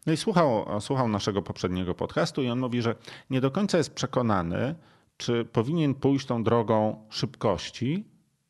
No 0.06 0.12
i 0.12 0.16
słuchał, 0.16 0.80
słuchał 0.80 1.08
naszego 1.08 1.42
poprzedniego 1.42 1.94
podcastu 1.94 2.42
i 2.42 2.48
on 2.48 2.58
mówi, 2.58 2.82
że 2.82 2.94
nie 3.30 3.40
do 3.40 3.50
końca 3.50 3.78
jest 3.78 3.94
przekonany, 3.94 4.74
czy 5.16 5.44
powinien 5.44 5.94
pójść 5.94 6.26
tą 6.26 6.44
drogą 6.44 7.06
szybkości, 7.10 8.04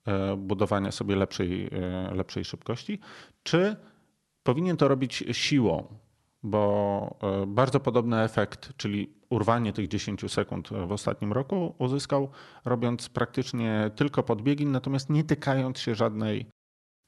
e, 0.06 0.36
budowania 0.36 0.92
sobie 0.92 1.16
lepszej, 1.16 1.68
e, 1.72 2.14
lepszej 2.14 2.44
szybkości, 2.44 3.00
czy 3.42 3.76
powinien 4.46 4.76
to 4.76 4.88
robić 4.88 5.24
siłą, 5.32 5.86
bo 6.42 7.16
e, 7.22 7.46
bardzo 7.46 7.80
podobny 7.80 8.22
efekt, 8.22 8.76
czyli 8.76 9.10
urwanie 9.30 9.72
tych 9.72 9.88
10 9.88 10.32
sekund 10.32 10.68
w 10.68 10.92
ostatnim 10.92 11.32
roku 11.32 11.74
uzyskał, 11.78 12.30
robiąc 12.64 13.08
praktycznie 13.08 13.90
tylko 13.96 14.22
podbiegi, 14.22 14.66
natomiast 14.66 15.10
nie 15.10 15.24
tykając 15.24 15.78
się 15.78 15.94
żadnej, 15.94 16.46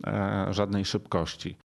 e, 0.06 0.46
żadnej 0.50 0.84
szybkości. 0.84 1.56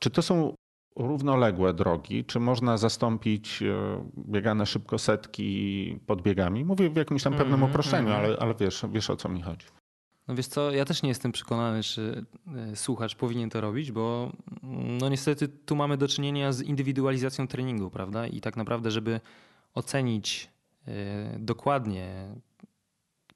Czy 0.00 0.10
to 0.10 0.22
są 0.22 0.54
równoległe 0.96 1.74
drogi? 1.74 2.24
Czy 2.24 2.40
można 2.40 2.76
zastąpić 2.76 3.62
e, 3.62 3.74
biegane 4.18 4.66
szybko 4.66 4.98
setki 4.98 5.98
podbiegami? 6.06 6.64
Mówię 6.64 6.90
w 6.90 6.96
jakimś 6.96 7.22
tam 7.22 7.32
pewnym 7.32 7.54
mm, 7.54 7.70
uproszczeniu, 7.70 8.08
mm. 8.08 8.18
ale, 8.18 8.36
ale 8.38 8.54
wiesz, 8.54 8.84
wiesz 8.92 9.10
o 9.10 9.16
co 9.16 9.28
mi 9.28 9.42
chodzi. 9.42 9.66
No 10.28 10.34
wiesz 10.34 10.46
co, 10.46 10.70
ja 10.70 10.84
też 10.84 11.02
nie 11.02 11.08
jestem 11.08 11.32
przekonany, 11.32 11.82
czy 11.82 12.24
e, 12.56 12.76
słuchacz 12.76 13.14
powinien 13.14 13.50
to 13.50 13.60
robić, 13.60 13.92
bo 13.92 14.32
mm, 14.62 14.98
no 14.98 15.08
niestety 15.08 15.48
tu 15.48 15.76
mamy 15.76 15.96
do 15.96 16.08
czynienia 16.08 16.52
z 16.52 16.62
indywidualizacją 16.62 17.48
treningu, 17.48 17.90
prawda? 17.90 18.26
I 18.26 18.40
tak 18.40 18.56
naprawdę, 18.56 18.90
żeby 18.90 19.20
ocenić 19.74 20.50
e, 20.86 20.92
dokładnie, 21.38 22.34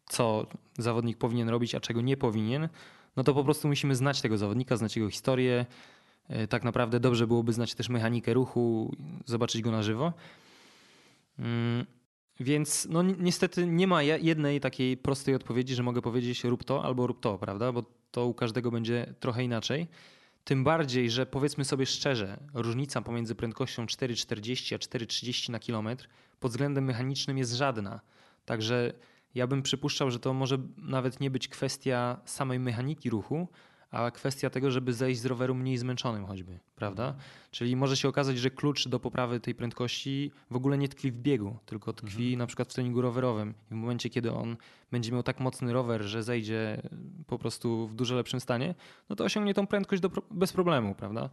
co 0.06 0.46
zawodnik 0.78 1.18
powinien 1.18 1.48
robić, 1.48 1.74
a 1.74 1.80
czego 1.80 2.00
nie 2.00 2.16
powinien, 2.16 2.68
no 3.16 3.24
to 3.24 3.34
po 3.34 3.44
prostu 3.44 3.68
musimy 3.68 3.94
znać 3.94 4.20
tego 4.20 4.38
zawodnika, 4.38 4.76
znać 4.76 4.96
jego 4.96 5.10
historię. 5.10 5.66
E, 6.28 6.46
tak 6.46 6.64
naprawdę 6.64 7.00
dobrze 7.00 7.26
byłoby 7.26 7.52
znać 7.52 7.74
też 7.74 7.88
mechanikę 7.88 8.34
ruchu, 8.34 8.96
zobaczyć 9.24 9.62
go 9.62 9.70
na 9.70 9.82
żywo. 9.82 10.12
Więc 12.40 12.86
no 12.90 13.02
niestety 13.02 13.66
nie 13.66 13.86
ma 13.86 14.02
jednej 14.02 14.60
takiej 14.60 14.96
prostej 14.96 15.34
odpowiedzi, 15.34 15.74
że 15.74 15.82
mogę 15.82 16.02
powiedzieć 16.02 16.44
rób 16.44 16.64
to 16.64 16.84
albo 16.84 17.06
rób 17.06 17.20
to, 17.20 17.38
prawda? 17.38 17.72
Bo 17.72 17.84
to 18.10 18.26
u 18.26 18.34
każdego 18.34 18.70
będzie 18.70 19.14
trochę 19.20 19.44
inaczej. 19.44 19.86
Tym 20.44 20.64
bardziej, 20.64 21.10
że 21.10 21.26
powiedzmy 21.26 21.64
sobie 21.64 21.86
szczerze, 21.86 22.40
różnica 22.54 23.02
pomiędzy 23.02 23.34
prędkością 23.34 23.86
4,40 23.86 24.74
a 24.74 24.78
4,30 24.78 25.50
na 25.50 25.58
kilometr 25.58 26.08
pod 26.40 26.50
względem 26.50 26.84
mechanicznym 26.84 27.38
jest 27.38 27.52
żadna. 27.52 28.00
Także 28.44 28.92
ja 29.34 29.46
bym 29.46 29.62
przypuszczał, 29.62 30.10
że 30.10 30.18
to 30.18 30.34
może 30.34 30.58
nawet 30.76 31.20
nie 31.20 31.30
być 31.30 31.48
kwestia 31.48 32.20
samej 32.24 32.58
mechaniki 32.58 33.10
ruchu, 33.10 33.48
a 33.90 34.10
kwestia 34.10 34.50
tego, 34.50 34.70
żeby 34.70 34.92
zejść 34.92 35.20
z 35.20 35.26
roweru 35.26 35.54
mniej 35.54 35.78
zmęczonym 35.78 36.26
choćby, 36.26 36.58
prawda? 36.74 37.14
Czyli 37.50 37.76
może 37.76 37.96
się 37.96 38.08
okazać, 38.08 38.38
że 38.38 38.50
klucz 38.50 38.88
do 38.88 39.00
poprawy 39.00 39.40
tej 39.40 39.54
prędkości 39.54 40.32
w 40.50 40.56
ogóle 40.56 40.78
nie 40.78 40.88
tkwi 40.88 41.12
w 41.12 41.16
biegu, 41.16 41.58
tylko 41.66 41.92
tkwi 41.92 42.22
mhm. 42.22 42.38
na 42.38 42.46
przykład 42.46 42.68
w 42.68 42.74
treningu 42.74 43.00
rowerowym. 43.00 43.54
I 43.70 43.74
w 43.74 43.76
momencie, 43.76 44.10
kiedy 44.10 44.32
on 44.32 44.56
będzie 44.90 45.12
miał 45.12 45.22
tak 45.22 45.40
mocny 45.40 45.72
rower, 45.72 46.02
że 46.02 46.22
zejdzie 46.22 46.82
po 47.26 47.38
prostu 47.38 47.88
w 47.88 47.94
dużo 47.94 48.14
lepszym 48.14 48.40
stanie, 48.40 48.74
no 49.08 49.16
to 49.16 49.24
osiągnie 49.24 49.54
tą 49.54 49.66
prędkość 49.66 50.02
do, 50.02 50.10
bez 50.30 50.52
problemu, 50.52 50.94
prawda? 50.94 51.30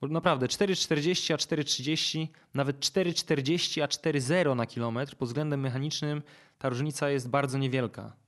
Bo 0.00 0.08
naprawdę 0.08 0.46
4,40 0.46 1.34
a 1.34 1.36
4,30, 1.36 2.28
nawet 2.54 2.80
4,40 2.80 3.82
a 3.82 3.86
4,0 3.86 4.56
na 4.56 4.66
kilometr 4.66 5.16
pod 5.16 5.28
względem 5.28 5.60
mechanicznym 5.60 6.22
ta 6.58 6.68
różnica 6.68 7.10
jest 7.10 7.28
bardzo 7.28 7.58
niewielka. 7.58 8.23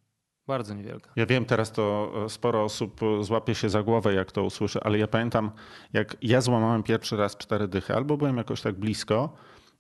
Bardzo 0.46 0.74
niewielka. 0.74 1.10
Ja 1.16 1.26
wiem, 1.26 1.44
teraz 1.44 1.72
to 1.72 2.12
e, 2.24 2.28
sporo 2.28 2.64
osób 2.64 3.00
e, 3.02 3.24
złapie 3.24 3.54
się 3.54 3.68
za 3.70 3.82
głowę, 3.82 4.14
jak 4.14 4.32
to 4.32 4.44
usłyszy, 4.44 4.80
ale 4.82 4.98
ja 4.98 5.06
pamiętam, 5.06 5.50
jak 5.92 6.16
ja 6.22 6.40
złamałem 6.40 6.82
pierwszy 6.82 7.16
raz 7.16 7.36
cztery 7.36 7.68
dychy, 7.68 7.94
albo 7.94 8.16
byłem 8.16 8.36
jakoś 8.36 8.60
tak 8.60 8.74
blisko 8.74 9.36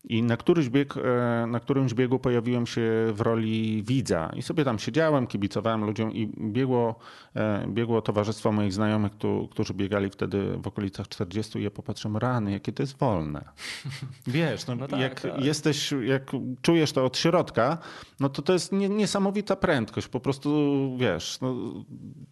I 0.06 0.22
na, 0.22 0.36
któryś 0.36 0.68
bieg, 0.68 0.94
e, 0.96 1.46
na 1.46 1.60
którymś 1.60 1.94
biegu 1.94 2.18
pojawiłem 2.18 2.66
się 2.66 2.82
w 3.12 3.20
roli 3.20 3.82
widza 3.82 4.30
i 4.36 4.42
sobie 4.42 4.64
tam 4.64 4.78
siedziałem, 4.78 5.26
kibicowałem 5.26 5.84
ludziom 5.84 6.12
i 6.12 6.32
biegło, 6.38 6.94
e, 7.36 7.66
biegło 7.68 8.02
towarzystwo 8.02 8.52
moich 8.52 8.72
znajomych, 8.72 9.12
którzy 9.50 9.74
biegali 9.74 10.10
wtedy 10.10 10.58
w 10.58 10.66
okolicach 10.66 11.08
40 11.08 11.58
i 11.58 11.62
ja 11.62 11.70
popatrzyłem, 11.70 12.16
rany, 12.16 12.52
jakie 12.52 12.72
to 12.72 12.82
jest 12.82 12.98
wolne. 12.98 13.44
Wiesz, 14.26 14.66
no, 14.66 14.74
no 14.74 14.88
tak, 14.88 15.00
jak 15.00 15.20
tak. 15.20 15.44
jesteś, 15.44 15.94
jak 16.04 16.32
czujesz 16.62 16.92
to 16.92 17.04
od 17.04 17.18
środka, 17.18 17.78
no 18.20 18.28
to 18.28 18.42
to 18.42 18.52
jest 18.52 18.72
niesamowita 18.72 19.56
prędkość, 19.56 20.08
po 20.08 20.20
prostu 20.20 20.50
wiesz, 20.98 21.38
no, 21.40 21.56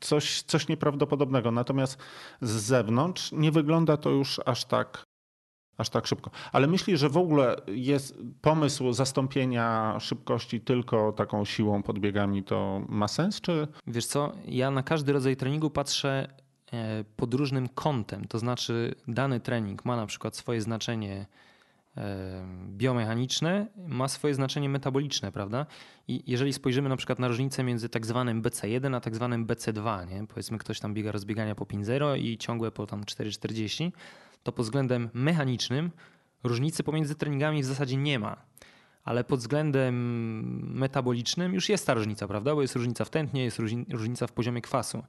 coś, 0.01 0.43
coś 0.43 0.69
nieprawdopodobnego. 0.69 1.51
Natomiast 1.51 1.99
z 2.41 2.51
zewnątrz 2.51 3.33
nie 3.33 3.53
wygląda 3.53 3.97
to 3.97 4.11
już 4.11 4.41
aż 4.47 4.65
tak 4.65 5.14
Aż 5.79 5.89
tak 5.91 6.07
szybko. 6.07 6.31
Ale 6.53 6.67
myślisz, 6.67 7.01
że 7.01 7.09
w 7.09 7.17
ogóle 7.17 7.57
jest 7.67 8.19
pomysł 8.41 8.93
zastąpienia 8.93 9.97
szybkości 10.01 10.61
tylko 10.61 11.13
taką 11.13 11.45
siłą 11.45 11.83
podbiegami, 11.83 12.43
to 12.43 12.83
ma 12.89 13.09
sens? 13.09 13.41
Czy... 13.41 13.69
Wiesz 13.87 14.07
co, 14.07 14.33
ja 14.49 14.71
na 14.71 14.83
każdy 14.83 15.13
rodzaj 15.13 15.37
treningu 15.37 15.71
patrzę 15.71 16.29
e, 16.73 17.05
pod 17.17 17.35
różnym 17.35 17.69
kątem. 17.69 18.25
To 18.25 18.39
znaczy, 18.39 18.95
dany 19.09 19.41
trening 19.41 19.85
ma 19.85 19.97
na 19.97 20.07
przykład 20.07 20.37
swoje 20.37 20.61
znaczenie 20.61 21.27
biomechaniczne, 22.69 23.67
ma 23.77 24.09
swoje 24.09 24.35
znaczenie 24.35 24.69
metaboliczne, 24.69 25.33
prawda? 25.33 25.67
I 26.09 26.23
jeżeli 26.27 26.53
spojrzymy 26.53 26.89
na 26.89 26.97
przykład 26.97 27.19
na 27.19 27.29
różnicę 27.29 27.65
między 27.65 27.89
tak 27.89 28.07
zwanym 28.07 28.43
BC1 28.43 28.97
a 28.97 29.01
tak 29.01 29.15
zwanym 29.15 29.47
BC2, 29.47 30.09
nie? 30.09 30.27
powiedzmy 30.27 30.59
ktoś 30.59 30.81
tam 30.81 30.95
biega 30.95 31.13
rozbiegania 31.13 31.55
po 31.55 31.65
5.0 31.65 32.19
i 32.19 32.39
ciągłe 32.39 32.71
po 32.71 32.87
tam 32.87 33.03
4.40, 33.03 33.93
to 34.43 34.53
pod 34.53 34.67
względem 34.67 35.11
mechanicznym 35.15 35.91
różnicy 36.45 36.83
pomiędzy 36.83 37.15
treningami 37.15 37.63
w 37.63 37.67
zasadzie 37.67 37.97
nie 37.97 38.19
ma. 38.19 38.37
Ale 39.05 39.25
pod 39.25 39.41
względem 39.41 39.95
metabolicznym 40.79 41.55
już 41.55 41.69
jest 41.69 41.87
ta 41.87 41.95
różnica, 41.95 42.29
prawda? 42.29 42.55
Bo 42.55 42.63
jest 42.63 42.77
różnica 42.77 43.05
w 43.05 43.11
tętnie, 43.11 43.45
jest 43.45 43.59
różnica 43.91 44.27
w 44.27 44.33
poziomie 44.33 44.61
kwasu. 44.61 45.05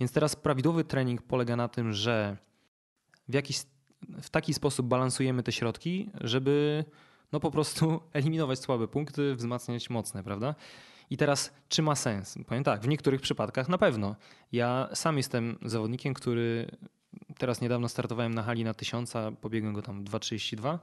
Więc 0.00 0.12
teraz 0.12 0.36
prawidłowy 0.36 0.84
trening 0.84 1.22
polega 1.22 1.56
na 1.56 1.68
tym, 1.68 1.92
że 1.92 2.36
w, 3.28 3.34
jakiś, 3.34 3.62
w 4.22 4.30
taki 4.30 4.54
sposób 4.54 4.86
balansujemy 4.86 5.42
te 5.42 5.52
środki, 5.52 6.10
żeby 6.20 6.84
no 7.32 7.40
po 7.40 7.50
prostu 7.50 8.00
eliminować 8.12 8.58
słabe 8.58 8.88
punkty, 8.88 9.34
wzmacniać 9.34 9.90
mocne, 9.90 10.22
prawda? 10.22 10.54
I 11.10 11.16
teraz, 11.16 11.52
czy 11.68 11.82
ma 11.82 11.94
sens? 11.94 12.38
Powiem 12.46 12.64
tak, 12.64 12.80
w 12.80 12.88
niektórych 12.88 13.20
przypadkach 13.20 13.68
na 13.68 13.78
pewno. 13.78 14.16
Ja 14.52 14.88
sam 14.94 15.16
jestem 15.16 15.58
zawodnikiem, 15.64 16.14
który 16.14 16.70
teraz 17.38 17.60
niedawno 17.60 17.88
startowałem 17.88 18.34
na 18.34 18.42
hali 18.42 18.64
na 18.64 18.74
1000, 18.74 19.14
pobiegłem 19.40 19.74
go 19.74 19.82
tam 19.82 20.04
2,32 20.04 20.78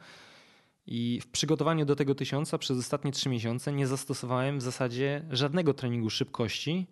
i 0.88 1.20
w 1.22 1.28
przygotowaniu 1.28 1.86
do 1.86 1.95
tego 1.95 2.16
1000 2.16 2.51
przez 2.59 2.80
ostatnie 2.80 3.11
3 3.11 3.30
miesiące 3.30 3.74
nie 3.74 3.88
zastosowałem 3.88 4.59
w 4.59 4.61
zasadzie 4.61 5.26
żadnego 5.32 5.74
treningu 5.74 6.09
szybkości 6.09 6.88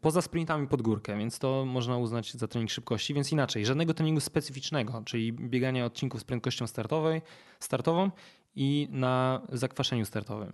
poza 0.00 0.22
sprintami 0.22 0.68
pod 0.68 0.82
górkę, 0.82 1.18
więc 1.18 1.38
to 1.38 1.64
można 1.64 1.98
uznać 1.98 2.34
za 2.34 2.48
trening 2.48 2.70
szybkości, 2.70 3.14
więc 3.14 3.32
inaczej, 3.32 3.66
żadnego 3.66 3.94
treningu 3.94 4.20
specyficznego, 4.20 5.02
czyli 5.04 5.32
biegania 5.32 5.84
odcinków 5.84 6.20
z 6.20 6.24
prędkością 6.24 6.66
startowej, 6.66 7.22
startową 7.60 8.10
i 8.56 8.88
na 8.90 9.42
zakwaszeniu 9.52 10.04
startowym. 10.04 10.52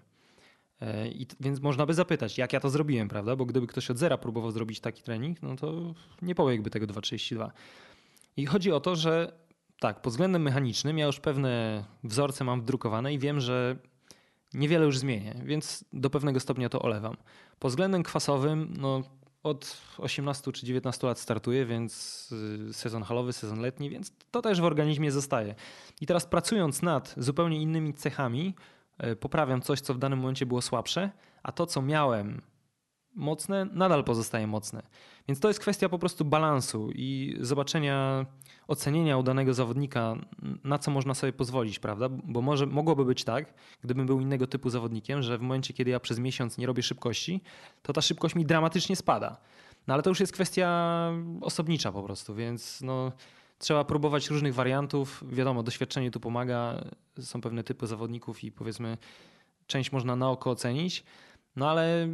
E, 0.80 1.08
I, 1.08 1.26
więc 1.40 1.60
można 1.60 1.86
by 1.86 1.94
zapytać, 1.94 2.38
jak 2.38 2.52
ja 2.52 2.60
to 2.60 2.70
zrobiłem, 2.70 3.08
prawda? 3.08 3.36
Bo 3.36 3.46
gdyby 3.46 3.66
ktoś 3.66 3.90
od 3.90 3.98
zera 3.98 4.18
próbował 4.18 4.50
zrobić 4.50 4.80
taki 4.80 5.02
trening, 5.02 5.42
no 5.42 5.56
to 5.56 5.94
nie 6.22 6.34
pobiegłby 6.34 6.70
tego 6.70 6.86
2,32. 6.86 7.50
I 8.36 8.46
chodzi 8.46 8.72
o 8.72 8.80
to, 8.80 8.96
że 8.96 9.32
tak, 9.80 10.02
pod 10.02 10.12
względem 10.12 10.42
mechanicznym 10.42 10.98
ja 10.98 11.06
już 11.06 11.20
pewne 11.20 11.84
wzorce 12.04 12.44
mam 12.44 12.60
wdrukowane 12.60 13.14
i 13.14 13.18
wiem, 13.18 13.40
że 13.40 13.76
niewiele 14.54 14.84
już 14.84 14.98
zmienię, 14.98 15.34
więc 15.44 15.84
do 15.92 16.10
pewnego 16.10 16.40
stopnia 16.40 16.68
to 16.68 16.82
olewam. 16.82 17.16
Pod 17.60 17.70
względem 17.70 18.02
kwasowym, 18.02 18.74
no 18.78 19.02
od 19.42 19.76
18 19.98 20.52
czy 20.52 20.66
19 20.66 21.06
lat 21.06 21.18
startuję, 21.18 21.66
więc 21.66 22.28
y, 22.70 22.74
sezon 22.74 23.02
halowy, 23.02 23.32
sezon 23.32 23.60
letni, 23.60 23.90
więc 23.90 24.12
to 24.30 24.42
też 24.42 24.60
w 24.60 24.64
organizmie 24.64 25.12
zostaje. 25.12 25.54
I 26.00 26.06
teraz 26.06 26.26
pracując 26.26 26.82
nad 26.82 27.14
zupełnie 27.16 27.62
innymi 27.62 27.94
cechami, 27.94 28.54
y, 29.04 29.16
poprawiam 29.16 29.62
coś, 29.62 29.80
co 29.80 29.94
w 29.94 29.98
danym 29.98 30.18
momencie 30.18 30.46
było 30.46 30.62
słabsze, 30.62 31.10
a 31.42 31.52
to, 31.52 31.66
co 31.66 31.82
miałem 31.82 32.42
mocne, 33.14 33.66
nadal 33.72 34.04
pozostaje 34.04 34.46
mocne. 34.46 34.82
Więc 35.28 35.40
to 35.40 35.48
jest 35.48 35.60
kwestia 35.60 35.88
po 35.88 35.98
prostu 35.98 36.24
balansu 36.24 36.90
i 36.94 37.36
zobaczenia, 37.40 38.26
ocenienia 38.68 39.18
u 39.18 39.22
danego 39.22 39.54
zawodnika, 39.54 40.16
na 40.64 40.78
co 40.78 40.90
można 40.90 41.14
sobie 41.14 41.32
pozwolić, 41.32 41.78
prawda? 41.78 42.08
Bo 42.08 42.42
może 42.42 42.66
mogłoby 42.66 43.04
być 43.04 43.24
tak, 43.24 43.54
gdybym 43.82 44.06
był 44.06 44.20
innego 44.20 44.46
typu 44.46 44.70
zawodnikiem, 44.70 45.22
że 45.22 45.38
w 45.38 45.40
momencie, 45.40 45.74
kiedy 45.74 45.90
ja 45.90 46.00
przez 46.00 46.18
miesiąc 46.18 46.58
nie 46.58 46.66
robię 46.66 46.82
szybkości, 46.82 47.40
to 47.82 47.92
ta 47.92 48.00
szybkość 48.00 48.34
mi 48.34 48.46
dramatycznie 48.46 48.96
spada. 48.96 49.36
No 49.86 49.94
ale 49.94 50.02
to 50.02 50.10
już 50.10 50.20
jest 50.20 50.32
kwestia 50.32 51.10
osobnicza 51.40 51.92
po 51.92 52.02
prostu, 52.02 52.34
więc 52.34 52.80
no, 52.80 53.12
trzeba 53.58 53.84
próbować 53.84 54.30
różnych 54.30 54.54
wariantów. 54.54 55.24
Wiadomo, 55.28 55.62
doświadczenie 55.62 56.10
tu 56.10 56.20
pomaga, 56.20 56.84
są 57.18 57.40
pewne 57.40 57.64
typy 57.64 57.86
zawodników 57.86 58.44
i 58.44 58.52
powiedzmy 58.52 58.98
część 59.66 59.92
można 59.92 60.16
na 60.16 60.30
oko 60.30 60.50
ocenić, 60.50 61.04
no 61.56 61.70
ale 61.70 62.08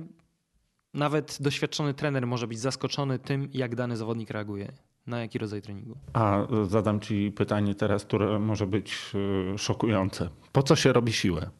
nawet 0.97 1.39
doświadczony 1.41 1.95
trener 1.95 2.27
może 2.27 2.47
być 2.47 2.59
zaskoczony 2.59 3.19
tym, 3.19 3.49
jak 3.53 3.75
dany 3.75 3.97
zawodnik 3.97 4.31
reaguje. 4.31 4.73
Na 5.07 5.21
jaki 5.21 5.39
rodzaj 5.39 5.63
treningu? 5.63 5.97
A 6.13 6.47
zadam 6.69 7.01
ci 7.01 7.33
pytanie 7.37 7.75
teraz, 7.75 8.05
które 8.05 8.39
może 8.39 8.67
być 8.67 9.13
y, 9.55 9.59
szokujące. 9.59 10.29
Po 10.53 10.63
co 10.63 10.77
się 10.77 10.93
robi 10.93 11.13
siłę? 11.13 11.51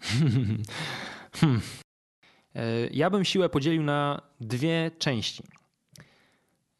hmm. 1.40 1.60
E, 2.54 2.86
ja 2.86 3.10
bym 3.10 3.24
siłę 3.24 3.48
podzielił 3.48 3.82
na 3.82 4.22
dwie 4.40 4.90
części. 4.98 5.42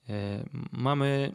E, 0.09 0.45
mamy 0.73 1.33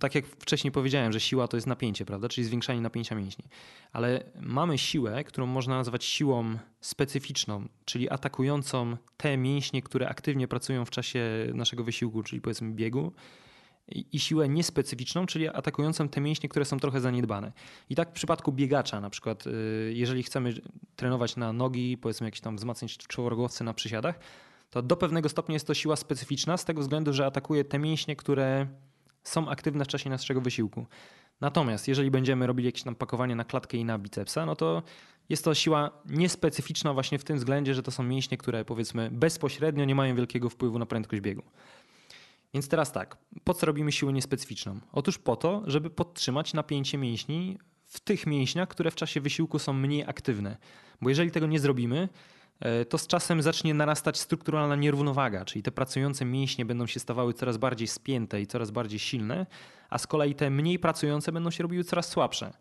tak 0.00 0.14
jak 0.14 0.26
wcześniej 0.26 0.72
powiedziałem, 0.72 1.12
że 1.12 1.20
siła 1.20 1.48
to 1.48 1.56
jest 1.56 1.66
napięcie, 1.66 2.04
prawda? 2.04 2.28
Czyli 2.28 2.44
zwiększanie 2.44 2.80
napięcia 2.80 3.14
mięśni. 3.14 3.44
Ale 3.92 4.24
mamy 4.40 4.78
siłę, 4.78 5.24
którą 5.24 5.46
można 5.46 5.76
nazwać 5.76 6.04
siłą 6.04 6.58
specyficzną, 6.80 7.68
czyli 7.84 8.10
atakującą 8.10 8.96
te 9.16 9.36
mięśnie, 9.36 9.82
które 9.82 10.08
aktywnie 10.08 10.48
pracują 10.48 10.84
w 10.84 10.90
czasie 10.90 11.20
naszego 11.54 11.84
wysiłku, 11.84 12.22
czyli 12.22 12.40
powiedzmy 12.40 12.70
biegu. 12.74 13.12
I 14.12 14.18
siłę 14.18 14.48
niespecyficzną, 14.48 15.26
czyli 15.26 15.48
atakującą 15.48 16.08
te 16.08 16.20
mięśnie, 16.20 16.48
które 16.48 16.64
są 16.64 16.80
trochę 16.80 17.00
zaniedbane. 17.00 17.52
I 17.90 17.94
tak 17.94 18.10
w 18.10 18.12
przypadku 18.12 18.52
biegacza, 18.52 19.00
na 19.00 19.10
przykład, 19.10 19.46
y, 19.46 19.92
jeżeli 19.94 20.22
chcemy 20.22 20.54
trenować 20.96 21.36
na 21.36 21.52
nogi, 21.52 21.98
powiedzmy 21.98 22.26
jakieś 22.26 22.40
tam 22.40 22.56
wzmacniać 22.56 22.96
czołorogowce 22.96 23.64
na 23.64 23.74
przysiadach, 23.74 24.18
to 24.70 24.82
do 24.82 24.96
pewnego 24.96 25.28
stopnia 25.28 25.52
jest 25.52 25.66
to 25.66 25.74
siła 25.74 25.96
specyficzna, 25.96 26.56
z 26.56 26.64
tego 26.64 26.80
względu, 26.80 27.12
że 27.12 27.26
atakuje 27.26 27.64
te 27.64 27.78
mięśnie, 27.78 28.16
które 28.16 28.66
są 29.28 29.48
aktywne 29.48 29.84
w 29.84 29.88
czasie 29.88 30.10
naszego 30.10 30.40
wysiłku. 30.40 30.86
Natomiast 31.40 31.88
jeżeli 31.88 32.10
będziemy 32.10 32.46
robili 32.46 32.66
jakieś 32.66 32.82
tam 32.82 32.94
pakowanie 32.94 33.36
na 33.36 33.44
klatkę 33.44 33.76
i 33.76 33.84
na 33.84 33.98
bicepsa, 33.98 34.46
no 34.46 34.56
to 34.56 34.82
jest 35.28 35.44
to 35.44 35.54
siła 35.54 35.90
niespecyficzna 36.06 36.92
właśnie 36.92 37.18
w 37.18 37.24
tym 37.24 37.36
względzie, 37.36 37.74
że 37.74 37.82
to 37.82 37.90
są 37.90 38.02
mięśnie, 38.02 38.38
które 38.38 38.64
powiedzmy 38.64 39.10
bezpośrednio 39.12 39.84
nie 39.84 39.94
mają 39.94 40.16
wielkiego 40.16 40.50
wpływu 40.50 40.78
na 40.78 40.86
prędkość 40.86 41.22
biegu. 41.22 41.42
Więc 42.54 42.68
teraz 42.68 42.92
tak, 42.92 43.16
po 43.44 43.54
co 43.54 43.66
robimy 43.66 43.92
siłę 43.92 44.12
niespecyficzną? 44.12 44.80
Otóż 44.92 45.18
po 45.18 45.36
to, 45.36 45.62
żeby 45.66 45.90
podtrzymać 45.90 46.54
napięcie 46.54 46.98
mięśni 46.98 47.58
w 47.86 48.00
tych 48.00 48.26
mięśniach, 48.26 48.68
które 48.68 48.90
w 48.90 48.94
czasie 48.94 49.20
wysiłku 49.20 49.58
są 49.58 49.72
mniej 49.72 50.04
aktywne. 50.04 50.56
Bo 51.00 51.08
jeżeli 51.08 51.30
tego 51.30 51.46
nie 51.46 51.58
zrobimy, 51.58 52.08
to 52.88 52.98
z 52.98 53.06
czasem 53.06 53.42
zacznie 53.42 53.74
narastać 53.74 54.18
strukturalna 54.18 54.76
nierównowaga, 54.76 55.44
czyli 55.44 55.62
te 55.62 55.70
pracujące 55.70 56.24
mięśnie 56.24 56.64
będą 56.64 56.86
się 56.86 57.00
stawały 57.00 57.34
coraz 57.34 57.56
bardziej 57.56 57.88
spięte 57.88 58.40
i 58.40 58.46
coraz 58.46 58.70
bardziej 58.70 58.98
silne, 58.98 59.46
a 59.90 59.98
z 59.98 60.06
kolei 60.06 60.34
te 60.34 60.50
mniej 60.50 60.78
pracujące 60.78 61.32
będą 61.32 61.50
się 61.50 61.62
robiły 61.62 61.84
coraz 61.84 62.08
słabsze. 62.08 62.52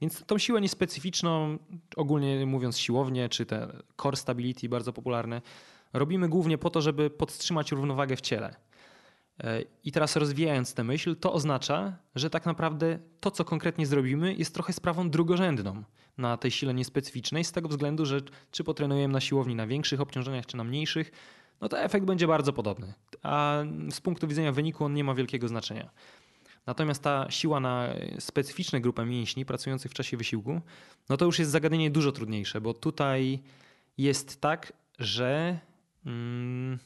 Więc 0.00 0.24
tą 0.24 0.38
siłę 0.38 0.60
niespecyficzną, 0.60 1.58
ogólnie 1.96 2.46
mówiąc 2.46 2.78
siłownie, 2.78 3.28
czy 3.28 3.46
te 3.46 3.68
core 3.96 4.16
stability 4.16 4.68
bardzo 4.68 4.92
popularne, 4.92 5.42
robimy 5.92 6.28
głównie 6.28 6.58
po 6.58 6.70
to, 6.70 6.80
żeby 6.80 7.10
podtrzymać 7.10 7.72
równowagę 7.72 8.16
w 8.16 8.20
ciele. 8.20 8.54
E, 9.42 9.62
I 9.84 9.92
teraz 9.92 10.16
rozwijając 10.16 10.74
tę 10.74 10.84
myśl, 10.84 11.16
to 11.16 11.32
oznacza, 11.32 11.96
że 12.14 12.30
tak 12.30 12.46
naprawdę 12.46 12.98
to, 13.20 13.30
co 13.30 13.44
konkretnie 13.44 13.86
zrobimy, 13.86 14.34
jest 14.34 14.54
trochę 14.54 14.72
sprawą 14.72 15.10
drugorzędną 15.10 15.82
na 16.18 16.36
tej 16.36 16.50
sile 16.50 16.74
niespecyficznej, 16.74 17.44
z 17.44 17.52
tego 17.52 17.68
względu, 17.68 18.06
że 18.06 18.20
czy 18.50 18.64
potrenujemy 18.64 19.12
na 19.12 19.20
siłowni 19.20 19.54
na 19.54 19.66
większych 19.66 20.00
obciążeniach, 20.00 20.46
czy 20.46 20.56
na 20.56 20.64
mniejszych, 20.64 21.12
no 21.60 21.68
to 21.68 21.80
efekt 21.80 22.06
będzie 22.06 22.26
bardzo 22.26 22.52
podobny. 22.52 22.94
A 23.22 23.62
z 23.90 24.00
punktu 24.00 24.28
widzenia 24.28 24.52
wyniku 24.52 24.84
on 24.84 24.94
nie 24.94 25.04
ma 25.04 25.14
wielkiego 25.14 25.48
znaczenia. 25.48 25.90
Natomiast 26.66 27.02
ta 27.02 27.30
siła 27.30 27.60
na 27.60 27.88
specyficzne 28.18 28.80
grupę 28.80 29.06
mięśni 29.06 29.44
pracujących 29.44 29.90
w 29.90 29.94
czasie 29.94 30.16
wysiłku, 30.16 30.60
no 31.08 31.16
to 31.16 31.24
już 31.24 31.38
jest 31.38 31.50
zagadnienie 31.50 31.90
dużo 31.90 32.12
trudniejsze, 32.12 32.60
bo 32.60 32.74
tutaj 32.74 33.42
jest 33.98 34.40
tak, 34.40 34.72
że 34.98 35.58
mm, 36.06 36.78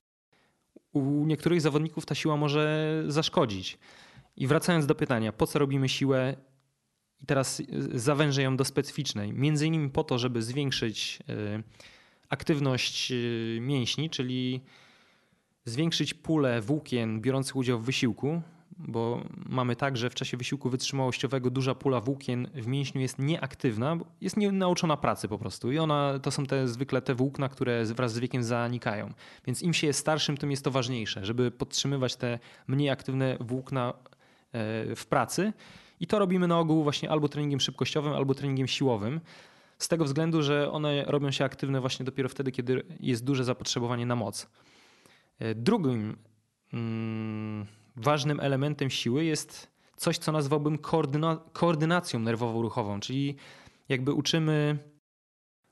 u 0.96 1.26
niektórych 1.26 1.60
zawodników 1.60 2.06
ta 2.06 2.14
siła 2.14 2.36
może 2.36 3.02
zaszkodzić. 3.08 3.78
I 4.36 4.46
wracając 4.46 4.86
do 4.86 4.94
pytania, 4.94 5.32
po 5.32 5.46
co 5.46 5.58
robimy 5.58 5.88
siłę 5.88 6.36
i 7.20 7.26
teraz 7.26 7.62
zawężę 7.94 8.42
ją 8.42 8.56
do 8.56 8.64
specyficznej. 8.64 9.32
Między 9.32 9.66
innymi 9.66 9.90
po 9.90 10.04
to, 10.04 10.18
żeby 10.18 10.42
zwiększyć 10.42 11.18
aktywność 12.28 13.12
mięśni, 13.60 14.10
czyli 14.10 14.60
zwiększyć 15.64 16.14
pulę 16.14 16.60
włókien 16.60 17.20
biorących 17.20 17.56
udział 17.56 17.78
w 17.78 17.84
wysiłku, 17.84 18.42
bo 18.78 19.20
mamy 19.46 19.76
tak, 19.76 19.96
że 19.96 20.10
w 20.10 20.14
czasie 20.14 20.36
wysiłku 20.36 20.70
wytrzymałościowego 20.70 21.50
duża 21.50 21.74
pula 21.74 22.00
włókien 22.00 22.48
w 22.54 22.66
mięśniu 22.66 23.00
jest 23.00 23.18
nieaktywna, 23.18 23.96
jest 24.20 24.36
nauczona 24.36 24.96
pracy 24.96 25.28
po 25.28 25.38
prostu 25.38 25.72
i 25.72 25.78
ona 25.78 26.18
to 26.18 26.30
są 26.30 26.46
te 26.46 26.68
zwykle 26.68 27.02
te 27.02 27.14
włókna, 27.14 27.48
które 27.48 27.84
wraz 27.84 28.12
z 28.12 28.18
wiekiem 28.18 28.42
zanikają. 28.42 29.12
Więc 29.46 29.62
im 29.62 29.74
się 29.74 29.86
jest 29.86 29.98
starszym, 29.98 30.36
tym 30.36 30.50
jest 30.50 30.64
to 30.64 30.70
ważniejsze, 30.70 31.24
żeby 31.24 31.50
podtrzymywać 31.50 32.16
te 32.16 32.38
mniej 32.66 32.90
aktywne 32.90 33.36
włókna 33.40 33.92
e, 34.52 34.94
w 34.96 35.06
pracy. 35.06 35.52
I 36.00 36.06
to 36.06 36.18
robimy 36.18 36.48
na 36.48 36.58
ogół 36.58 36.82
właśnie 36.82 37.10
albo 37.10 37.28
treningiem 37.28 37.60
szybkościowym, 37.60 38.12
albo 38.12 38.34
treningiem 38.34 38.68
siłowym. 38.68 39.20
Z 39.78 39.88
tego 39.88 40.04
względu, 40.04 40.42
że 40.42 40.70
one 40.72 41.04
robią 41.04 41.30
się 41.30 41.44
aktywne 41.44 41.80
właśnie 41.80 42.04
dopiero 42.04 42.28
wtedy, 42.28 42.52
kiedy 42.52 42.82
jest 43.00 43.24
duże 43.24 43.44
zapotrzebowanie 43.44 44.06
na 44.06 44.16
moc. 44.16 44.48
E, 45.38 45.54
drugim 45.54 46.16
mm, 46.72 47.66
ważnym 47.96 48.40
elementem 48.40 48.90
siły 48.90 49.24
jest 49.24 49.76
coś, 49.96 50.18
co 50.18 50.32
nazwałbym 50.32 50.78
koordyna 50.78 51.40
koordynacją 51.52 52.20
nerwowo-ruchową, 52.20 53.00
czyli 53.00 53.36
jakby 53.88 54.12
uczymy, 54.12 54.78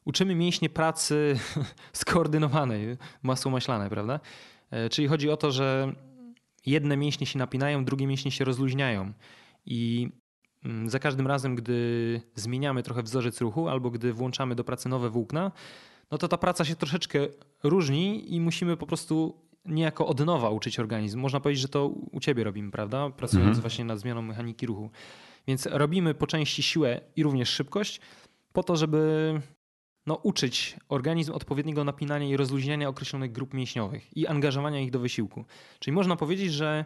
uczymy 0.05 0.35
mięśnie 0.35 0.70
pracy 0.70 1.39
skoordynowanej, 1.93 2.97
masło 3.22 3.51
maślane, 3.51 3.91
prawda? 3.91 4.20
E, 4.70 4.89
czyli 4.89 5.09
chodzi 5.09 5.31
o 5.31 5.37
to, 5.37 5.53
że 5.53 5.93
jedne 6.66 6.97
mięśnie 6.97 7.27
się 7.27 7.39
napinają, 7.39 7.85
drugie 7.85 8.07
mięśnie 8.07 8.31
się 8.31 8.45
rozluźniają 8.45 9.12
i 9.66 10.09
mm, 10.64 10.91
za 10.91 10.99
każdym 10.99 11.27
razem, 11.27 11.55
gdy 11.55 12.20
zmieniamy 12.35 12.83
trochę 12.83 13.03
wzorzec 13.03 13.41
ruchu 13.41 13.68
albo 13.68 13.91
gdy 13.91 14.12
włączamy 14.12 14.55
do 14.55 14.64
pracy 14.64 14.89
nowe 14.89 15.11
włókna, 15.11 15.53
no 16.11 16.18
to 16.18 16.29
ta 16.29 16.39
praca 16.39 16.64
się 16.64 16.77
troszeczkę 16.77 17.18
różni 17.62 18.35
i 18.35 18.41
musimy 18.41 18.77
po 18.77 18.87
prostu 18.87 19.44
niejako 19.65 20.07
od 20.07 20.21
nowa 20.21 20.51
uczyć 20.51 20.79
organizm. 20.79 21.21
Można 21.21 21.41
powiedzieć, 21.41 21.62
że 21.62 21.69
to 21.69 21.87
u 21.89 22.21
ciebie 22.21 22.45
robimy, 22.45 22.71
prawda? 22.71 23.11
Pracując 23.11 23.49
mhm. 23.49 23.61
właśnie 23.61 23.85
nad 23.85 23.99
zmianą 23.99 24.23
mechaniki 24.23 24.67
ruchu. 24.67 24.91
Więc 25.47 25.67
robimy 25.67 26.15
po 26.15 26.27
części 26.27 26.62
siłę 26.62 27.01
i 27.17 27.23
również 27.23 27.49
szybkość 27.49 28.01
po 28.53 28.62
to, 28.62 28.77
żeby 28.77 29.41
no, 30.07 30.15
uczyć 30.15 30.77
organizm 30.89 31.33
odpowiedniego 31.33 31.85
napinania 31.85 32.29
i 32.29 32.37
rozluźniania 32.37 32.89
określonych 32.89 33.33
grup 33.33 33.55
mięśniowych 33.55 34.17
i 34.17 34.27
angażowania 34.27 34.81
ich 34.81 34.91
do 34.91 34.99
wysiłku. 34.99 35.45
Czyli 35.79 35.95
można 35.95 36.17
powiedzieć, 36.17 36.53
że 36.53 36.85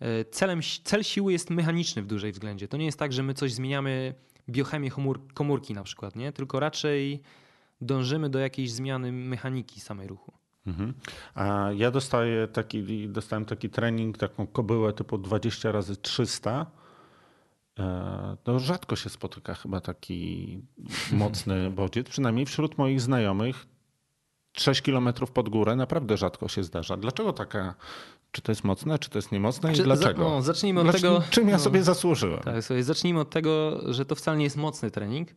e, 0.00 0.24
celem, 0.24 0.60
cel 0.84 1.04
siły 1.04 1.32
jest 1.32 1.50
mechaniczny 1.50 2.02
w 2.02 2.06
dużej 2.06 2.32
względzie. 2.32 2.68
To 2.68 2.76
nie 2.76 2.84
jest 2.84 2.98
tak, 2.98 3.12
że 3.12 3.22
my 3.22 3.34
coś 3.34 3.52
zmieniamy 3.52 4.14
biochemię 4.48 4.90
komórki 5.34 5.74
na 5.74 5.82
przykład, 5.82 6.16
nie? 6.16 6.32
tylko 6.32 6.60
raczej 6.60 7.22
dążymy 7.80 8.30
do 8.30 8.38
jakiejś 8.38 8.72
zmiany 8.72 9.12
mechaniki 9.12 9.80
samej 9.80 10.06
ruchu. 10.06 10.39
Mhm. 10.66 10.94
A 11.34 11.68
ja 11.76 11.90
dostaję 11.90 12.48
taki, 12.48 13.08
dostałem 13.08 13.44
taki 13.44 13.70
trening, 13.70 14.18
taką 14.18 14.46
kobyłę 14.46 14.92
typu 14.92 15.18
20 15.18 15.72
razy 15.72 15.96
300. 15.96 16.66
E, 17.78 18.36
to 18.44 18.58
rzadko 18.58 18.96
się 18.96 19.10
spotyka 19.10 19.54
chyba 19.54 19.80
taki 19.80 20.62
mocny 21.12 21.70
bodziec, 21.70 22.08
przynajmniej 22.08 22.46
wśród 22.46 22.78
moich 22.78 23.00
znajomych. 23.00 23.66
6 24.52 24.82
kilometrów 24.82 25.30
pod 25.30 25.48
górę 25.48 25.76
naprawdę 25.76 26.16
rzadko 26.16 26.48
się 26.48 26.64
zdarza. 26.64 26.96
Dlaczego 26.96 27.32
taka 27.32 27.74
czy 28.32 28.42
to 28.42 28.52
jest 28.52 28.64
mocne, 28.64 28.98
czy 28.98 29.10
to 29.10 29.18
jest 29.18 29.32
niemocne 29.32 29.72
i 29.72 29.76
dlaczego? 29.76 30.22
No, 30.22 30.42
zacznijmy 30.42 30.80
od 30.80 30.92
tego. 30.92 31.22
Czym 31.30 31.48
ja 31.48 31.56
no, 31.56 31.62
sobie 31.62 31.82
zasłużyłem? 31.82 32.40
Tak, 32.40 32.64
sobie 32.64 32.84
zacznijmy 32.84 33.20
od 33.20 33.30
tego, 33.30 33.80
że 33.92 34.04
to 34.04 34.14
wcale 34.14 34.36
nie 34.36 34.44
jest 34.44 34.56
mocny 34.56 34.90
trening. 34.90 35.28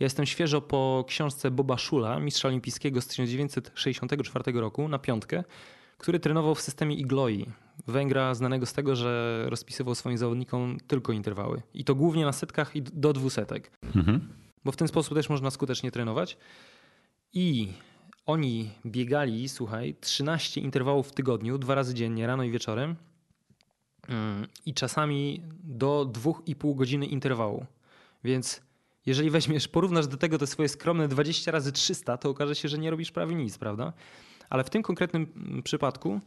Ja 0.00 0.04
jestem 0.06 0.26
świeżo 0.26 0.60
po 0.60 1.04
książce 1.08 1.50
Boba 1.50 1.78
Szula, 1.78 2.20
mistrza 2.20 2.48
olimpijskiego 2.48 3.00
z 3.00 3.06
1964 3.06 4.60
roku, 4.60 4.88
na 4.88 4.98
piątkę, 4.98 5.44
który 5.98 6.20
trenował 6.20 6.54
w 6.54 6.60
systemie 6.60 6.94
Igloi, 6.94 7.46
Węgra 7.86 8.34
znanego 8.34 8.66
z 8.66 8.72
tego, 8.72 8.96
że 8.96 9.44
rozpisywał 9.48 9.94
swoim 9.94 10.18
zawodnikom 10.18 10.78
tylko 10.86 11.12
interwały. 11.12 11.62
I 11.74 11.84
to 11.84 11.94
głównie 11.94 12.24
na 12.24 12.32
setkach 12.32 12.76
i 12.76 12.82
do 12.82 13.12
dwusetek. 13.12 13.70
Mhm. 13.96 14.28
Bo 14.64 14.72
w 14.72 14.76
ten 14.76 14.88
sposób 14.88 15.14
też 15.14 15.28
można 15.28 15.50
skutecznie 15.50 15.90
trenować. 15.90 16.36
I 17.32 17.68
oni 18.30 18.70
biegali, 18.86 19.48
słuchaj, 19.48 19.94
13 20.00 20.60
interwałów 20.60 21.08
w 21.08 21.12
tygodniu, 21.12 21.58
dwa 21.58 21.74
razy 21.74 21.94
dziennie, 21.94 22.26
rano 22.26 22.42
i 22.42 22.50
wieczorem. 22.50 22.96
Mm, 24.08 24.46
I 24.66 24.74
czasami 24.74 25.42
do 25.62 26.06
2,5 26.12 26.74
godziny 26.74 27.06
interwału. 27.06 27.66
Więc 28.24 28.62
jeżeli 29.06 29.30
weźmiesz, 29.30 29.68
porównasz 29.68 30.06
do 30.06 30.16
tego 30.16 30.38
te 30.38 30.46
swoje 30.46 30.68
skromne 30.68 31.08
20 31.08 31.50
razy 31.50 31.72
300, 31.72 32.16
to 32.16 32.30
okaże 32.30 32.54
się, 32.54 32.68
że 32.68 32.78
nie 32.78 32.90
robisz 32.90 33.10
prawie 33.10 33.34
nic, 33.34 33.58
prawda? 33.58 33.92
Ale 34.50 34.64
w 34.64 34.70
tym 34.70 34.82
konkretnym 34.82 35.26
mm, 35.36 35.62
przypadku 35.62 36.20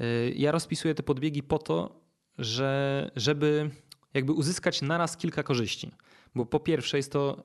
y, 0.00 0.34
ja 0.36 0.52
rozpisuję 0.52 0.94
te 0.94 1.02
podbiegi 1.02 1.42
po 1.42 1.58
to, 1.58 2.00
że, 2.38 3.10
żeby 3.16 3.70
jakby 4.14 4.32
uzyskać 4.32 4.82
naraz 4.82 5.16
kilka 5.16 5.42
korzyści. 5.42 5.90
Bo 6.34 6.46
po 6.46 6.60
pierwsze 6.60 6.96
jest 6.96 7.12
to 7.12 7.44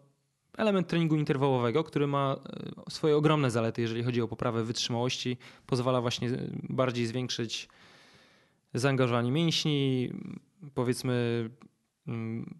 element 0.57 0.87
treningu 0.87 1.15
interwałowego, 1.15 1.83
który 1.83 2.07
ma 2.07 2.35
e, 2.87 2.91
swoje 2.91 3.17
ogromne 3.17 3.51
zalety, 3.51 3.81
jeżeli 3.81 4.03
chodzi 4.03 4.21
o 4.21 4.27
poprawę 4.27 4.63
wytrzymałości. 4.63 5.37
Pozwala 5.67 6.01
właśnie 6.01 6.29
bardziej 6.53 7.05
zwiększyć 7.05 7.69
zaangażowanie 8.73 9.31
mięśni, 9.31 10.13
powiedzmy 10.73 11.49
mm, 12.07 12.55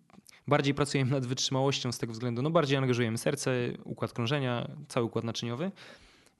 bardziej 0.47 0.73
pracujemy 0.73 1.11
nad 1.11 1.25
wytrzymałością 1.25 1.91
z 1.91 1.97
tego 1.97 2.13
względu, 2.13 2.41
no 2.41 2.49
bardziej 2.49 2.77
angażujemy 2.77 3.17
serce, 3.17 3.51
układ 3.83 4.13
krążenia, 4.13 4.67
cały 4.87 5.05
układ 5.05 5.25
naczyniowy, 5.25 5.71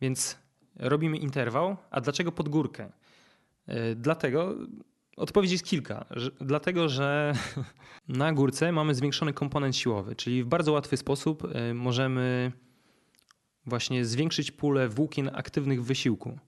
więc 0.02 0.38
robimy 0.76 1.18
interwał. 1.18 1.78
A 1.92 2.02
dlaczego 2.02 2.32
pod 2.32 2.50
górkę? 2.50 2.92
E, 3.68 3.96
dlatego, 3.96 4.56
Odpowiedź 5.18 5.52
jest 5.52 5.66
kilka. 5.66 6.06
Dlatego, 6.42 6.90
że 6.90 7.34
na 8.08 8.34
górce 8.34 8.72
mamy 8.72 8.96
zwiększony 8.96 9.34
komponent 9.34 9.76
siłowy, 9.76 10.16
czyli 10.16 10.44
w 10.44 10.48
bardzo 10.48 10.72
łatwy 10.72 10.98
sposób 10.98 11.44
y, 11.44 11.74
możemy 11.74 12.52
właśnie 13.66 14.06
zwiększyć 14.06 14.52
pulę 14.52 14.90
włókien 14.90 15.30
aktywnych 15.34 15.84
w 15.84 15.86
wysiłku. 15.86 16.40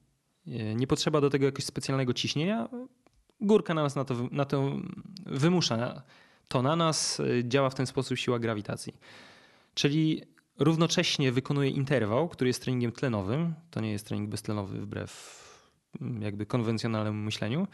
Y, 0.46 0.74
nie 0.76 0.86
potrzeba 0.86 1.20
do 1.20 1.30
tego 1.30 1.44
jakiegoś 1.44 1.64
specjalnego 1.64 2.14
ciśnienia. 2.14 2.68
Górka 3.40 3.74
na 3.74 3.82
nas 3.82 3.96
na 3.96 4.04
to, 4.04 4.28
na 4.30 4.44
to 4.44 4.72
wymusza. 5.26 6.02
To 6.48 6.62
na 6.62 6.76
nas 6.76 7.20
y, 7.20 7.44
działa 7.48 7.70
w 7.70 7.74
ten 7.74 7.86
sposób 7.86 8.18
siła 8.18 8.38
grawitacji. 8.38 8.96
Czyli 9.74 10.22
równocześnie 10.58 11.32
wykonuje 11.32 11.70
interwał, 11.70 12.28
który 12.28 12.48
jest 12.48 12.62
treningiem 12.62 12.92
tlenowym. 12.92 13.54
To 13.70 13.80
nie 13.80 13.92
jest 13.92 14.06
trening 14.06 14.30
beztlenowy 14.30 14.80
wbrew 14.80 15.42
mm, 16.00 16.22
jakby 16.22 16.46
konwencjonalnemu 16.46 17.22
myśleniu 17.22 17.66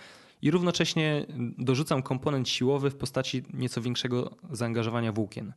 i 0.43 0.51
równocześnie 0.51 1.27
dorzucam 1.59 2.03
komponent 2.03 2.49
siłowy 2.49 2.91
w 2.91 2.97
postaci 2.97 3.43
nieco 3.53 3.81
większego 3.81 4.31
zaangażowania 4.51 5.13
włókien. 5.13 5.53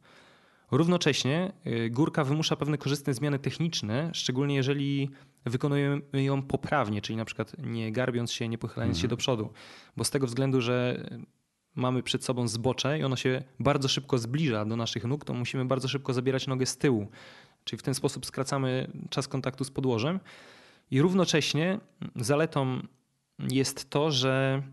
Równocześnie 0.72 1.54
y, 1.68 1.90
górka 1.90 2.24
wymusza 2.24 2.56
pewne 2.56 2.78
korzystne 2.78 3.14
zmiany 3.14 3.40
techniczne, 3.40 4.10
szczególnie 4.14 4.56
jeżeli 4.56 5.10
wykonujemy 5.46 6.02
ją 6.14 6.42
poprawnie, 6.42 7.02
czyli 7.02 7.18
na 7.18 7.26
przykład 7.26 7.56
nie 7.60 7.92
garbiąc 7.92 8.32
się, 8.32 8.50
nie 8.50 8.58
pochylając 8.58 8.98
mhm. 8.98 9.02
się 9.02 9.08
do 9.08 9.18
przodu, 9.18 9.50
bo 9.98 10.04
z 10.04 10.10
tego 10.10 10.28
względu, 10.28 10.62
że 10.62 11.10
mamy 11.76 12.04
przed 12.04 12.24
sobą 12.24 12.48
zbocze 12.48 13.00
i 13.00 13.04
ono 13.04 13.16
się 13.16 13.44
bardzo 13.60 13.88
szybko 13.88 14.18
zbliża 14.18 14.66
do 14.66 14.76
naszych 14.76 15.04
nóg, 15.04 15.26
to 15.26 15.34
musimy 15.34 15.66
bardzo 15.66 15.88
szybko 15.88 16.14
zabierać 16.14 16.48
nogę 16.48 16.66
z 16.66 16.78
tyłu. 16.78 17.08
Czyli 17.64 17.80
w 17.80 17.84
ten 17.84 17.94
sposób 17.94 18.26
skracamy 18.26 18.92
czas 19.10 19.28
kontaktu 19.28 19.64
z 19.64 19.72
podłożem. 19.72 20.20
I 20.92 21.02
równocześnie 21.02 21.80
zaletą 22.16 22.82
jest 23.40 23.90
to, 23.90 24.12
że 24.12 24.64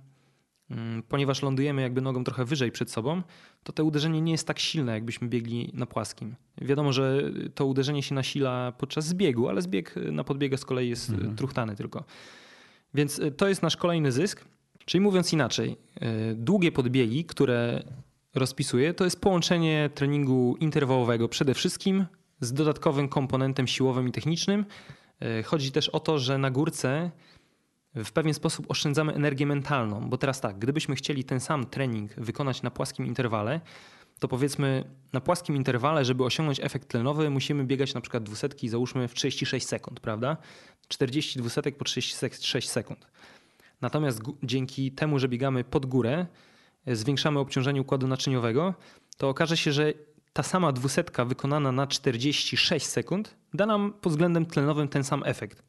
mm, 0.71 1.03
ponieważ 1.03 1.43
lądujemy 1.43 1.83
jakby 1.83 2.01
nogą 2.01 2.25
trochę 2.25 2.45
wyżej 2.45 2.73
przed 2.73 2.91
sobą, 2.91 3.23
to 3.63 3.73
to 3.73 3.85
uderzenie 3.85 4.21
nie 4.21 4.33
jest 4.33 4.47
tak 4.47 4.59
silne, 4.59 4.93
jakbyśmy 4.93 5.29
biegli 5.29 5.71
na 5.75 5.87
płaskim. 5.87 6.35
Wiadomo, 6.61 6.93
że 6.93 7.23
to 7.55 7.67
uderzenie 7.67 8.03
się 8.03 8.15
nasila 8.15 8.73
podczas 8.73 9.07
zbiegu, 9.07 9.49
ale 9.49 9.63
zbieg 9.63 9.95
na 10.13 10.25
podbiega 10.25 10.57
z 10.57 10.65
kolei 10.65 10.89
jest 10.89 11.11
mhm. 11.11 11.37
truchtany 11.37 11.77
tylko. 11.77 12.05
Więc 12.95 13.19
y, 13.19 13.31
to 13.31 13.49
jest 13.49 13.63
nasz 13.63 13.77
kolejny 13.77 14.13
zysk. 14.13 14.45
Czyli 14.85 15.01
mówiąc 15.01 15.33
inaczej, 15.33 15.77
y, 15.97 16.35
długie 16.35 16.73
podbiegi, 16.73 17.25
które 17.25 17.83
rozpisuję, 18.35 18.95
to 18.95 19.05
jest 19.05 19.21
połączenie 19.21 19.91
treningu 19.95 20.57
interwałowego 20.61 21.29
przede 21.29 21.55
wszystkim 21.55 22.07
z 22.41 22.53
dodatkowym 22.53 23.09
komponentem 23.09 23.67
siłowym 23.67 24.09
i 24.09 24.13
technicznym. 24.13 24.65
Y, 25.41 25.43
chodzi 25.43 25.73
też 25.73 25.89
o 25.89 26.01
to, 26.01 26.19
że 26.19 26.39
na 26.39 26.51
górce 26.51 27.11
w 27.95 28.13
pewien 28.13 28.35
sposób 28.35 28.67
oszczędzamy 28.69 29.15
energię 29.15 29.47
mentalną, 29.47 30.09
bo 30.09 30.19
teraz 30.19 30.41
tak, 30.41 30.59
gdybyśmy 30.59 30.95
chcieli 30.95 31.25
ten 31.25 31.41
sam 31.41 31.67
trening 31.67 32.15
wykonać 32.15 32.63
na 32.63 32.71
płaskim 32.71 33.07
interwale, 33.07 33.61
to 34.19 34.29
powiedzmy 34.29 34.85
na 35.13 35.21
płaskim 35.21 35.57
interwale, 35.57 36.05
żeby 36.05 36.25
osiągnąć 36.25 36.61
efekt 36.61 36.89
tlenowy, 36.89 37.31
musimy 37.31 37.65
biegać 37.65 37.95
na 37.95 38.01
przykład 38.01 38.23
dwusetki, 38.23 38.69
załóżmy 38.69 39.09
w 39.09 39.15
36 39.15 39.67
sekund, 39.67 40.01
prawda? 40.01 40.37
40 40.89 41.39
dwusetek 41.39 41.77
po 41.77 41.85
36 41.85 42.71
sekund. 42.71 43.07
Natomiast 43.81 44.21
dzięki 44.43 44.93
temu, 44.93 45.19
że 45.19 45.29
biegamy 45.29 45.65
pod 45.65 45.87
górę, 45.87 46.27
zwiększamy 46.87 47.39
obciążenie 47.39 47.81
układu 47.81 48.09
naczyniowego 48.09 48.75
to 49.17 49.29
okaże 49.29 49.57
się, 49.57 49.73
że 49.73 49.93
ta 50.33 50.43
sama 50.43 50.73
dwusetka 50.73 51.25
wykonana 51.25 51.73
na 51.73 51.87
46 51.87 52.87
sekund 52.87 53.35
da 53.55 53.67
nam 53.67 53.93
pod 54.01 54.13
względem 54.13 54.47
tlenowym 54.47 54.89
ten 54.89 55.05
sam 55.05 55.23
efekt. 55.25 55.63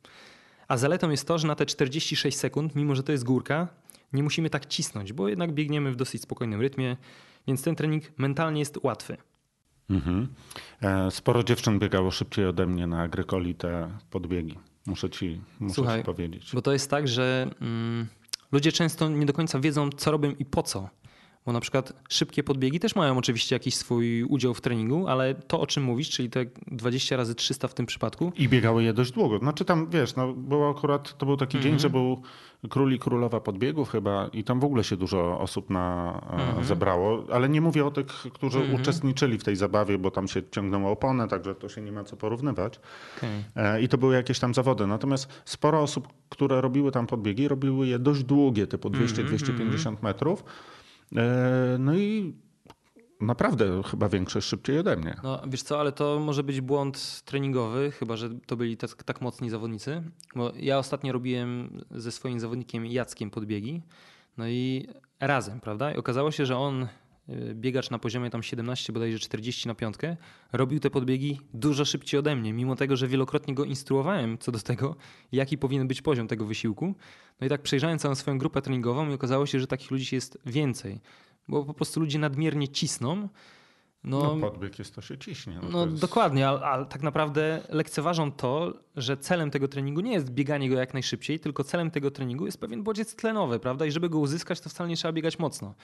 A 0.68 0.78
zaletą 0.78 1.10
jest 1.10 1.28
to, 1.28 1.38
że 1.38 1.48
na 1.48 1.56
te 1.56 1.66
46 1.66 2.38
sekund, 2.38 2.76
mimo 2.76 2.96
że 2.96 3.04
to 3.04 3.12
jest 3.12 3.24
górka, 3.24 3.68
nie 4.14 4.24
musimy 4.24 4.50
tak 4.50 4.66
cisnąć, 4.66 5.14
bo 5.14 5.28
jednak 5.28 5.52
biegniemy 5.52 5.92
w 5.92 5.96
dosyć 5.96 6.22
spokojnym 6.22 6.62
rytmie, 6.62 6.98
więc 7.48 7.64
ten 7.64 7.76
trening 7.76 8.04
mentalnie 8.18 8.60
jest 8.60 8.78
łatwy. 8.84 9.18
Mhm. 9.90 10.28
E, 10.82 11.12
sporo 11.12 11.44
dziewczyn 11.44 11.80
biegało 11.80 12.12
szybciej 12.12 12.46
ode 12.46 12.66
mnie 12.66 12.88
na 12.88 13.02
agrykoli 13.02 13.56
te 13.56 13.90
podbiegi. 14.10 14.60
Muszę 14.86 15.10
ci, 15.10 15.42
muszę 15.60 15.76
Słuchaj, 15.76 16.00
ci 16.00 16.06
powiedzieć. 16.06 16.52
Bo 16.54 16.62
to 16.62 16.74
jest 16.74 16.90
tak, 16.90 17.08
że 17.08 17.50
mm, 17.62 18.08
ludzie 18.52 18.72
często 18.72 19.10
nie 19.10 19.26
do 19.26 19.34
końca 19.34 19.60
wiedzą, 19.60 19.90
co 19.90 20.12
robią 20.12 20.32
i 20.40 20.46
po 20.46 20.64
co. 20.64 20.90
Bo 21.46 21.54
na 21.54 21.60
przykład 21.60 21.94
szybkie 22.10 22.44
podbiegi 22.44 22.80
też 22.80 22.96
mają 22.96 23.18
oczywiście 23.18 23.56
jakiś 23.56 23.76
swój 23.76 24.24
udział 24.24 24.54
w 24.54 24.62
treningu, 24.62 25.08
ale 25.08 25.36
to 25.36 25.60
o 25.60 25.68
czym 25.68 25.84
mówisz, 25.84 26.10
czyli 26.10 26.30
te 26.30 26.46
20 26.68 27.18
razy 27.18 27.36
300 27.36 27.68
w 27.68 27.74
tym 27.74 27.86
przypadku. 27.86 28.32
I 28.38 28.50
biegały 28.50 28.84
je 28.84 28.94
dość 28.94 29.12
długo. 29.12 29.38
Znaczy 29.38 29.66
tam 29.66 29.90
wiesz, 29.90 30.16
no, 30.16 30.34
było 30.34 30.70
akurat, 30.70 31.18
to 31.18 31.26
był 31.26 31.38
taki 31.38 31.60
dzień, 31.60 31.80
że 31.80 31.90
był 31.90 32.22
król 32.70 32.94
i 32.94 33.00
królowa 33.00 33.40
podbiegów 33.40 33.90
chyba 33.90 34.30
i 34.34 34.44
tam 34.44 34.60
w 34.60 34.64
ogóle 34.64 34.84
się 34.84 34.98
dużo 34.98 35.40
osób 35.40 35.70
na, 35.70 36.20
e, 36.60 36.64
zebrało, 36.64 37.24
ale 37.32 37.50
nie 37.50 37.62
mówię 37.62 37.86
o 37.86 37.92
tych, 37.92 38.06
którzy 38.08 38.60
uczestniczyli 38.76 39.38
w 39.38 39.44
tej 39.44 39.56
zabawie, 39.56 39.98
bo 39.98 40.12
tam 40.12 40.28
się 40.28 40.42
ciągnęło 40.52 40.92
oponę, 40.92 41.28
także 41.28 41.56
to 41.56 41.70
się 41.70 41.82
nie 41.82 41.92
ma 41.92 42.04
co 42.04 42.18
porównywać. 42.18 42.80
Okay. 43.18 43.82
I 43.82 43.88
to 43.88 43.98
były 43.98 44.16
jakieś 44.16 44.40
tam 44.40 44.54
zawody. 44.54 44.88
Natomiast 44.88 45.28
sporo 45.46 45.82
osób, 45.82 46.08
które 46.30 46.62
robiły 46.62 46.92
tam 46.92 47.08
podbiegi, 47.08 47.48
robiły 47.48 47.88
je 47.88 48.00
dość 48.00 48.24
długie, 48.24 48.68
typu 48.68 48.90
200-250 48.90 49.96
metrów. 50.02 50.44
E, 51.16 51.78
no 51.80 51.96
i 51.96 52.36
naprawdę 53.22 53.84
chyba 53.84 54.10
większość 54.10 54.48
szybciej 54.48 54.80
ode 54.80 54.96
mnie. 54.96 55.16
No 55.24 55.42
wiesz 55.48 55.64
co, 55.64 55.80
ale 55.80 55.92
to 55.92 56.20
może 56.20 56.44
być 56.44 56.62
błąd 56.62 57.22
treningowy, 57.26 57.92
chyba 57.92 58.16
że 58.16 58.30
to 58.46 58.56
byli 58.56 58.78
tak, 58.78 59.04
tak 59.04 59.22
mocni 59.22 59.50
zawodnicy. 59.50 60.04
Bo 60.36 60.52
ja 60.56 60.78
ostatnio 60.78 61.14
robiłem 61.14 61.82
ze 61.92 62.12
swoim 62.12 62.40
zawodnikiem 62.40 62.86
Jackiem 62.86 63.30
podbiegi. 63.30 63.82
No 64.38 64.48
i 64.48 64.88
razem, 65.20 65.60
prawda? 65.60 65.92
I 65.92 65.98
okazało 65.98 66.32
się, 66.32 66.46
że 66.46 66.58
on 66.58 66.88
biegacz 67.54 67.90
na 67.90 68.00
poziomie 68.00 68.30
tam 68.30 68.44
17, 68.44 68.94
bodajże 68.94 69.20
40 69.20 69.68
na 69.68 69.76
piątkę, 69.76 70.18
robił 70.54 70.80
te 70.80 70.90
podbiegi 70.90 71.40
dużo 71.54 71.86
szybciej 71.86 72.20
ode 72.20 72.36
mnie, 72.36 72.54
mimo 72.54 72.76
tego, 72.76 72.98
że 72.98 73.08
wielokrotnie 73.08 73.54
go 73.54 73.66
instruowałem 73.66 74.38
co 74.38 74.52
do 74.52 74.60
tego, 74.60 74.96
jaki 75.32 75.58
powinien 75.58 75.88
być 75.88 76.02
poziom 76.02 76.28
tego 76.28 76.46
wysiłku. 76.46 76.96
No 77.42 77.48
i 77.48 77.50
tak 77.50 77.62
przejrzałem 77.62 78.00
całą 78.00 78.16
swoją 78.16 78.38
grupę 78.38 78.62
treningową 78.62 79.10
i 79.10 79.14
okazało 79.14 79.46
się, 79.46 79.60
że 79.60 79.68
takich 79.68 79.92
ludzi 79.92 80.16
jest 80.16 80.38
więcej, 80.46 81.02
bo 81.48 81.66
po 81.66 81.74
prostu 81.74 82.00
ludzie 82.00 82.20
nadmiernie 82.20 82.68
cisną. 82.68 83.30
No, 84.04 84.36
no 84.36 84.50
podbieg 84.52 84.80
jest 84.80 84.96
to 84.96 85.02
się 85.02 85.18
ciśnie. 85.18 85.60
No, 85.62 85.70
no 85.70 85.86
jest... 85.86 86.02
dokładnie, 86.02 86.48
ale, 86.48 86.60
ale, 86.60 86.86
tak 86.86 87.02
naprawdę 87.02 87.62
lekceważą 87.70 88.32
to, 88.32 88.74
że 88.96 89.18
celem 89.18 89.52
tego 89.52 89.68
treningu 89.68 90.02
nie 90.02 90.14
jest 90.14 90.30
bieganie 90.30 90.70
go 90.70 90.76
jak 90.76 90.94
najszybciej, 90.94 91.40
tylko 91.40 91.64
celem 91.64 91.92
tego 91.92 92.12
treningu 92.12 92.46
jest 92.46 92.60
pewien 92.60 92.84
bodziec 92.84 93.16
tlenowy, 93.16 93.60
prawda? 93.60 93.86
I 93.86 93.92
żeby 93.92 94.10
go 94.10 94.20
uzyskać, 94.20 94.60
to 94.60 94.70
wcale 94.70 94.90
nie 94.90 94.96
trzeba 94.96 95.12
biegać 95.12 95.40
mocno. 95.40 95.76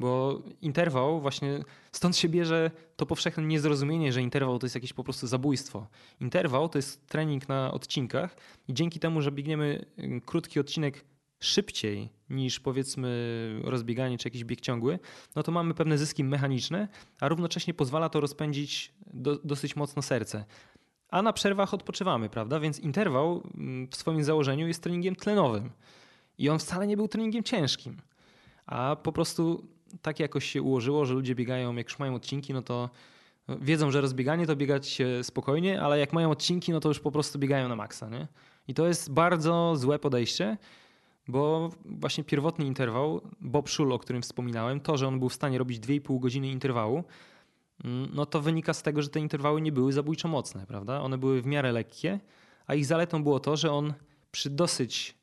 Bo 0.00 0.42
interwał 0.62 1.20
właśnie, 1.20 1.64
stąd 1.92 2.16
się 2.16 2.28
bierze 2.28 2.70
to 2.96 3.06
powszechne 3.06 3.42
niezrozumienie, 3.42 4.12
że 4.12 4.22
interwał 4.22 4.58
to 4.58 4.66
jest 4.66 4.74
jakieś 4.74 4.92
po 4.92 5.04
prostu 5.04 5.26
zabójstwo. 5.26 5.86
Interwał 6.20 6.68
to 6.68 6.78
jest 6.78 7.06
trening 7.06 7.48
na 7.48 7.72
odcinkach 7.72 8.36
i 8.68 8.74
dzięki 8.74 9.00
temu, 9.00 9.22
że 9.22 9.32
biegniemy 9.32 9.84
krótki 10.26 10.60
odcinek 10.60 11.04
szybciej 11.40 12.08
niż 12.30 12.60
powiedzmy 12.60 13.60
rozbieganie 13.64 14.18
czy 14.18 14.28
jakiś 14.28 14.44
bieg 14.44 14.60
ciągły, 14.60 14.98
no 15.36 15.42
to 15.42 15.52
mamy 15.52 15.74
pewne 15.74 15.98
zyski 15.98 16.24
mechaniczne, 16.24 16.88
a 17.20 17.28
równocześnie 17.28 17.74
pozwala 17.74 18.08
to 18.08 18.20
rozpędzić 18.20 18.92
do, 19.06 19.36
dosyć 19.44 19.76
mocno 19.76 20.02
serce. 20.02 20.44
A 21.08 21.22
na 21.22 21.32
przerwach 21.32 21.74
odpoczywamy, 21.74 22.28
prawda? 22.28 22.60
Więc 22.60 22.78
interwał 22.78 23.42
mm, 23.54 23.88
w 23.88 23.96
swoim 23.96 24.24
założeniu 24.24 24.68
jest 24.68 24.82
treningiem 24.82 25.16
tlenowym. 25.16 25.70
I 26.38 26.48
on 26.48 26.58
wcale 26.58 26.86
nie 26.86 26.96
był 26.96 27.08
treningiem 27.08 27.42
ciężkim. 27.42 27.96
A 28.66 28.96
po 28.96 29.12
prostu 29.12 29.66
tak 30.02 30.20
jakoś 30.20 30.44
się 30.44 30.62
ułożyło, 30.62 31.04
że 31.04 31.14
ludzie 31.14 31.34
biegają, 31.34 31.76
jak 31.76 31.88
już 31.88 31.98
mają 31.98 32.14
odcinki, 32.14 32.52
no 32.52 32.62
to 32.62 32.90
wiedzą, 33.60 33.90
że 33.90 34.00
rozbieganie 34.00 34.46
to 34.46 34.56
biegać 34.56 34.98
spokojnie, 35.22 35.82
ale 35.82 35.98
jak 35.98 36.12
mają 36.12 36.30
odcinki, 36.30 36.72
no 36.72 36.80
to 36.80 36.88
już 36.88 37.00
po 37.00 37.10
prostu 37.10 37.38
biegają 37.38 37.68
na 37.68 37.76
maksa. 37.76 38.08
Nie? 38.08 38.28
I 38.68 38.74
to 38.74 38.86
jest 38.86 39.12
bardzo 39.12 39.76
złe 39.76 39.98
podejście, 39.98 40.56
bo 41.28 41.70
właśnie 41.84 42.24
pierwotny 42.24 42.64
interwał, 42.64 43.20
Bob 43.40 43.70
Schul, 43.70 43.92
o 43.92 43.98
którym 43.98 44.22
wspominałem, 44.22 44.80
to, 44.80 44.96
że 44.96 45.08
on 45.08 45.18
był 45.18 45.28
w 45.28 45.34
stanie 45.34 45.58
robić 45.58 45.80
2,5 45.80 46.20
godziny 46.20 46.48
interwału, 46.48 47.04
mm, 47.84 48.08
no 48.14 48.26
to 48.26 48.40
wynika 48.40 48.74
z 48.74 48.82
tego, 48.82 49.02
że 49.02 49.08
te 49.08 49.20
interwały 49.20 49.60
nie 49.60 49.72
były 49.72 49.92
zabójczo 49.92 50.28
mocne, 50.28 50.66
prawda? 50.66 51.00
One 51.00 51.18
były 51.18 51.42
w 51.42 51.46
miarę 51.46 51.72
lekkie, 51.72 52.20
a 52.66 52.74
ich 52.74 52.86
zaletą 52.86 53.22
było 53.22 53.40
to, 53.40 53.56
że 53.56 53.72
on 53.72 53.94
przy 54.30 54.50
dosyć 54.50 55.19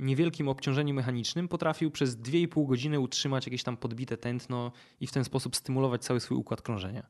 niewielkim 0.00 0.48
obciążeniu 0.48 0.94
mechanicznym 0.94 1.48
potrafił 1.48 1.90
przez 1.90 2.16
2,5 2.16 2.66
godziny 2.68 3.00
utrzymać 3.00 3.46
jakieś 3.46 3.62
tam 3.62 3.76
podbite 3.76 4.16
tętno 4.16 4.72
i 5.00 5.06
w 5.06 5.12
ten 5.12 5.24
sposób 5.24 5.56
stymulować 5.56 6.04
cały 6.04 6.20
swój 6.20 6.36
układ 6.36 6.62
krążenia. 6.62 7.06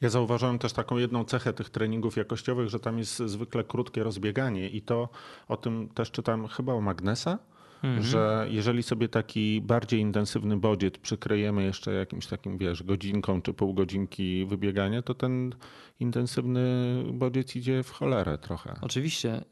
Ja 0.00 0.10
zauważyłem 0.10 0.58
też 0.58 0.72
taką 0.72 0.96
jedną 0.96 1.24
cechę 1.24 1.52
tych 1.52 1.70
treningów 1.70 2.16
jakościowych, 2.16 2.68
że 2.68 2.80
tam 2.80 2.98
jest 2.98 3.16
zwykle 3.16 3.64
krótkie 3.64 4.02
rozbieganie 4.02 4.68
i 4.68 4.82
to 4.82 5.08
o 5.48 5.56
tym 5.56 5.88
też 5.88 6.10
czytam 6.10 6.46
chyba 6.48 6.72
o 6.72 6.80
Magnesa, 6.80 7.38
mhm. 7.84 8.02
że 8.02 8.46
jeżeli 8.50 8.82
sobie 8.82 9.08
taki 9.08 9.60
bardziej 9.60 10.00
intensywny 10.00 10.56
bodziec 10.56 10.98
przykryjemy 10.98 11.64
jeszcze 11.64 11.94
jakimś 11.94 12.26
takim, 12.26 12.58
wiesz, 12.58 12.82
godzinką 12.82 13.42
czy 13.42 13.54
pół 13.54 13.74
godzinki 13.74 14.46
wybiegania, 14.46 15.02
to 15.02 15.14
ten 15.14 15.54
intensywny 16.00 16.94
bodziec 17.12 17.56
idzie 17.56 17.82
w 17.82 17.90
cholerę 17.90 18.38
trochę. 18.38 18.74
Oczywiście. 18.80 19.44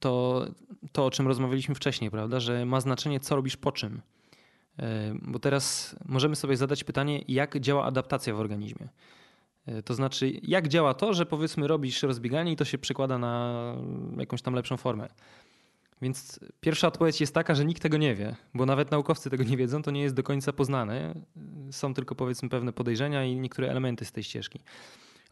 To, 0.00 0.46
to 0.92 1.06
o 1.06 1.10
czym 1.10 1.28
rozmawialiśmy 1.28 1.74
wcześniej, 1.74 2.10
prawda, 2.10 2.40
że 2.40 2.66
ma 2.66 2.80
znaczenie, 2.80 3.20
co 3.20 3.36
robisz 3.36 3.56
po 3.56 3.72
czym. 3.72 4.00
E, 4.78 5.14
bo 5.22 5.38
teraz 5.38 5.96
możemy 6.04 6.36
sobie 6.36 6.56
zadać 6.56 6.84
pytanie, 6.84 7.24
jak 7.28 7.60
działa 7.60 7.84
adaptacja 7.84 8.34
w 8.34 8.40
organizmie. 8.40 8.88
E, 9.66 9.82
to 9.82 9.94
znaczy, 9.94 10.32
jak 10.42 10.68
działa 10.68 10.94
to, 10.94 11.14
że 11.14 11.26
powiedzmy 11.26 11.68
robisz 11.68 12.02
rozbieganie 12.02 12.52
i 12.52 12.56
to 12.56 12.64
się 12.64 12.78
przekłada 12.78 13.18
na 13.18 13.74
jakąś 14.16 14.42
tam 14.42 14.54
lepszą 14.54 14.76
formę. 14.76 15.08
Więc 16.02 16.40
pierwsza 16.60 16.88
odpowiedź 16.88 17.20
jest 17.20 17.34
taka, 17.34 17.54
że 17.54 17.64
nikt 17.64 17.82
tego 17.82 17.96
nie 17.96 18.14
wie, 18.14 18.36
bo 18.54 18.66
nawet 18.66 18.90
naukowcy 18.90 19.30
tego 19.30 19.44
nie 19.44 19.56
wiedzą, 19.56 19.82
to 19.82 19.90
nie 19.90 20.02
jest 20.02 20.14
do 20.14 20.22
końca 20.22 20.52
poznane. 20.52 21.14
Są 21.70 21.94
tylko 21.94 22.14
powiedzmy 22.14 22.48
pewne 22.48 22.72
podejrzenia 22.72 23.24
i 23.24 23.36
niektóre 23.36 23.70
elementy 23.70 24.04
z 24.04 24.12
tej 24.12 24.24
ścieżki. 24.24 24.60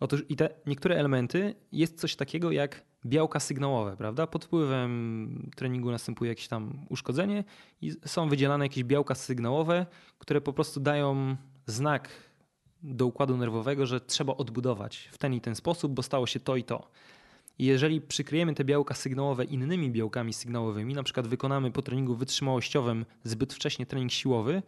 Otóż 0.01 0.25
i 0.29 0.37
te 0.37 0.51
niektóre 0.66 0.97
elementy 0.97 1.55
jest 1.73 2.01
coś 2.01 2.16
takiego 2.16 2.51
jak 2.51 2.85
białka 3.07 3.41
sygnałowe, 3.41 3.97
prawda? 3.97 4.27
Pod 4.27 4.45
wpływem 4.45 5.51
treningu 5.57 5.91
następuje 5.91 6.29
jakieś 6.29 6.49
tam 6.49 6.87
uszkodzenie 6.89 7.45
i 7.81 7.93
są 8.07 8.29
wydzielane 8.29 8.64
jakieś 8.64 8.85
białka 8.85 9.14
sygnałowe, 9.14 9.87
które 10.18 10.41
po 10.41 10.53
prostu 10.53 10.81
dają 10.81 11.37
znak 11.66 12.09
do 12.83 13.07
układu 13.07 13.37
nerwowego, 13.37 13.87
że 13.87 14.01
trzeba 14.01 14.37
odbudować 14.37 15.09
w 15.12 15.18
ten 15.18 15.35
i 15.35 15.41
ten 15.41 15.55
sposób, 15.55 15.93
bo 15.93 16.03
stało 16.03 16.27
się 16.27 16.41
to 16.41 16.57
i 16.57 16.64
to. 16.64 16.91
I 17.61 17.65
jeżeli 17.65 18.01
przykryjemy 18.01 18.55
te 18.55 18.65
białka 18.65 18.95
sygnałowe 18.95 19.45
innymi 19.45 19.91
białkami 19.91 20.33
sygnałowymi, 20.33 20.95
na 20.95 21.03
przykład 21.03 21.27
wykonamy 21.27 21.71
po 21.71 21.83
treningu 21.83 22.15
wytrzymałościowym 22.15 23.07
zbyt 23.25 23.55
wcześnie 23.55 23.87
trening 23.87 24.13
siłowy, 24.13 24.63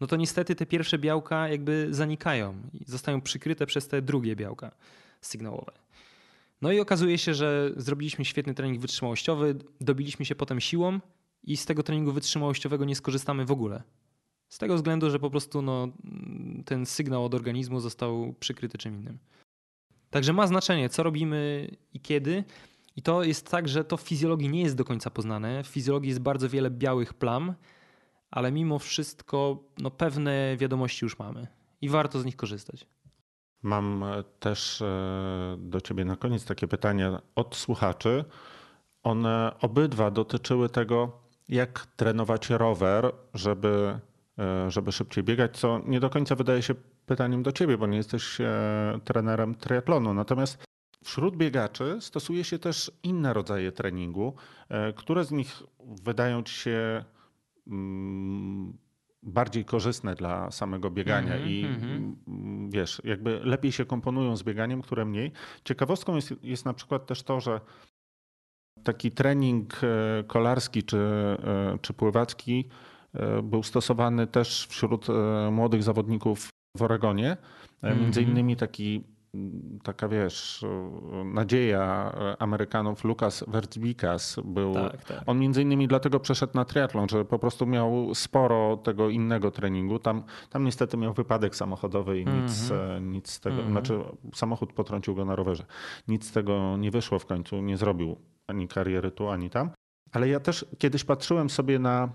no 0.00 0.06
to 0.06 0.16
niestety 0.16 0.54
te 0.54 0.66
pierwsze 0.66 0.98
białka 0.98 1.48
jakby 1.48 1.88
zanikają 1.90 2.54
i 2.72 2.84
zostają 2.86 3.20
przykryte 3.20 3.66
przez 3.66 3.88
te 3.88 4.02
drugie 4.02 4.36
białka 4.36 4.70
sygnałowe. 5.20 5.72
No 6.62 6.72
i 6.72 6.80
okazuje 6.80 7.18
się, 7.18 7.34
że 7.34 7.70
zrobiliśmy 7.76 8.24
świetny 8.24 8.54
trening 8.54 8.80
wytrzymałościowy, 8.80 9.54
dobiliśmy 9.80 10.24
się 10.24 10.34
potem 10.34 10.60
siłą 10.60 11.00
i 11.44 11.56
z 11.56 11.66
tego 11.66 11.82
treningu 11.82 12.12
wytrzymałościowego 12.12 12.84
nie 12.84 12.96
skorzystamy 12.96 13.44
w 13.44 13.50
ogóle. 13.50 13.82
Z 14.48 14.58
tego 14.58 14.76
względu, 14.76 15.10
że 15.10 15.18
po 15.18 15.30
prostu 15.30 15.62
no, 15.62 15.88
ten 16.64 16.86
sygnał 16.86 17.24
od 17.24 17.34
organizmu 17.34 17.80
został 17.80 18.34
przykryty 18.40 18.78
czym 18.78 18.94
innym. 18.94 19.18
Także 20.12 20.32
ma 20.32 20.46
znaczenie, 20.46 20.88
co 20.88 21.02
robimy 21.02 21.70
i 21.94 22.00
kiedy. 22.00 22.44
I 22.96 23.02
to 23.02 23.22
jest 23.22 23.50
tak, 23.50 23.68
że 23.68 23.84
to 23.84 23.96
w 23.96 24.00
fizjologii 24.00 24.48
nie 24.48 24.62
jest 24.62 24.76
do 24.76 24.84
końca 24.84 25.10
poznane. 25.10 25.64
W 25.64 25.66
fizjologii 25.66 26.08
jest 26.08 26.20
bardzo 26.20 26.48
wiele 26.48 26.70
białych 26.70 27.14
plam, 27.14 27.54
ale 28.30 28.52
mimo 28.52 28.78
wszystko 28.78 29.64
no, 29.78 29.90
pewne 29.90 30.56
wiadomości 30.56 31.04
już 31.04 31.18
mamy 31.18 31.46
i 31.80 31.88
warto 31.88 32.20
z 32.20 32.24
nich 32.24 32.36
korzystać. 32.36 32.86
Mam 33.62 34.02
e, 34.02 34.24
też 34.40 34.82
e, 34.82 35.56
do 35.58 35.80
Ciebie 35.80 36.04
na 36.04 36.16
koniec 36.16 36.44
takie 36.44 36.68
pytania 36.68 37.22
od 37.34 37.56
słuchaczy. 37.56 38.24
One 39.02 39.52
obydwa 39.60 40.10
dotyczyły 40.10 40.68
tego, 40.68 41.12
jak 41.48 41.86
trenować 41.96 42.50
rower, 42.50 43.12
żeby, 43.34 43.98
e, 44.38 44.70
żeby 44.70 44.92
szybciej 44.92 45.24
biegać, 45.24 45.58
co 45.58 45.80
nie 45.86 46.00
do 46.00 46.10
końca 46.10 46.34
wydaje 46.34 46.62
się 46.62 46.74
pytaniem 47.12 47.42
do 47.42 47.52
ciebie, 47.52 47.78
bo 47.78 47.86
nie 47.86 47.96
jesteś 47.96 48.40
e, 48.40 49.00
trenerem 49.04 49.54
triatlonu. 49.54 50.14
Natomiast 50.14 50.64
wśród 51.04 51.36
biegaczy 51.36 51.96
stosuje 52.00 52.44
się 52.44 52.58
też 52.58 52.92
inne 53.02 53.32
rodzaje 53.32 53.72
treningu. 53.72 54.34
E, 54.68 54.92
które 54.92 55.24
z 55.24 55.30
nich 55.30 55.62
wydają 55.80 56.42
ci 56.42 56.54
się 56.54 57.04
mm, 57.66 58.78
bardziej 59.22 59.64
korzystne 59.64 60.14
dla 60.14 60.50
samego 60.50 60.90
biegania 60.90 61.34
mm 61.34 61.48
-hmm, 61.48 61.50
i 61.50 61.64
mm 61.64 61.80
-hmm. 61.80 62.72
wiesz, 62.72 63.02
jakby 63.04 63.40
lepiej 63.44 63.72
się 63.72 63.84
komponują 63.84 64.36
z 64.36 64.42
bieganiem, 64.42 64.82
które 64.82 65.04
mniej. 65.04 65.32
Ciekawostką 65.64 66.16
jest, 66.16 66.34
jest 66.42 66.64
na 66.64 66.74
przykład 66.74 67.06
też 67.06 67.22
to, 67.22 67.40
że 67.40 67.60
taki 68.84 69.10
trening 69.10 69.80
e, 69.84 70.24
kolarski 70.24 70.82
czy, 70.82 70.98
czy 71.80 71.92
pływacki 71.92 72.68
był 73.42 73.62
stosowany 73.62 74.26
też 74.26 74.66
wśród 74.66 75.06
młodych 75.50 75.82
zawodników 75.82 76.51
w 76.76 76.82
Oregonie. 76.82 77.36
Między 77.82 78.20
mhm. 78.20 78.30
innymi 78.30 78.56
taki 78.56 79.04
taka 79.82 80.08
wiesz, 80.08 80.64
nadzieja 81.24 82.14
Amerykanów, 82.38 83.04
Lukas 83.04 83.44
Wertzbikas 83.48 84.36
był. 84.44 84.74
Tak, 84.74 85.04
tak. 85.04 85.22
On 85.26 85.38
między 85.38 85.62
innymi 85.62 85.88
dlatego 85.88 86.20
przeszedł 86.20 86.52
na 86.54 86.64
triatlon, 86.64 87.08
że 87.08 87.24
po 87.24 87.38
prostu 87.38 87.66
miał 87.66 88.14
sporo 88.14 88.76
tego 88.76 89.10
innego 89.10 89.50
treningu. 89.50 89.98
Tam, 89.98 90.24
tam 90.50 90.64
niestety 90.64 90.96
miał 90.96 91.12
wypadek 91.12 91.56
samochodowy 91.56 92.20
i 92.20 92.26
nic, 92.26 92.52
mm-hmm. 92.52 93.02
nic 93.02 93.30
z 93.30 93.40
tego, 93.40 93.56
mm-hmm. 93.56 93.70
znaczy 93.70 94.00
samochód 94.34 94.72
potrącił 94.72 95.14
go 95.14 95.24
na 95.24 95.36
rowerze. 95.36 95.64
Nic 96.08 96.28
z 96.28 96.32
tego 96.32 96.76
nie 96.76 96.90
wyszło 96.90 97.18
w 97.18 97.26
końcu, 97.26 97.62
nie 97.62 97.76
zrobił 97.76 98.16
ani 98.46 98.68
kariery 98.68 99.10
tu, 99.10 99.28
ani 99.28 99.50
tam. 99.50 99.70
Ale 100.12 100.28
ja 100.28 100.40
też 100.40 100.66
kiedyś 100.78 101.04
patrzyłem 101.04 101.50
sobie 101.50 101.78
na 101.78 102.08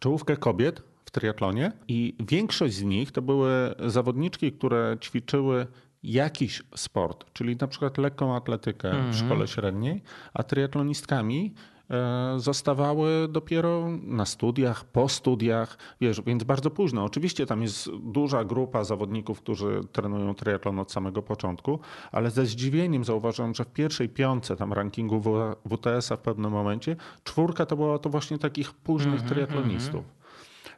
czołówkę 0.00 0.36
kobiet 0.36 0.89
w 1.04 1.10
triatlonie 1.10 1.72
i 1.88 2.16
większość 2.28 2.74
z 2.74 2.82
nich 2.82 3.12
to 3.12 3.22
były 3.22 3.74
zawodniczki, 3.86 4.52
które 4.52 4.96
ćwiczyły 5.00 5.66
jakiś 6.02 6.62
sport, 6.76 7.24
czyli 7.32 7.56
na 7.56 7.66
przykład 7.66 7.98
lekką 7.98 8.36
atletykę 8.36 8.90
w 8.90 8.94
mhm. 8.94 9.14
szkole 9.14 9.48
średniej, 9.48 10.02
a 10.34 10.42
triatlonistkami 10.42 11.54
e, 11.90 12.34
zostawały 12.36 13.28
dopiero 13.28 13.88
na 14.02 14.26
studiach, 14.26 14.84
po 14.84 15.08
studiach, 15.08 15.78
wiesz, 16.00 16.22
więc 16.22 16.44
bardzo 16.44 16.70
późno. 16.70 17.04
Oczywiście 17.04 17.46
tam 17.46 17.62
jest 17.62 17.90
duża 18.02 18.44
grupa 18.44 18.84
zawodników, 18.84 19.42
którzy 19.42 19.80
trenują 19.92 20.34
triatlon 20.34 20.78
od 20.78 20.92
samego 20.92 21.22
początku, 21.22 21.80
ale 22.12 22.30
ze 22.30 22.46
zdziwieniem 22.46 23.04
zauważyłem, 23.04 23.54
że 23.54 23.64
w 23.64 23.72
pierwszej 23.72 24.08
piątce 24.08 24.56
tam 24.56 24.72
rankingu 24.72 25.22
WTS-a 25.64 26.16
w 26.16 26.20
pewnym 26.20 26.50
momencie 26.50 26.96
czwórka 27.24 27.66
to 27.66 27.76
była 27.76 27.98
to 27.98 28.10
właśnie 28.10 28.38
takich 28.38 28.72
późnych 28.72 29.14
mm 29.14 29.26
-hmm, 29.26 29.28
triatlonistów. 29.28 30.19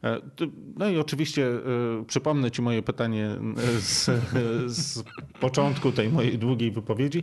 E, 0.05 0.20
no 0.76 0.88
i 0.88 0.98
oczywiście 0.98 1.46
e, 1.46 1.61
przypomnę 2.07 2.50
Ci 2.50 2.62
moje 2.62 2.82
pytanie 2.82 3.26
e, 3.26 3.80
z, 3.80 4.11
z 4.66 5.05
początku 5.40 5.92
tej 5.92 6.09
mojej 6.09 6.38
długiej 6.38 6.70
wypowiedzi. 6.70 7.22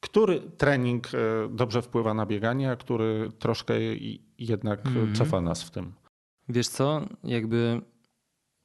Który 0.00 0.40
trening 0.40 1.08
dobrze 1.50 1.82
wpływa 1.82 2.14
na 2.14 2.26
bieganie, 2.26 2.70
a 2.70 2.76
który 2.76 3.30
troszkę 3.38 3.74
jednak 4.38 4.86
mm. 4.86 5.14
cofa 5.14 5.40
nas 5.40 5.62
w 5.62 5.70
tym? 5.70 5.92
Wiesz 6.48 6.68
co, 6.68 7.06
jakby 7.24 7.80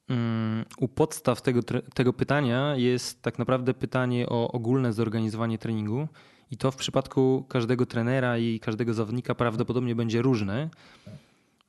um, 0.08 0.64
u 0.78 0.88
podstaw 0.88 1.42
tego, 1.42 1.60
tego 1.94 2.12
pytania 2.12 2.76
jest 2.76 3.22
tak 3.22 3.38
naprawdę 3.38 3.74
pytanie 3.74 4.28
o 4.28 4.52
ogólne 4.52 4.92
zorganizowanie 4.92 5.58
treningu. 5.58 6.08
I 6.50 6.56
to 6.56 6.70
w 6.70 6.76
przypadku 6.76 7.44
każdego 7.48 7.86
trenera 7.86 8.38
i 8.38 8.60
każdego 8.60 8.94
zawodnika 8.94 9.34
prawdopodobnie 9.34 9.94
będzie 9.94 10.22
różne. 10.22 10.70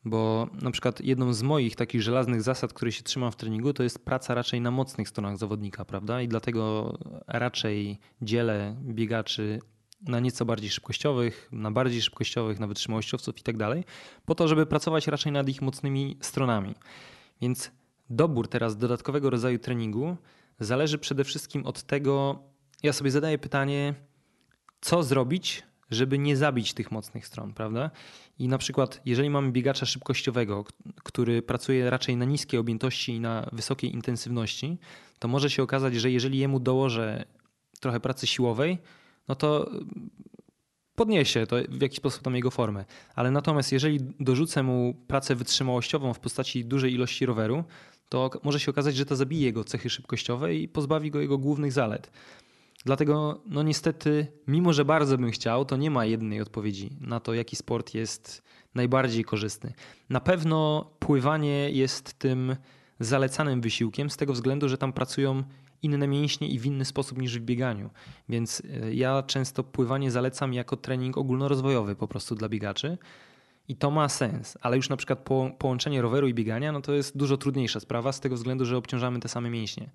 Bo 0.06 0.48
na 0.62 0.72
przykład 0.72 1.02
jedną 1.02 1.34
z 1.34 1.44
moich 1.44 1.76
takich 1.76 2.02
żelaznych 2.02 2.42
zasad, 2.42 2.74
której 2.74 2.92
się 2.92 3.04
trzymam 3.04 3.32
w 3.32 3.36
treningu, 3.36 3.74
to 3.74 3.84
jest 3.84 4.06
praca 4.06 4.34
raczej 4.34 4.62
na 4.62 4.72
mocnych 4.72 5.10
stronach 5.10 5.38
zawodnika, 5.38 5.86
prawda? 5.86 6.22
I 6.22 6.28
dlatego 6.28 6.94
raczej 7.28 8.00
dzielę 8.22 8.76
biegaczy 8.82 9.60
na 10.02 10.20
nieco 10.20 10.46
bardziej 10.46 10.70
szybkościowych, 10.70 11.50
na 11.52 11.72
bardziej 11.72 12.02
szybkościowych, 12.02 12.60
na 12.60 12.68
wytrzymałościowców 12.68 13.40
i 13.40 13.44
tak 13.44 13.58
dalej, 13.58 13.84
po 14.26 14.36
to, 14.36 14.48
żeby 14.48 14.66
pracować 14.66 15.08
raczej 15.08 15.32
nad 15.32 15.50
ich 15.50 15.62
mocnymi 15.62 16.18
stronami. 16.22 16.76
Więc 17.42 17.72
dobór 18.10 18.48
teraz 18.48 18.78
dodatkowego 18.78 19.30
rodzaju 19.30 19.60
treningu 19.60 20.18
zależy 20.60 20.98
przede 20.98 21.24
wszystkim 21.24 21.66
od 21.66 21.84
tego, 21.84 22.44
ja 22.84 22.94
sobie 22.94 23.12
zadaję 23.12 23.38
pytanie, 23.38 23.94
co 24.82 25.04
zrobić, 25.04 25.64
żeby 25.92 26.20
nie 26.20 26.38
zabić 26.38 26.74
tych 26.74 26.92
mocnych 26.92 27.28
stron, 27.28 27.54
prawda? 27.54 27.92
I 28.40 28.48
na 28.48 28.58
przykład, 28.58 29.02
jeżeli 29.06 29.30
mamy 29.30 29.52
biegacza 29.52 29.86
szybkościowego, 29.86 30.66
który 31.04 31.42
pracuje 31.42 31.90
raczej 31.90 32.18
na 32.18 32.26
niskiej 32.26 32.60
objętości 32.60 33.12
i 33.12 33.20
na 33.20 33.50
wysokiej 33.52 33.94
intensywności, 33.94 34.78
to 35.20 35.28
może 35.28 35.50
się 35.50 35.64
okazać, 35.64 35.96
że 35.96 36.12
jeżeli 36.12 36.38
jemu 36.38 36.60
dołożę 36.60 37.26
trochę 37.80 38.00
pracy 38.00 38.28
siłowej, 38.28 38.78
no 39.28 39.36
to 39.36 39.72
podniesie 40.96 41.48
to 41.48 41.56
w 41.70 41.82
jakiś 41.82 41.98
sposób 41.98 42.24
tam 42.24 42.36
jego 42.36 42.52
formę. 42.52 42.86
Ale 43.16 43.32
natomiast 43.32 43.72
jeżeli 43.72 44.00
dorzucę 44.20 44.64
mu 44.64 44.94
pracę 45.08 45.36
wytrzymałościową 45.36 46.14
w 46.14 46.20
postaci 46.20 46.66
dużej 46.66 46.94
ilości 46.94 47.26
roweru, 47.26 47.64
to 48.10 48.30
może 48.44 48.60
się 48.60 48.72
okazać, 48.72 48.96
że 48.96 49.06
to 49.06 49.16
zabije 49.16 49.46
jego 49.46 49.64
cechy 49.64 49.90
szybkościowe 49.90 50.56
i 50.56 50.68
pozbawi 50.68 51.12
go 51.12 51.22
jego 51.22 51.38
głównych 51.38 51.72
zalet. 51.72 52.12
Dlatego, 52.86 53.42
no 53.46 53.64
niestety, 53.64 54.28
mimo 54.48 54.74
że 54.74 54.86
bardzo 54.86 55.18
bym 55.18 55.32
chciał, 55.32 55.66
to 55.66 55.78
nie 55.78 55.92
ma 55.92 56.06
jednej 56.06 56.42
odpowiedzi 56.42 56.98
na 57.02 57.20
to, 57.20 57.34
jaki 57.34 57.56
sport 57.56 57.94
jest 57.94 58.44
najbardziej 58.76 59.24
korzystny. 59.24 59.74
Na 60.10 60.20
pewno 60.20 60.90
pływanie 61.00 61.70
jest 61.70 62.20
tym 62.20 62.56
zalecanym 63.00 63.62
wysiłkiem 63.62 64.10
z 64.10 64.18
tego 64.18 64.34
względu, 64.34 64.70
że 64.70 64.78
tam 64.78 64.94
pracują 64.94 65.44
inne 65.82 66.08
mięśnie 66.08 66.48
i 66.48 66.60
w 66.60 66.66
inny 66.66 66.86
sposób 66.86 67.18
niż 67.18 67.40
w 67.40 67.42
bieganiu. 67.42 67.90
Więc 68.30 68.62
e, 68.84 68.94
ja 68.94 69.24
często 69.24 69.64
pływanie 69.64 70.12
zalecam 70.12 70.54
jako 70.54 70.78
trening 70.78 71.18
ogólnorozwojowy 71.18 71.96
po 71.96 72.08
prostu 72.08 72.36
dla 72.36 72.50
biegaczy. 72.50 72.98
I 73.68 73.76
to 73.76 73.92
ma 73.92 74.10
sens, 74.10 74.58
ale 74.62 74.78
już 74.78 74.90
na 74.90 74.98
przykład 74.98 75.30
połączenie 75.58 76.02
roweru 76.02 76.28
i 76.28 76.34
biegania, 76.34 76.72
no 76.72 76.82
to 76.82 76.94
jest 76.94 77.18
dużo 77.18 77.38
trudniejsza 77.38 77.80
sprawa 77.80 78.12
z 78.12 78.20
tego 78.20 78.36
względu, 78.36 78.66
że 78.66 78.78
obciążamy 78.78 79.20
te 79.20 79.30
same 79.30 79.50
mięśnie. 79.50 79.90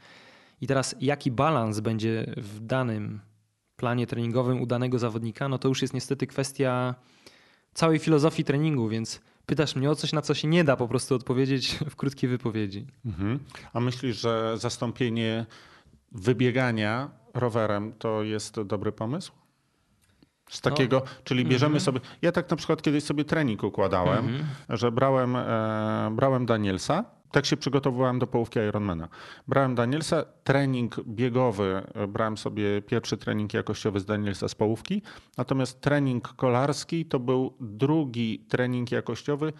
I 0.60 0.66
teraz 0.66 0.94
jaki 1.00 1.30
balans 1.30 1.80
będzie 1.80 2.34
w 2.36 2.60
danym 2.60 3.20
planie 3.76 4.06
treningowym 4.06 4.62
u 4.62 4.66
danego 4.66 4.98
zawodnika, 4.98 5.48
no 5.48 5.58
to 5.58 5.68
już 5.68 5.82
jest 5.82 5.94
niestety 5.94 6.26
kwestia 6.26 6.94
całej 7.74 7.98
filozofii 7.98 8.44
treningu, 8.44 8.88
więc 8.88 9.20
pytasz 9.46 9.76
mnie 9.76 9.90
o 9.90 9.94
coś, 9.94 10.12
na 10.12 10.22
co 10.22 10.34
się 10.34 10.48
nie 10.48 10.64
da 10.64 10.76
po 10.76 10.88
prostu 10.88 11.14
odpowiedzieć 11.14 11.78
w 11.90 11.96
krótkiej 11.96 12.30
wypowiedzi. 12.30 12.86
Mhm. 13.06 13.38
A 13.72 13.80
myślisz, 13.80 14.20
że 14.20 14.58
zastąpienie 14.58 15.46
wybiegania 16.12 17.10
rowerem 17.34 17.92
to 17.98 18.22
jest 18.22 18.60
dobry 18.60 18.92
pomysł? 18.92 19.32
Z 20.50 20.60
takiego, 20.60 21.02
no. 21.04 21.10
czyli 21.24 21.44
bierzemy 21.44 21.70
mm 21.70 21.80
-hmm. 21.80 21.84
sobie. 21.84 22.00
Ja 22.22 22.32
tak 22.32 22.50
na 22.50 22.56
przykład 22.56 22.82
kiedyś 22.82 23.04
sobie 23.04 23.24
trening 23.24 23.62
układałem, 23.62 24.28
mm 24.28 24.40
-hmm. 24.40 24.76
że 24.76 24.92
brałem, 24.92 25.36
e, 25.36 26.10
brałem 26.12 26.46
Danielsa 26.46 27.04
tak 27.34 27.46
się 27.46 27.56
przygotowywałem 27.56 28.18
do 28.18 28.26
połówki 28.26 28.58
Ironmana. 28.58 29.08
Brałem 29.48 29.74
Danielsa, 29.74 30.24
trening 30.44 31.00
biegowy, 31.06 31.82
brałem 32.08 32.36
sobie 32.36 32.82
pierwszy 32.82 33.16
trening 33.16 33.54
jakościowy 33.54 34.00
z 34.00 34.04
Danielsa 34.04 34.48
z 34.48 34.54
połówki, 34.54 35.02
natomiast 35.38 35.80
trening 35.80 36.28
kolarski 36.28 37.06
to 37.06 37.18
był 37.18 37.54
drugi 37.60 38.38
trening 38.48 38.92
jakościowy 38.92 39.52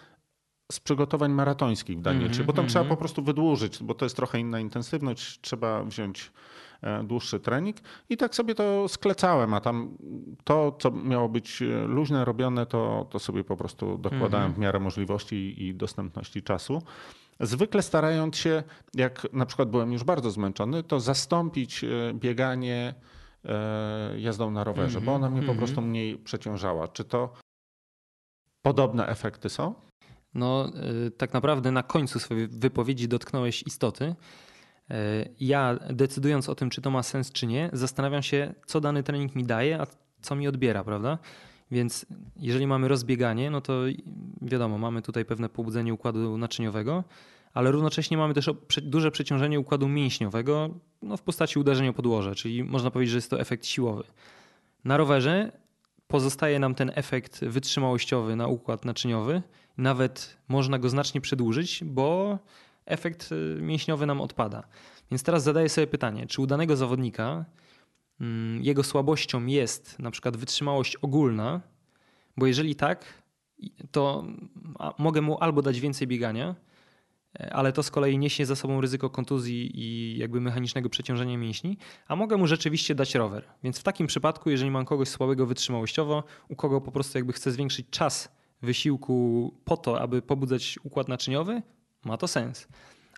z 0.71 0.79
przygotowań 0.79 1.31
maratońskich 1.31 1.97
w 1.97 2.01
Danielsie, 2.01 2.35
mm 2.35 2.43
-hmm, 2.43 2.45
bo 2.47 2.53
tam 2.53 2.59
mm 2.59 2.67
-hmm. 2.67 2.71
trzeba 2.71 2.85
po 2.85 2.97
prostu 2.97 3.23
wydłużyć, 3.23 3.83
bo 3.83 3.93
to 3.93 4.05
jest 4.05 4.15
trochę 4.15 4.39
inna 4.39 4.59
intensywność, 4.59 5.41
trzeba 5.41 5.83
wziąć 5.83 6.31
e, 6.81 7.03
dłuższy 7.03 7.39
trening 7.39 7.77
i 8.09 8.17
tak 8.17 8.35
sobie 8.35 8.55
to 8.55 8.87
sklecałem, 8.87 9.53
a 9.53 9.61
tam 9.61 9.97
to, 10.43 10.77
co 10.79 10.91
miało 10.91 11.29
być 11.29 11.61
e, 11.61 11.65
luźne 11.87 12.25
robione, 12.25 12.65
to, 12.65 13.07
to 13.09 13.19
sobie 13.19 13.43
po 13.43 13.57
prostu 13.57 13.97
dokładałem 13.97 14.45
mm 14.45 14.51
-hmm. 14.51 14.55
w 14.55 14.59
miarę 14.59 14.79
możliwości 14.79 15.63
i 15.63 15.75
dostępności 15.75 16.43
czasu. 16.43 16.81
Zwykle 17.39 17.81
starając 17.81 18.37
się, 18.37 18.63
jak 18.93 19.27
na 19.33 19.45
przykład 19.45 19.69
byłem 19.69 19.93
już 19.93 20.03
bardzo 20.03 20.31
zmęczony, 20.31 20.83
to 20.83 20.99
zastąpić 20.99 21.83
e, 21.83 21.87
bieganie 22.13 22.93
e, 23.45 24.19
jazdą 24.19 24.51
na 24.51 24.63
rowerze, 24.63 24.97
mm 24.97 25.03
-hmm, 25.03 25.05
bo 25.05 25.13
ona 25.13 25.29
mnie 25.29 25.39
mm 25.39 25.43
-hmm. 25.43 25.47
po 25.47 25.51
mhm. 25.51 25.67
prostu 25.67 25.81
mniej 25.81 26.17
przeciążała. 26.17 26.87
Czy 26.87 27.03
to 27.03 27.33
podobne 28.61 29.07
efekty 29.07 29.49
są? 29.49 29.73
No, 30.33 30.71
e, 31.07 31.11
tak 31.11 31.33
naprawdę 31.33 31.71
na 31.71 31.83
końcu 31.83 32.19
swojej 32.19 32.47
wypowiedzi 32.47 33.07
dotknąłeś 33.07 33.63
istoty. 33.63 34.15
Ja 35.39 35.79
decydując 35.89 36.49
o 36.49 36.55
tym, 36.55 36.69
czy 36.69 36.81
to 36.81 36.91
ma 36.91 37.03
sens, 37.03 37.31
czy 37.31 37.47
nie, 37.47 37.69
zastanawiam 37.73 38.23
się, 38.23 38.53
co 38.65 38.81
dany 38.81 39.03
trening 39.03 39.35
mi 39.35 39.43
daje, 39.43 39.81
a 39.81 39.87
co 40.21 40.35
mi 40.35 40.47
odbiera, 40.47 40.83
prawda? 40.83 41.17
Więc 41.71 42.05
jeżeli 42.37 42.67
mamy 42.67 42.87
rozbieganie, 42.87 43.51
no 43.51 43.61
to 43.61 43.81
wiadomo, 44.41 44.77
mamy 44.77 45.01
tutaj 45.01 45.25
pewne 45.25 45.49
pobudzenie 45.49 45.93
układu 45.93 46.37
naczyniowego, 46.37 47.03
ale 47.53 47.71
równocześnie 47.71 48.17
mamy 48.17 48.33
też 48.33 48.49
duże 48.81 49.11
przeciążenie 49.11 49.59
układu 49.59 49.87
mięśniowego 49.87 50.69
no 51.01 51.17
w 51.17 51.21
postaci 51.21 51.59
uderzenia 51.59 51.93
podłoża, 51.93 52.35
czyli 52.35 52.63
można 52.63 52.91
powiedzieć, 52.91 53.11
że 53.11 53.17
jest 53.17 53.29
to 53.29 53.39
efekt 53.39 53.65
siłowy. 53.65 54.03
Na 54.85 54.97
rowerze 54.97 55.51
pozostaje 56.07 56.59
nam 56.59 56.75
ten 56.75 56.91
efekt 56.95 57.45
wytrzymałościowy 57.45 58.35
na 58.35 58.47
układ 58.47 58.85
naczyniowy. 58.85 59.41
Nawet 59.77 60.37
można 60.47 60.79
go 60.79 60.89
znacznie 60.89 61.21
przedłużyć, 61.21 61.83
bo 61.83 62.39
efekt 62.85 63.31
y, 63.31 63.57
mięśniowy 63.61 64.05
nam 64.05 64.21
odpada. 64.21 64.63
Więc 65.11 65.23
teraz 65.23 65.43
zadaję 65.43 65.69
sobie 65.69 65.87
pytanie, 65.87 66.27
czy 66.27 66.41
u 66.41 66.47
danego 66.47 66.75
zawodnika 66.75 67.45
jego 68.61 68.83
słabością 68.83 69.45
jest 69.45 69.99
na 69.99 70.11
przykład 70.11 70.37
wytrzymałość 70.37 70.95
ogólna, 70.95 71.61
bo 72.37 72.45
jeżeli 72.47 72.75
tak, 72.75 73.23
to 73.91 74.25
mogę 74.97 75.21
mu 75.21 75.37
albo 75.43 75.61
dać 75.61 75.79
więcej 75.79 76.07
biegania, 76.07 76.55
ale 77.51 77.73
to 77.73 77.83
z 77.83 77.91
kolei 77.91 78.17
niesie 78.17 78.45
za 78.45 78.55
sobą 78.55 78.81
ryzyko 78.81 79.09
kontuzji 79.09 79.71
i 79.79 80.17
jakby 80.17 80.41
mechanicznego 80.41 80.89
przeciążenia 80.89 81.37
mięśni, 81.37 81.77
a 82.07 82.15
mogę 82.15 82.37
mu 82.37 82.47
rzeczywiście 82.47 82.95
dać 82.95 83.15
rower. 83.15 83.43
Więc 83.63 83.79
w 83.79 83.83
takim 83.83 84.07
przypadku, 84.07 84.49
jeżeli 84.49 84.71
mam 84.71 84.85
kogoś 84.85 85.09
słabego 85.09 85.45
wytrzymałościowo, 85.45 86.23
u 86.49 86.55
kogo 86.55 86.81
po 86.81 86.91
prostu 86.91 87.17
jakby 87.17 87.33
chcę 87.33 87.51
zwiększyć 87.51 87.87
czas 87.89 88.35
wysiłku 88.61 89.53
po 89.65 89.77
to, 89.77 90.01
aby 90.01 90.21
pobudzać 90.21 90.79
układ 90.83 91.07
naczyniowy, 91.07 91.61
ma 92.05 92.17
to 92.17 92.27
sens. 92.27 92.67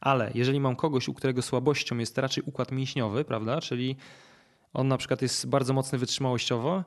Ale 0.02 0.32
jeżeli 0.34 0.60
mam 0.60 0.76
kogoś, 0.76 1.08
u 1.08 1.14
którego 1.14 1.42
słabością 1.42 1.98
jest 1.98 2.18
raczej 2.18 2.44
układ 2.44 2.72
mięśniowy, 2.72 3.26
prawda, 3.26 3.62
czyli 3.62 3.96
on 4.74 4.88
na 4.88 4.98
przykład 4.98 5.22
jest 5.22 5.48
bardzo 5.48 5.74
mocny 5.74 5.98
wytrzymałościowo, 5.98 6.84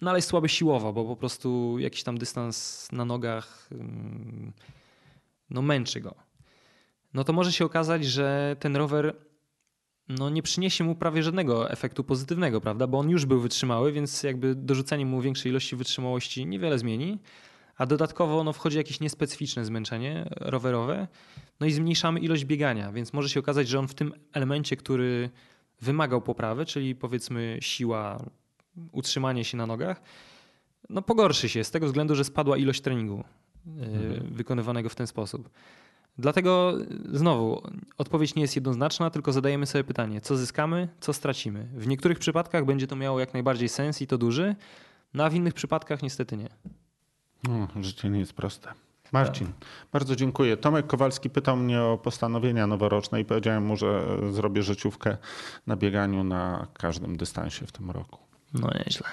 no 0.00 0.10
ale 0.10 0.18
jest 0.18 0.28
słaby 0.28 0.48
siłowo, 0.48 0.92
bo 0.92 1.04
po 1.04 1.16
prostu 1.16 1.78
jakiś 1.78 2.02
tam 2.02 2.18
dystans 2.18 2.88
na 2.92 3.04
nogach 3.04 3.68
mm, 3.72 4.52
no 5.50 5.62
męczy 5.62 6.00
go. 6.00 6.14
No 7.14 7.24
to 7.24 7.32
może 7.32 7.52
się 7.52 7.64
okazać, 7.64 8.04
że 8.04 8.56
ten 8.60 8.76
rower 8.76 9.16
no 10.08 10.30
nie 10.30 10.42
przyniesie 10.42 10.84
mu 10.84 10.94
prawie 10.94 11.22
żadnego 11.22 11.70
efektu 11.70 12.04
pozytywnego, 12.04 12.60
prawda? 12.60 12.86
Bo 12.86 12.98
on 12.98 13.10
już 13.10 13.26
był 13.26 13.40
wytrzymały, 13.40 13.92
więc 13.92 14.22
jakby 14.22 14.54
dorzucenie 14.54 15.06
mu 15.06 15.20
większej 15.20 15.50
ilości 15.50 15.76
wytrzymałości 15.76 16.46
niewiele 16.46 16.78
zmieni. 16.78 17.18
A 17.76 17.86
dodatkowo 17.86 18.44
no, 18.44 18.52
wchodzi 18.52 18.76
jakieś 18.76 19.00
niespecyficzne 19.00 19.64
zmęczenie 19.64 20.28
rowerowe, 20.30 21.08
no 21.60 21.66
i 21.66 21.72
zmniejszamy 21.72 22.20
ilość 22.20 22.44
biegania, 22.44 22.92
więc 22.92 23.12
może 23.12 23.28
się 23.28 23.40
okazać, 23.40 23.68
że 23.68 23.78
on 23.78 23.88
w 23.88 23.94
tym 23.94 24.12
elemencie, 24.32 24.76
który 24.76 25.30
wymagał 25.80 26.22
poprawy, 26.22 26.66
czyli 26.66 26.94
powiedzmy 26.94 27.58
siła, 27.60 28.24
utrzymanie 28.92 29.44
się 29.44 29.56
na 29.56 29.66
nogach, 29.66 30.02
no 30.88 31.02
pogorszy 31.02 31.48
się 31.48 31.64
z 31.64 31.70
tego 31.70 31.86
względu, 31.86 32.14
że 32.14 32.24
spadła 32.24 32.56
ilość 32.56 32.80
treningu 32.80 33.24
mhm. 33.66 34.34
wykonywanego 34.34 34.88
w 34.88 34.94
ten 34.94 35.06
sposób. 35.06 35.50
Dlatego 36.18 36.74
znowu 37.12 37.62
odpowiedź 37.98 38.34
nie 38.34 38.42
jest 38.42 38.56
jednoznaczna, 38.56 39.10
tylko 39.10 39.32
zadajemy 39.32 39.66
sobie 39.66 39.84
pytanie, 39.84 40.20
co 40.20 40.36
zyskamy, 40.36 40.88
co 41.00 41.12
stracimy. 41.12 41.68
W 41.74 41.86
niektórych 41.86 42.18
przypadkach 42.18 42.64
będzie 42.64 42.86
to 42.86 42.96
miało 42.96 43.20
jak 43.20 43.32
najbardziej 43.32 43.68
sens 43.68 44.02
i 44.02 44.06
to 44.06 44.18
duży, 44.18 44.56
no 45.14 45.24
a 45.24 45.30
w 45.30 45.34
innych 45.34 45.54
przypadkach 45.54 46.02
niestety 46.02 46.36
nie. 46.36 46.48
No, 47.48 47.68
życie 47.80 48.10
nie 48.10 48.18
jest 48.18 48.32
proste. 48.32 48.72
Marcin, 49.12 49.46
tak. 49.46 49.68
bardzo 49.92 50.16
dziękuję. 50.16 50.56
Tomek 50.56 50.86
Kowalski 50.86 51.30
pytał 51.30 51.56
mnie 51.56 51.82
o 51.82 51.98
postanowienia 51.98 52.66
noworoczne 52.66 53.20
i 53.20 53.24
powiedziałem 53.24 53.64
mu, 53.64 53.76
że 53.76 54.06
zrobię 54.30 54.62
życiówkę 54.62 55.16
na 55.66 55.76
bieganiu 55.76 56.24
na 56.24 56.66
każdym 56.74 57.16
dystansie 57.16 57.66
w 57.66 57.72
tym 57.72 57.90
roku. 57.90 58.18
No 58.54 58.70
nieźle. 58.78 59.08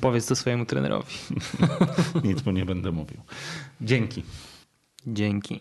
Powiedz 0.00 0.26
to 0.26 0.36
swojemu 0.36 0.66
trenerowi. 0.66 1.14
Nic 2.24 2.46
mu 2.46 2.52
nie 2.52 2.64
będę 2.64 2.92
mówił. 2.92 3.20
Dzięki. 3.80 4.22
Dzięki. 5.06 5.60